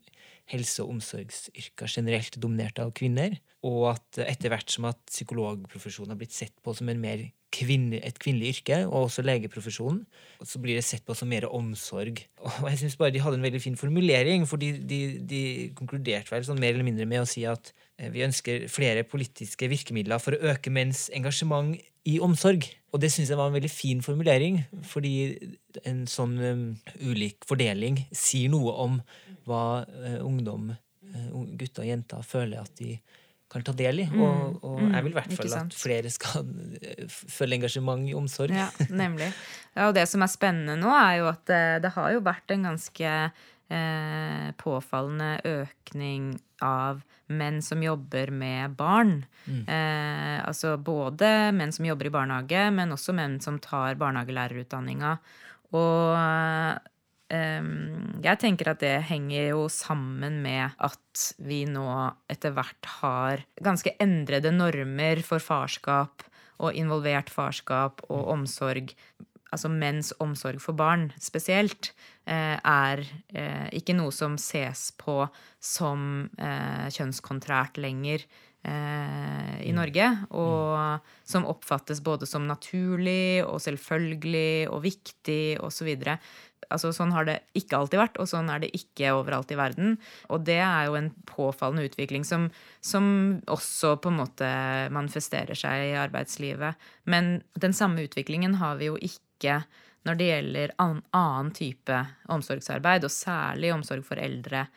helse- 0.53 0.85
og 0.85 0.93
omsorgsyrker 0.95 1.89
generelt 1.89 2.37
er 2.37 2.43
dominert 2.43 2.81
av 2.83 2.93
kvinner, 2.97 3.39
og 3.65 3.95
at 3.95 4.21
etter 4.27 4.53
hvert 4.53 4.69
som 4.69 4.85
at 4.91 5.01
psykologprofesjonen 5.09 6.13
har 6.13 6.21
blitt 6.21 6.35
sett 6.35 6.53
på 6.61 6.75
som 6.77 6.91
en 6.91 7.01
mer 7.01 7.25
kvinne, 7.55 8.01
et 8.03 8.17
kvinnelig 8.19 8.57
yrke, 8.57 8.81
og 8.89 9.07
også 9.07 9.23
legeprofesjonen, 9.25 10.01
så 10.43 10.59
blir 10.61 10.77
det 10.77 10.85
sett 10.87 11.05
på 11.07 11.15
som 11.17 11.29
mer 11.31 11.47
omsorg. 11.47 12.21
Og 12.43 12.69
jeg 12.69 12.81
syns 12.83 12.97
bare 12.99 13.13
de 13.15 13.23
hadde 13.23 13.39
en 13.39 13.45
veldig 13.45 13.61
fin 13.63 13.79
formulering, 13.79 14.45
for 14.49 14.61
de, 14.61 14.73
de, 14.83 15.01
de 15.23 15.41
konkluderte 15.77 16.33
vel 16.33 16.45
sånn 16.47 16.61
mer 16.61 16.75
eller 16.75 16.87
mindre 16.87 17.07
med 17.09 17.23
å 17.23 17.29
si 17.29 17.45
at 17.49 17.71
eh, 17.97 18.11
vi 18.13 18.25
ønsker 18.27 18.67
flere 18.71 19.05
politiske 19.07 19.69
virkemidler 19.71 20.21
for 20.21 20.35
å 20.35 20.53
øke 20.53 20.73
menns 20.73 21.07
engasjement 21.15 21.77
i 22.05 22.19
omsorg. 22.21 22.67
Og 22.93 23.01
det 23.01 23.11
syns 23.13 23.31
jeg 23.31 23.39
var 23.39 23.49
en 23.49 23.57
veldig 23.57 23.71
fin 23.71 24.01
formulering, 24.05 24.61
fordi 24.85 25.15
en 25.83 26.05
sånn 26.09 26.37
um, 26.39 26.65
ulik 27.01 27.47
fordeling 27.47 28.03
sier 28.15 28.51
noe 28.53 28.75
om 28.85 28.99
hva 29.49 29.83
uh, 29.83 30.19
ungdom, 30.23 30.69
uh, 30.71 31.29
gutter 31.57 31.83
og 31.83 31.89
jenter, 31.89 32.27
føler 32.27 32.61
at 32.61 32.75
de 32.79 32.95
kan 33.51 33.63
ta 33.65 33.73
del 33.77 34.03
i. 34.03 34.07
Og, 34.11 34.59
og 34.65 34.79
mm, 34.81 34.93
jeg 34.95 35.05
vil 35.05 35.13
i 35.13 35.17
hvert 35.19 35.33
fall 35.39 35.57
at 35.59 35.75
flere 35.77 36.11
skal 36.13 36.47
eh, 36.81 37.03
føle 37.09 37.59
engasjement 37.59 38.07
i 38.09 38.15
omsorg. 38.17 38.55
Ja, 38.55 38.69
nemlig. 38.89 39.31
Ja, 39.75 39.89
og 39.89 39.95
det 39.97 40.07
som 40.11 40.25
er 40.25 40.31
spennende 40.31 40.77
nå, 40.81 40.91
er 40.95 41.19
jo 41.21 41.29
at 41.31 41.43
det, 41.49 41.65
det 41.85 41.93
har 41.97 42.15
jo 42.15 42.23
vært 42.25 42.55
en 42.55 42.65
ganske 42.71 43.11
eh, 43.11 44.47
påfallende 44.61 45.37
økning 45.45 46.33
av 46.65 47.03
menn 47.35 47.61
som 47.65 47.81
jobber 47.83 48.31
med 48.33 48.75
barn. 48.79 49.17
Eh, 49.45 50.37
altså 50.45 50.75
både 50.77 51.51
menn 51.55 51.73
som 51.75 51.87
jobber 51.87 52.09
i 52.09 52.13
barnehage, 52.13 52.67
men 52.73 52.93
også 52.95 53.15
menn 53.17 53.39
som 53.43 53.59
tar 53.61 53.97
barnehagelærerutdanninga. 54.01 55.15
Og 55.75 56.13
eh, 56.17 56.73
jeg 58.25 58.41
tenker 58.41 58.71
at 58.71 58.81
det 58.83 58.95
henger 59.09 59.51
jo 59.51 59.65
sammen 59.71 60.41
med 60.43 60.75
at 60.77 61.25
vi 61.43 61.63
nå 61.69 61.87
etter 62.31 62.55
hvert 62.55 62.89
har 62.99 63.45
ganske 63.63 63.95
endrede 64.03 64.53
normer 64.55 65.21
for 65.25 65.43
farskap 65.43 66.25
og 66.63 66.75
involvert 66.77 67.31
farskap 67.33 68.03
og 68.07 68.27
omsorg 68.33 68.95
altså 69.55 69.71
menns 69.71 70.11
omsorg 70.23 70.61
for 70.63 70.77
barn 70.77 71.09
spesielt, 71.21 71.93
eh, 72.27 72.57
er 72.57 73.03
eh, 73.35 73.67
ikke 73.77 73.95
noe 73.97 74.13
som 74.15 74.39
ses 74.41 74.89
på 74.99 75.23
som 75.63 76.25
eh, 76.37 76.87
kjønnskontrært 76.95 77.81
lenger 77.81 78.27
i 78.65 79.69
Norge. 79.77 80.05
Og 80.33 81.03
som 81.21 81.43
oppfattes 81.45 81.99
både 82.01 82.25
som 82.25 82.47
naturlig 82.49 83.43
og 83.45 83.59
selvfølgelig 83.61 84.71
og 84.73 84.79
viktig 84.81 85.59
osv. 85.61 85.91
Altså, 86.73 86.91
sånn 86.95 87.13
har 87.15 87.27
det 87.27 87.39
ikke 87.57 87.77
alltid 87.77 88.01
vært, 88.01 88.19
og 88.21 88.29
sånn 88.29 88.49
er 88.51 88.63
det 88.63 88.71
ikke 88.77 89.13
overalt 89.17 89.51
i 89.53 89.59
verden. 89.59 89.95
Og 90.33 90.45
det 90.47 90.59
er 90.63 90.89
jo 90.89 90.97
en 90.99 91.11
påfallende 91.29 91.85
utvikling 91.89 92.25
som, 92.27 92.49
som 92.81 93.07
også 93.51 93.95
på 94.01 94.11
en 94.11 94.19
måte 94.21 94.51
manifesterer 94.95 95.57
seg 95.57 95.91
i 95.91 95.97
arbeidslivet. 95.99 96.87
Men 97.09 97.39
den 97.59 97.75
samme 97.77 98.05
utviklingen 98.07 98.57
har 98.61 98.79
vi 98.81 98.91
jo 98.91 98.99
ikke 99.01 99.61
når 100.05 100.19
det 100.19 100.29
gjelder 100.29 100.75
an, 100.81 101.01
annen 101.17 101.51
type 101.57 102.01
omsorgsarbeid, 102.33 103.07
og 103.07 103.13
særlig 103.13 103.73
omsorg 103.73 104.05
for 104.05 104.21
eldre 104.21 104.67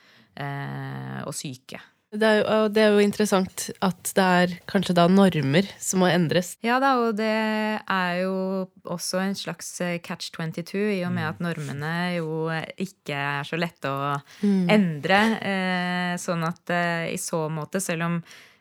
eh, 0.40 1.20
og 1.24 1.34
syke. 1.36 1.80
Det 2.08 2.24
er, 2.24 2.38
jo, 2.40 2.68
det 2.72 2.80
er, 2.80 2.94
jo, 2.94 3.00
interessant 3.04 3.66
at 3.84 4.10
det 4.16 4.24
er 4.24 4.52
kanskje 4.70 4.94
da 4.96 5.04
normer 5.12 5.66
som 5.76 6.00
må 6.00 6.08
endres. 6.08 6.54
Ja 6.64 6.78
da, 6.80 6.94
og 7.02 7.18
det 7.18 7.28
er 7.28 8.12
jo 8.22 8.64
også 8.88 9.20
en 9.20 9.36
slags 9.36 9.68
eh, 9.84 9.98
catch 10.00 10.30
22, 10.32 10.80
i 10.94 11.02
og 11.04 11.12
med 11.12 11.28
at 11.28 11.42
normene 11.44 11.90
jo 12.16 12.46
ikke 12.80 13.12
er 13.12 13.48
så 13.48 13.58
lette 13.60 13.92
å 13.92 14.14
mm. 14.40 14.70
endre. 14.72 15.18
Eh, 15.50 16.14
sånn 16.20 16.46
at 16.48 16.72
eh, 16.72 17.10
i 17.12 17.18
så 17.20 17.42
måte, 17.52 17.84
selv 17.84 18.08
om 18.08 18.16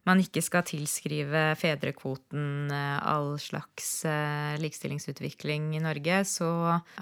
man 0.07 0.23
ikke 0.23 0.43
skal 0.43 0.67
tilskrive 0.67 1.45
fedrekvoten 1.59 2.71
all 2.71 3.33
slags 3.43 4.05
likestillingsutvikling 4.55 5.73
i 5.75 5.81
Norge, 5.83 6.21
så 6.23 6.49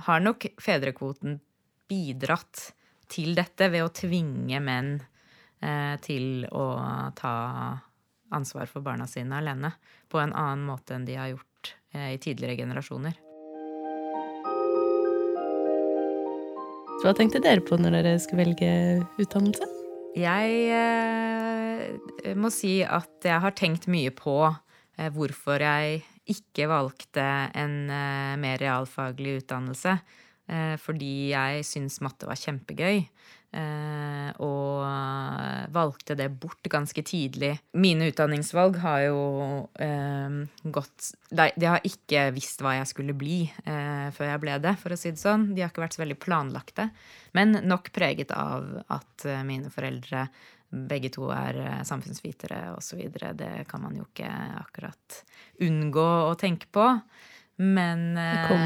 har 0.08 0.24
nok 0.26 0.48
fedrekvoten 0.58 1.38
bidratt 1.86 2.72
til 3.14 3.38
dette 3.38 3.70
ved 3.70 3.86
å 3.86 3.94
tvinge 3.94 4.58
menn 4.58 4.96
til 6.06 6.44
å 6.52 6.66
ta 7.18 7.36
ansvar 8.36 8.70
for 8.70 8.86
barna 8.86 9.08
sine 9.08 9.38
alene 9.40 9.72
på 10.12 10.20
en 10.22 10.34
annen 10.34 10.66
måte 10.68 10.96
enn 10.96 11.06
de 11.08 11.18
har 11.20 11.32
gjort 11.34 11.76
eh, 11.94 12.16
i 12.16 12.20
tidligere 12.22 12.58
generasjoner. 12.64 13.16
Hva 17.04 17.14
tenkte 17.14 17.42
dere 17.44 17.62
på 17.62 17.78
når 17.78 18.00
dere 18.00 18.20
skulle 18.24 18.46
velge 18.48 18.70
utdannelse? 19.22 19.68
Jeg 20.16 20.52
eh, 20.72 22.36
må 22.40 22.50
si 22.54 22.80
at 22.88 23.28
jeg 23.28 23.42
har 23.44 23.56
tenkt 23.58 23.90
mye 23.92 24.14
på 24.16 24.38
eh, 24.48 25.10
hvorfor 25.14 25.62
jeg 25.62 26.04
ikke 26.32 26.70
valgte 26.72 27.26
en 27.54 27.76
eh, 27.92 28.36
mer 28.42 28.62
realfaglig 28.64 29.42
utdannelse. 29.44 30.00
Eh, 30.46 30.76
fordi 30.82 31.34
jeg 31.34 31.66
syns 31.68 32.00
matte 32.06 32.30
var 32.30 32.40
kjempegøy. 32.40 33.04
Eh, 33.56 34.32
og 34.44 34.84
valgte 35.72 36.16
det 36.18 36.28
bort 36.42 36.68
ganske 36.72 37.04
tidlig. 37.08 37.54
Mine 37.78 38.10
utdanningsvalg 38.12 38.80
har 38.84 39.04
jo 39.06 39.20
eh, 39.80 40.40
gått 40.76 41.12
De 41.32 41.70
har 41.70 41.86
ikke 41.88 42.28
visst 42.36 42.64
hva 42.64 42.76
jeg 42.80 42.90
skulle 42.92 43.16
bli 43.18 43.44
eh, 43.48 44.10
før 44.16 44.32
jeg 44.34 44.44
ble 44.44 44.58
det, 44.64 44.76
for 44.82 44.96
å 44.96 45.00
si 45.00 45.14
det 45.14 45.22
sånn. 45.22 45.54
De 45.56 45.64
har 45.64 45.72
ikke 45.72 45.86
vært 45.86 45.98
så 45.98 46.04
veldig 46.04 46.20
planlagte. 46.22 46.90
Men 47.38 47.60
nok 47.64 47.92
preget 47.96 48.34
av 48.36 48.68
at 48.92 49.28
eh, 49.28 49.46
mine 49.48 49.72
foreldre 49.74 50.28
begge 50.76 51.12
to 51.16 51.30
er 51.34 51.62
eh, 51.62 51.84
samfunnsvitere 51.88 52.74
osv. 52.76 53.06
Det 53.12 53.54
kan 53.70 53.84
man 53.86 53.96
jo 54.00 54.08
ikke 54.08 54.32
akkurat 54.60 55.22
unngå 55.64 56.10
å 56.30 56.36
tenke 56.40 56.70
på. 56.74 56.90
Men, 57.58 58.18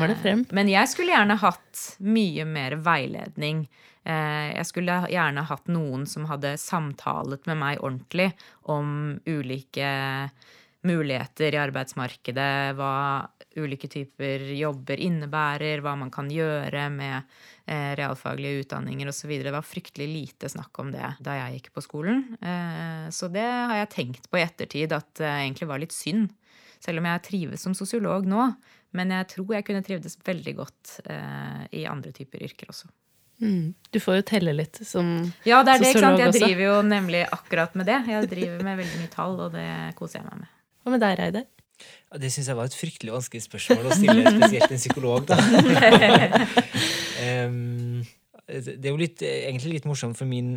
det 0.09 0.15
frem. 0.23 0.39
men 0.55 0.69
jeg 0.71 0.89
skulle 0.89 1.13
gjerne 1.13 1.35
hatt 1.37 1.83
mye 2.01 2.45
mer 2.49 2.73
veiledning 2.81 3.67
Eh, 4.09 4.51
jeg 4.55 4.67
skulle 4.67 5.01
gjerne 5.11 5.43
hatt 5.49 5.67
noen 5.71 6.05
som 6.09 6.27
hadde 6.29 6.55
samtalet 6.59 7.45
med 7.49 7.59
meg 7.59 7.83
ordentlig 7.83 8.31
om 8.71 9.19
ulike 9.27 9.89
muligheter 10.87 11.53
i 11.53 11.59
arbeidsmarkedet, 11.59 12.77
hva 12.79 13.27
ulike 13.59 13.89
typer 13.91 14.45
jobber 14.55 15.01
innebærer, 15.03 15.81
hva 15.83 15.97
man 15.99 16.11
kan 16.13 16.29
gjøre 16.31 16.85
med 16.93 17.17
eh, 17.67 17.91
realfaglige 17.99 18.63
utdanninger 18.63 19.11
osv. 19.11 19.35
Det 19.43 19.53
var 19.53 19.67
fryktelig 19.67 20.07
lite 20.07 20.49
snakk 20.49 20.79
om 20.79 20.93
det 20.95 21.13
da 21.19 21.35
jeg 21.41 21.59
gikk 21.59 21.71
på 21.75 21.83
skolen. 21.83 22.23
Eh, 22.39 23.09
så 23.13 23.27
det 23.33 23.45
har 23.45 23.81
jeg 23.83 23.93
tenkt 23.97 24.29
på 24.31 24.39
i 24.39 24.45
ettertid 24.45 24.95
at 24.95 25.11
det 25.19 25.33
egentlig 25.33 25.69
var 25.69 25.83
litt 25.83 25.95
synd. 25.95 26.31
Selv 26.79 27.01
om 27.01 27.09
jeg 27.09 27.25
trives 27.27 27.65
som 27.65 27.75
sosiolog 27.75 28.23
nå. 28.29 28.45
Men 28.97 29.13
jeg 29.13 29.27
tror 29.35 29.53
jeg 29.53 29.65
kunne 29.67 29.83
trivdes 29.85 30.17
veldig 30.25 30.53
godt 30.57 30.95
i 31.77 31.83
andre 31.85 32.09
typer 32.15 32.41
yrker 32.47 32.71
også. 32.73 32.89
Mm. 33.39 33.73
Du 33.91 33.99
får 34.03 34.19
jo 34.19 34.23
telle 34.33 34.51
litt 34.55 34.81
som 34.83 35.07
Ja, 35.47 35.61
det 35.63 35.75
er 35.75 35.83
det. 35.83 35.93
ikke 35.93 36.03
sant? 36.03 36.19
Jeg 36.19 36.35
driver 36.35 36.63
jo 36.65 36.75
nemlig 36.83 37.23
akkurat 37.31 37.75
med 37.79 37.87
det. 37.87 38.01
Jeg 38.11 38.27
driver 38.31 38.65
med 38.67 38.81
veldig 38.81 38.99
mye 38.99 39.13
tall, 39.13 39.37
og 39.45 39.55
det 39.55 39.69
koser 39.99 40.19
jeg 40.19 40.27
meg 40.27 40.41
med. 40.43 40.51
Hva 40.83 40.93
med 40.95 41.03
deg, 41.05 41.15
Reidar? 41.19 41.47
Ja, 41.79 42.19
det 42.19 42.31
syns 42.33 42.49
jeg 42.51 42.57
var 42.59 42.67
et 42.67 42.75
fryktelig 42.75 43.13
vanskelig 43.15 43.45
spørsmål 43.45 43.87
å 43.87 43.95
stille 43.95 44.33
spesielt 44.35 44.73
en 44.75 44.81
psykolog, 44.81 45.29
da. 45.29 45.37
um, 47.39 48.01
det 48.49 48.81
er 48.81 48.89
jo 48.89 48.99
litt, 48.99 49.21
egentlig 49.23 49.77
litt 49.77 49.87
morsomt, 49.87 50.17
for 50.19 50.27
min, 50.27 50.49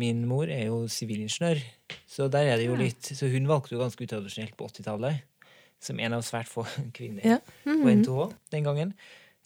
min 0.00 0.22
mor 0.30 0.48
er 0.48 0.70
jo 0.70 0.84
sivilingeniør. 0.88 1.60
Så 2.08 2.30
der 2.32 2.54
er 2.54 2.60
det 2.60 2.70
jo 2.70 2.78
litt, 2.78 3.10
så 3.18 3.28
hun 3.28 3.50
valgte 3.50 3.74
jo 3.74 3.82
ganske 3.82 4.06
utradisjonelt 4.06 4.56
på 4.56 4.70
80-tallet. 4.70 5.26
Som 5.80 6.00
en 6.00 6.12
av 6.12 6.24
svært 6.26 6.50
få 6.50 6.66
kvinner 6.96 7.24
ja. 7.24 7.38
mm 7.64 7.76
-hmm. 7.76 7.82
på 7.82 7.94
NTH 8.00 8.34
den 8.52 8.64
gangen. 8.64 8.94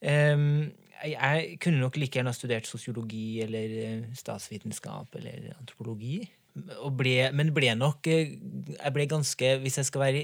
Um, 0.02 0.72
jeg 1.04 1.58
kunne 1.62 1.82
nok 1.82 1.98
like 2.00 2.18
gjerne 2.18 2.32
ha 2.32 2.36
studert 2.36 2.68
sosiologi 2.68 3.42
eller 3.44 3.76
eh, 3.82 4.06
statsvitenskap 4.16 5.16
eller 5.18 5.52
antropologi. 5.58 6.22
Ble, 6.94 7.16
men 7.34 7.50
ble 7.50 7.72
nok 7.74 8.06
eh, 8.06 8.36
Jeg 8.38 8.92
ble 8.94 9.08
ganske 9.10 9.48
Hvis 9.58 9.80
jeg 9.80 9.88
skal 9.88 10.04
være 10.04 10.20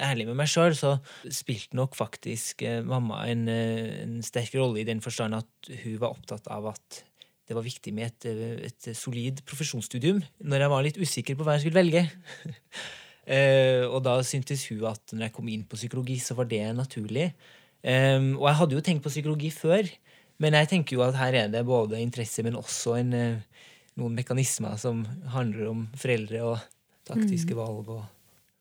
ærlig 0.00 0.24
med 0.30 0.38
meg 0.40 0.48
sjøl, 0.48 0.72
så 0.72 0.94
spilte 1.28 1.76
nok 1.76 1.98
faktisk 1.98 2.64
eh, 2.64 2.80
mamma 2.80 3.26
en, 3.28 3.44
en, 3.50 4.16
sterk 4.24 4.56
rolle 4.56 4.80
i 4.80 4.88
den 4.88 5.04
forstand 5.04 5.36
at 5.36 5.70
hun 5.84 6.00
var 6.00 6.16
opptatt 6.16 6.48
av 6.48 6.72
at 6.72 7.02
det 7.50 7.58
var 7.58 7.66
viktig 7.66 7.92
med 7.92 8.06
et, 8.06 8.70
et 8.70 8.90
solid 8.96 9.42
profesjonsstudium 9.44 10.20
når 10.46 10.64
jeg 10.64 10.70
var 10.70 10.84
litt 10.86 11.00
usikker 11.02 11.36
på 11.36 11.44
hva 11.44 11.58
jeg 11.58 11.66
skulle 11.66 11.80
velge. 11.82 12.06
og 13.30 14.00
da 14.02 14.16
syntes 14.26 14.64
hun 14.70 14.80
at 14.90 15.12
når 15.14 15.28
jeg 15.28 15.34
kom 15.36 15.48
inn 15.52 15.62
på 15.68 15.78
psykologi, 15.78 16.16
så 16.18 16.34
var 16.34 16.48
det 16.50 16.64
naturlig. 16.74 17.28
Og 17.84 18.42
jeg 18.48 18.56
hadde 18.58 18.74
jo 18.74 18.82
tenkt 18.84 19.04
på 19.04 19.12
psykologi 19.12 19.52
før, 19.54 19.86
men 20.40 20.56
jeg 20.56 20.70
tenker 20.72 20.96
jo 20.96 21.04
at 21.04 21.18
her 21.20 21.36
er 21.36 21.50
det 21.52 21.60
både 21.68 22.00
interesse, 22.00 22.42
men 22.44 22.56
også 22.56 22.96
en, 23.00 23.12
uh, 23.12 23.64
noen 24.00 24.16
mekanismer 24.16 24.78
som 24.80 25.02
handler 25.34 25.68
om 25.68 25.82
foreldre 26.00 26.44
og 26.48 26.62
taktiske 27.08 27.52
mm. 27.52 27.58
valg 27.58 27.90
og, 27.92 28.06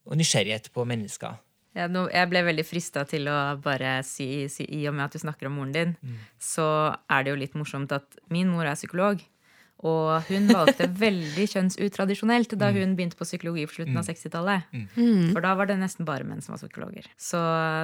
og, 0.09 0.17
nysgjerrighet 0.19 0.71
på 0.75 0.83
mennesker. 0.89 1.39
Ja, 1.77 1.85
nå, 1.87 2.07
jeg 2.11 2.27
ble 2.31 2.41
veldig 2.43 2.65
frista 2.67 3.05
til 3.07 3.29
å 3.31 3.37
bare 3.63 3.99
si, 4.03 4.49
si, 4.51 4.65
i 4.75 4.81
og 4.89 4.97
med 4.97 5.05
at 5.05 5.15
du 5.15 5.21
snakker 5.21 5.47
om 5.47 5.59
moren 5.59 5.75
din, 5.75 5.91
mm. 6.01 6.21
så 6.41 6.67
er 7.07 7.23
det 7.23 7.31
jo 7.31 7.39
litt 7.39 7.55
morsomt 7.55 7.93
at 7.95 8.19
min 8.33 8.49
mor 8.51 8.67
er 8.67 8.75
psykolog. 8.79 9.21
Og 9.87 10.25
hun 10.27 10.49
valgte 10.51 10.89
veldig 11.05 11.45
kjønnsutradisjonelt 11.53 12.51
da 12.59 12.67
mm. 12.67 12.79
hun 12.81 12.95
begynte 12.97 13.19
på 13.19 13.27
psykologi 13.27 13.63
på 13.69 13.77
slutten 13.77 13.99
av 14.01 14.07
60-tallet. 14.09 14.67
Mm. 14.75 14.87
mm. 14.95 15.29
For 15.31 15.45
da 15.45 15.53
var 15.55 15.69
det 15.69 15.77
nesten 15.79 16.07
bare 16.07 16.27
menn 16.27 16.43
som 16.43 16.55
var 16.55 16.59
psykologer. 16.59 17.07
Så 17.15 17.39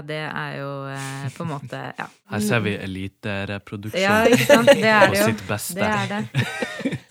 det 0.10 0.20
er 0.28 0.58
jo 0.60 0.72
eh, 0.92 1.30
på 1.36 1.46
en 1.46 1.54
måte 1.54 1.82
ja. 1.96 2.10
Her 2.34 2.44
ser 2.44 2.66
vi 2.66 2.76
elitereproduksjon 2.76 4.04
ja, 4.04 4.18
ikke 4.28 4.50
sant? 4.50 4.74
Det 4.74 4.92
er 4.92 5.08
på 5.08 5.16
det 5.16 5.22
jo. 5.22 5.32
sitt 5.32 5.46
beste. 5.48 5.80
Det 5.80 5.92
er 5.94 6.14
det. 6.16 6.48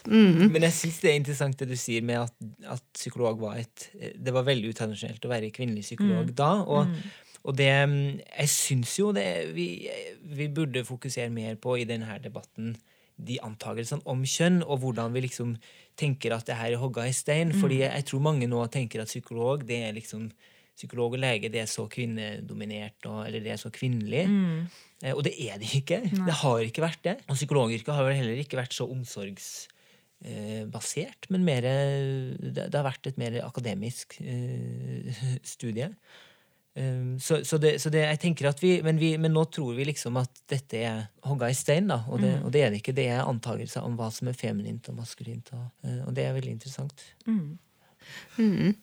Mm. 0.04 0.50
Men 0.52 0.66
jeg 0.66 0.74
syns 0.76 0.98
det 1.00 1.08
er 1.10 1.14
interessant 1.16 1.56
det 1.62 1.66
du 1.70 1.78
sier 1.80 2.02
med 2.04 2.26
at, 2.26 2.34
at, 2.74 2.82
psykolog 2.92 3.38
var 3.40 3.54
et 3.56 3.86
Det 4.20 4.34
var 4.36 4.44
veldig 4.44 4.74
utradisjonelt 4.74 5.24
å 5.24 5.30
være 5.30 5.48
kvinnelig 5.54 5.86
psykolog 5.86 6.28
mm. 6.28 6.34
da. 6.36 6.50
Og, 6.60 6.90
mm. 6.90 7.38
og, 7.40 7.54
det 7.56 7.70
Jeg 7.70 8.50
syns 8.52 8.92
jo 9.00 9.14
det 9.16 9.24
vi, 9.56 9.88
vi 10.36 10.50
burde 10.52 10.84
fokusere 10.84 11.32
mer 11.32 11.56
på 11.56 11.78
i 11.80 11.88
denne 11.88 12.18
debatten 12.22 12.74
de 13.16 13.38
antakelsene 13.46 14.04
om 14.10 14.24
kjønn, 14.26 14.62
og 14.64 14.80
hvordan 14.82 15.14
vi 15.14 15.24
liksom 15.26 15.54
tenker 15.98 16.34
at 16.34 16.48
det 16.48 16.56
her 16.58 16.74
er 16.74 16.82
hogga 16.82 17.06
i 17.06 17.14
stein. 17.14 17.52
Mm. 17.52 17.60
Fordi 17.62 17.84
jeg 17.84 18.06
tror 18.08 18.24
mange 18.26 18.48
nå 18.50 18.64
tenker 18.72 19.04
at 19.04 19.12
psykolog 19.12 19.62
det 19.68 19.84
er 19.86 19.94
liksom 19.96 20.28
psykolog 20.74 21.14
og 21.14 21.22
lege 21.22 21.50
det 21.54 21.60
er 21.62 21.70
så 21.70 21.84
kvinnedominert, 21.90 23.06
eller 23.06 23.38
det 23.42 23.52
er 23.54 23.60
så 23.60 23.70
kvinnelig. 23.74 24.24
Mm. 24.26 24.64
Eh, 25.04 25.14
og 25.14 25.22
det 25.26 25.36
er 25.38 25.60
det 25.62 25.70
ikke. 25.78 26.00
Nei. 26.08 26.26
Det 26.26 26.40
har 26.40 26.66
ikke 26.66 26.84
vært 26.84 27.04
det. 27.06 27.16
Og 27.28 27.38
psykologyrket 27.38 27.94
har 27.94 28.08
vel 28.08 28.18
heller 28.18 28.42
ikke 28.42 28.58
vært 28.58 28.74
så 28.76 28.88
omsorgsbasert, 28.90 29.70
basert, 30.72 31.26
men 31.28 31.42
mer, 31.44 31.60
det, 31.60 32.54
det, 32.56 32.72
har 32.72 32.86
vært 32.86 33.10
et 33.10 33.18
mer 33.20 33.34
akademisk 33.44 34.16
eh, 34.24 35.12
studie. 35.54 35.90
Um, 36.74 37.20
så, 37.22 37.44
så, 37.46 37.58
det, 37.62 37.76
så 37.78 37.90
det, 37.94 38.00
jeg 38.02 38.18
tenker 38.18 38.48
at 38.50 38.58
vi 38.58 38.80
men, 38.82 38.96
vi 38.98 39.12
men, 39.14 39.30
nå 39.36 39.44
tror 39.46 39.76
vi 39.76 39.84
liksom 39.86 40.16
at 40.18 40.40
dette 40.50 40.80
er 40.82 41.04
hogga 41.22 41.46
i 41.52 41.54
stein, 41.54 41.86
da. 41.92 42.00
Og 42.10 42.18
det, 42.22 42.32
mm. 42.40 42.48
og 42.48 42.54
det, 42.54 42.64
er 42.64 42.72
det 42.72 42.80
ikke. 42.82 42.96
Det 42.96 43.06
er 43.14 43.22
antakelser 43.22 43.86
om 43.86 43.94
hva 44.00 44.10
som 44.14 44.30
er 44.30 44.38
feminint 44.38 44.90
og 44.90 44.98
maskulint. 44.98 45.52
Og, 45.54 45.68
uh, 45.86 46.02
og 46.08 46.12
det 46.16 46.26
er 46.26 46.34
veldig 46.34 46.56
interessant. 46.56 47.06
Mm. 47.28 47.56
Mm. 48.36 48.74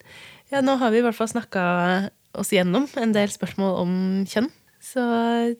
Ja, 0.54 0.64
nå 0.66 0.78
har 0.82 0.94
vi 0.94 1.02
i 1.02 1.06
hvert 1.06 1.18
fall 1.18 1.30
snakka 1.30 1.64
oss 2.40 2.54
gjennom 2.56 2.88
en 2.98 3.16
del 3.16 3.32
spørsmål 3.34 3.80
om 3.84 3.94
kjønn. 4.30 4.50
Så 4.82 5.04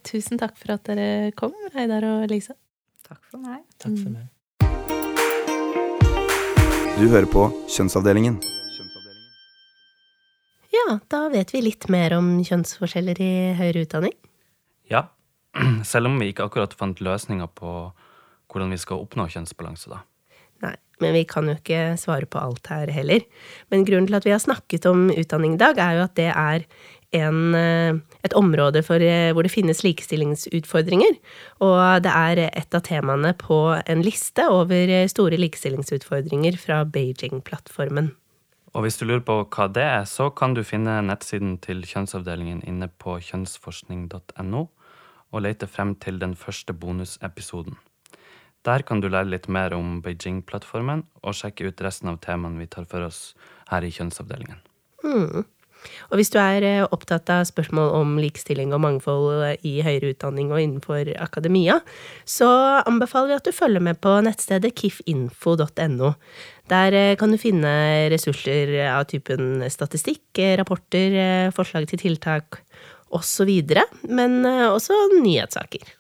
tusen 0.08 0.40
takk 0.42 0.56
for 0.58 0.78
at 0.78 0.88
dere 0.88 1.34
kom, 1.38 1.54
Reidar 1.76 2.08
og 2.08 2.26
Lisa. 2.32 2.56
Takk 3.06 3.22
for 3.28 3.44
meg. 3.44 3.66
Takk 3.78 4.00
for 4.00 4.16
meg. 4.16 4.32
Du 6.98 7.08
hører 7.10 7.30
på 7.30 7.48
Kjønnsavdelingen. 7.70 8.40
Ja, 10.82 11.00
da 11.14 11.26
vet 11.30 11.54
vi 11.54 11.64
litt 11.66 11.88
mer 11.94 12.16
om 12.18 12.40
kjønnsforskjeller 12.46 13.20
i 13.22 13.34
høyere 13.60 13.86
utdanning. 13.86 14.14
Ja, 14.90 15.08
selv 15.88 16.10
om 16.10 16.18
vi 16.22 16.32
ikke 16.32 16.48
akkurat 16.48 16.74
fant 16.78 17.04
løsninger 17.04 17.50
på 17.58 17.92
hvordan 18.52 18.74
vi 18.74 18.80
skal 18.82 19.04
oppnå 19.04 19.28
kjønnsbalanse, 19.32 19.92
da. 19.92 20.02
Nei, 20.62 20.76
men 21.02 21.14
vi 21.16 21.26
kan 21.30 21.48
jo 21.48 21.56
ikke 21.58 21.94
svare 22.00 22.28
på 22.30 22.42
alt 22.42 22.68
her 22.72 22.92
heller. 22.94 23.24
Men 23.72 23.86
grunnen 23.88 24.10
til 24.10 24.18
at 24.20 24.28
vi 24.28 24.34
har 24.36 24.42
snakket 24.44 24.88
om 24.90 25.08
utdanning 25.14 25.56
i 25.56 25.62
dag, 25.62 25.80
er 25.80 25.98
jo 25.98 26.04
at 26.06 26.18
det 26.20 26.28
er 26.32 26.66
en, 27.18 27.56
eh, 27.56 27.96
et 28.24 28.36
område 28.38 28.84
for, 28.84 29.02
eh, 29.02 29.32
hvor 29.34 29.44
det 29.44 29.52
finnes 29.52 29.84
likestillingsutfordringer. 29.84 31.18
Og 31.60 32.04
det 32.04 32.12
er 32.12 32.50
et 32.52 32.76
av 32.76 32.82
temaene 32.82 33.34
på 33.38 33.82
en 33.86 34.04
liste 34.04 34.48
over 34.48 34.90
eh, 34.90 35.08
store 35.08 35.38
likestillingsutfordringer 35.38 36.58
fra 36.58 36.84
Beijing-plattformen. 36.86 38.14
Og 38.72 38.86
hvis 38.86 38.98
du 39.00 39.06
lurer 39.06 39.24
på 39.28 39.36
hva 39.52 39.68
det 39.68 39.84
er, 39.84 40.06
så 40.08 40.30
kan 40.32 40.56
du 40.56 40.64
finne 40.64 41.02
nettsiden 41.04 41.58
til 41.64 41.84
kjønnsavdelingen 41.84 42.62
inne 42.68 42.88
på 42.88 43.18
kjønnsforskning.no, 43.28 44.62
og 45.32 45.44
lete 45.44 45.68
frem 45.68 45.96
til 46.00 46.20
den 46.22 46.38
første 46.40 46.74
bonusepisoden. 46.76 47.76
Der 48.64 48.84
kan 48.86 49.02
du 49.02 49.10
lære 49.10 49.32
litt 49.32 49.48
mer 49.50 49.74
om 49.74 50.00
Beijing-plattformen, 50.06 51.04
og 51.26 51.36
sjekke 51.36 51.68
ut 51.68 51.84
resten 51.84 52.12
av 52.12 52.22
temaene 52.24 52.62
vi 52.62 52.70
tar 52.72 52.86
for 52.88 53.08
oss 53.08 53.34
her 53.72 53.84
i 53.84 53.92
kjønnsavdelingen. 53.92 54.62
Hmm. 55.04 55.48
Og 56.12 56.20
hvis 56.20 56.32
du 56.34 56.38
er 56.42 56.66
eh, 56.66 56.84
opptatt 56.84 57.30
av 57.34 57.46
spørsmål 57.50 57.94
om 57.98 58.16
likestilling 58.22 58.74
og 58.76 58.84
mangfold 58.84 59.46
eh, 59.48 59.68
i 59.68 59.80
høyere 59.86 60.14
utdanning 60.14 60.52
og 60.52 60.62
innenfor 60.62 61.12
akademia, 61.22 61.80
så 62.28 62.50
anbefaler 62.88 63.32
vi 63.32 63.38
at 63.40 63.48
du 63.48 63.56
følger 63.56 63.84
med 63.84 64.02
på 64.04 64.18
nettstedet 64.26 64.74
kifinfo.no. 64.78 66.14
Der 66.72 66.98
eh, 66.98 67.16
kan 67.20 67.34
du 67.34 67.40
finne 67.42 67.74
ressurser 68.14 68.76
av 68.92 69.08
typen 69.12 69.64
statistikk, 69.72 70.44
rapporter, 70.62 71.52
forslag 71.56 71.90
til 71.92 72.04
tiltak 72.06 72.62
osv., 73.12 73.50
men 74.08 74.46
også 74.46 74.96
nyhetssaker. 75.18 75.98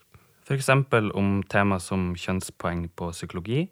F.eks. 0.47 0.69
om 1.15 1.35
tema 1.47 1.77
som 1.79 2.11
kjønnspoeng 2.19 2.87
på 2.95 3.11
psykologi, 3.15 3.65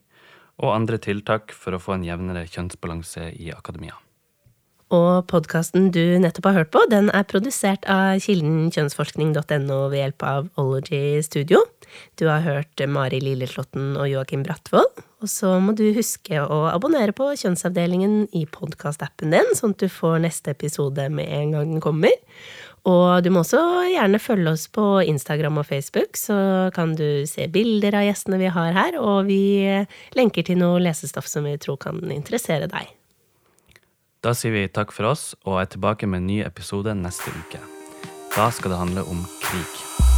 og 0.60 0.76
andre 0.76 1.00
tiltak 1.00 1.56
for 1.56 1.76
å 1.76 1.82
få 1.82 1.96
en 1.96 2.06
jevnere 2.08 2.46
kjønnsbalanse 2.52 3.32
i 3.40 3.52
akademia. 3.56 3.96
Og 4.90 5.28
podkasten 5.30 5.92
du 5.94 6.18
nettopp 6.18 6.48
har 6.50 6.64
hørt 6.64 6.72
på, 6.74 6.82
den 6.90 7.12
er 7.14 7.28
produsert 7.30 7.84
av 7.86 8.18
kilden 8.24 8.72
kjønnsforskning.no 8.74 9.78
ved 9.92 10.00
hjelp 10.00 10.26
av 10.26 10.48
Ology 10.58 11.20
Studio. 11.22 11.62
Du 12.18 12.26
har 12.26 12.42
hørt 12.42 12.82
Mari 12.90 13.20
Lilleslåtten 13.22 13.94
og 14.00 14.10
Joakim 14.10 14.42
Brattvold. 14.48 15.04
Og 15.22 15.30
så 15.30 15.52
må 15.62 15.76
du 15.78 15.92
huske 15.94 16.42
å 16.42 16.60
abonnere 16.72 17.14
på 17.14 17.28
Kjønnsavdelingen 17.38 18.32
i 18.34 18.46
podkastappen 18.50 19.36
din, 19.36 19.54
sånn 19.54 19.76
at 19.76 19.86
du 19.86 19.90
får 19.94 20.24
neste 20.26 20.56
episode 20.58 21.06
med 21.14 21.30
en 21.38 21.54
gang 21.54 21.74
den 21.76 21.86
kommer. 21.86 22.16
Og 22.90 23.22
du 23.22 23.30
må 23.30 23.44
også 23.44 23.62
gjerne 23.92 24.22
følge 24.24 24.56
oss 24.56 24.66
på 24.74 24.86
Instagram 25.06 25.62
og 25.62 25.70
Facebook, 25.70 26.18
så 26.18 26.70
kan 26.74 26.96
du 26.98 27.28
se 27.30 27.46
bilder 27.52 28.00
av 28.00 28.08
gjestene 28.08 28.42
vi 28.42 28.54
har 28.58 28.74
her, 28.74 28.98
og 28.98 29.28
vi 29.30 29.68
lenker 30.18 30.48
til 30.48 30.64
noe 30.64 30.82
lesestoff 30.82 31.30
som 31.30 31.46
vi 31.46 31.60
tror 31.62 31.78
kan 31.84 32.02
interessere 32.16 32.72
deg. 32.72 32.96
Da 34.20 34.34
sier 34.36 34.52
vi 34.52 34.66
takk 34.68 34.92
for 34.92 35.08
oss 35.14 35.30
og 35.48 35.62
er 35.62 35.70
tilbake 35.72 36.08
med 36.10 36.20
en 36.20 36.28
ny 36.28 36.42
episode 36.44 36.92
neste 36.92 37.32
uke. 37.32 37.62
Da 38.36 38.50
skal 38.52 38.76
det 38.76 38.82
handle 38.82 39.08
om 39.08 39.24
krig. 39.40 40.09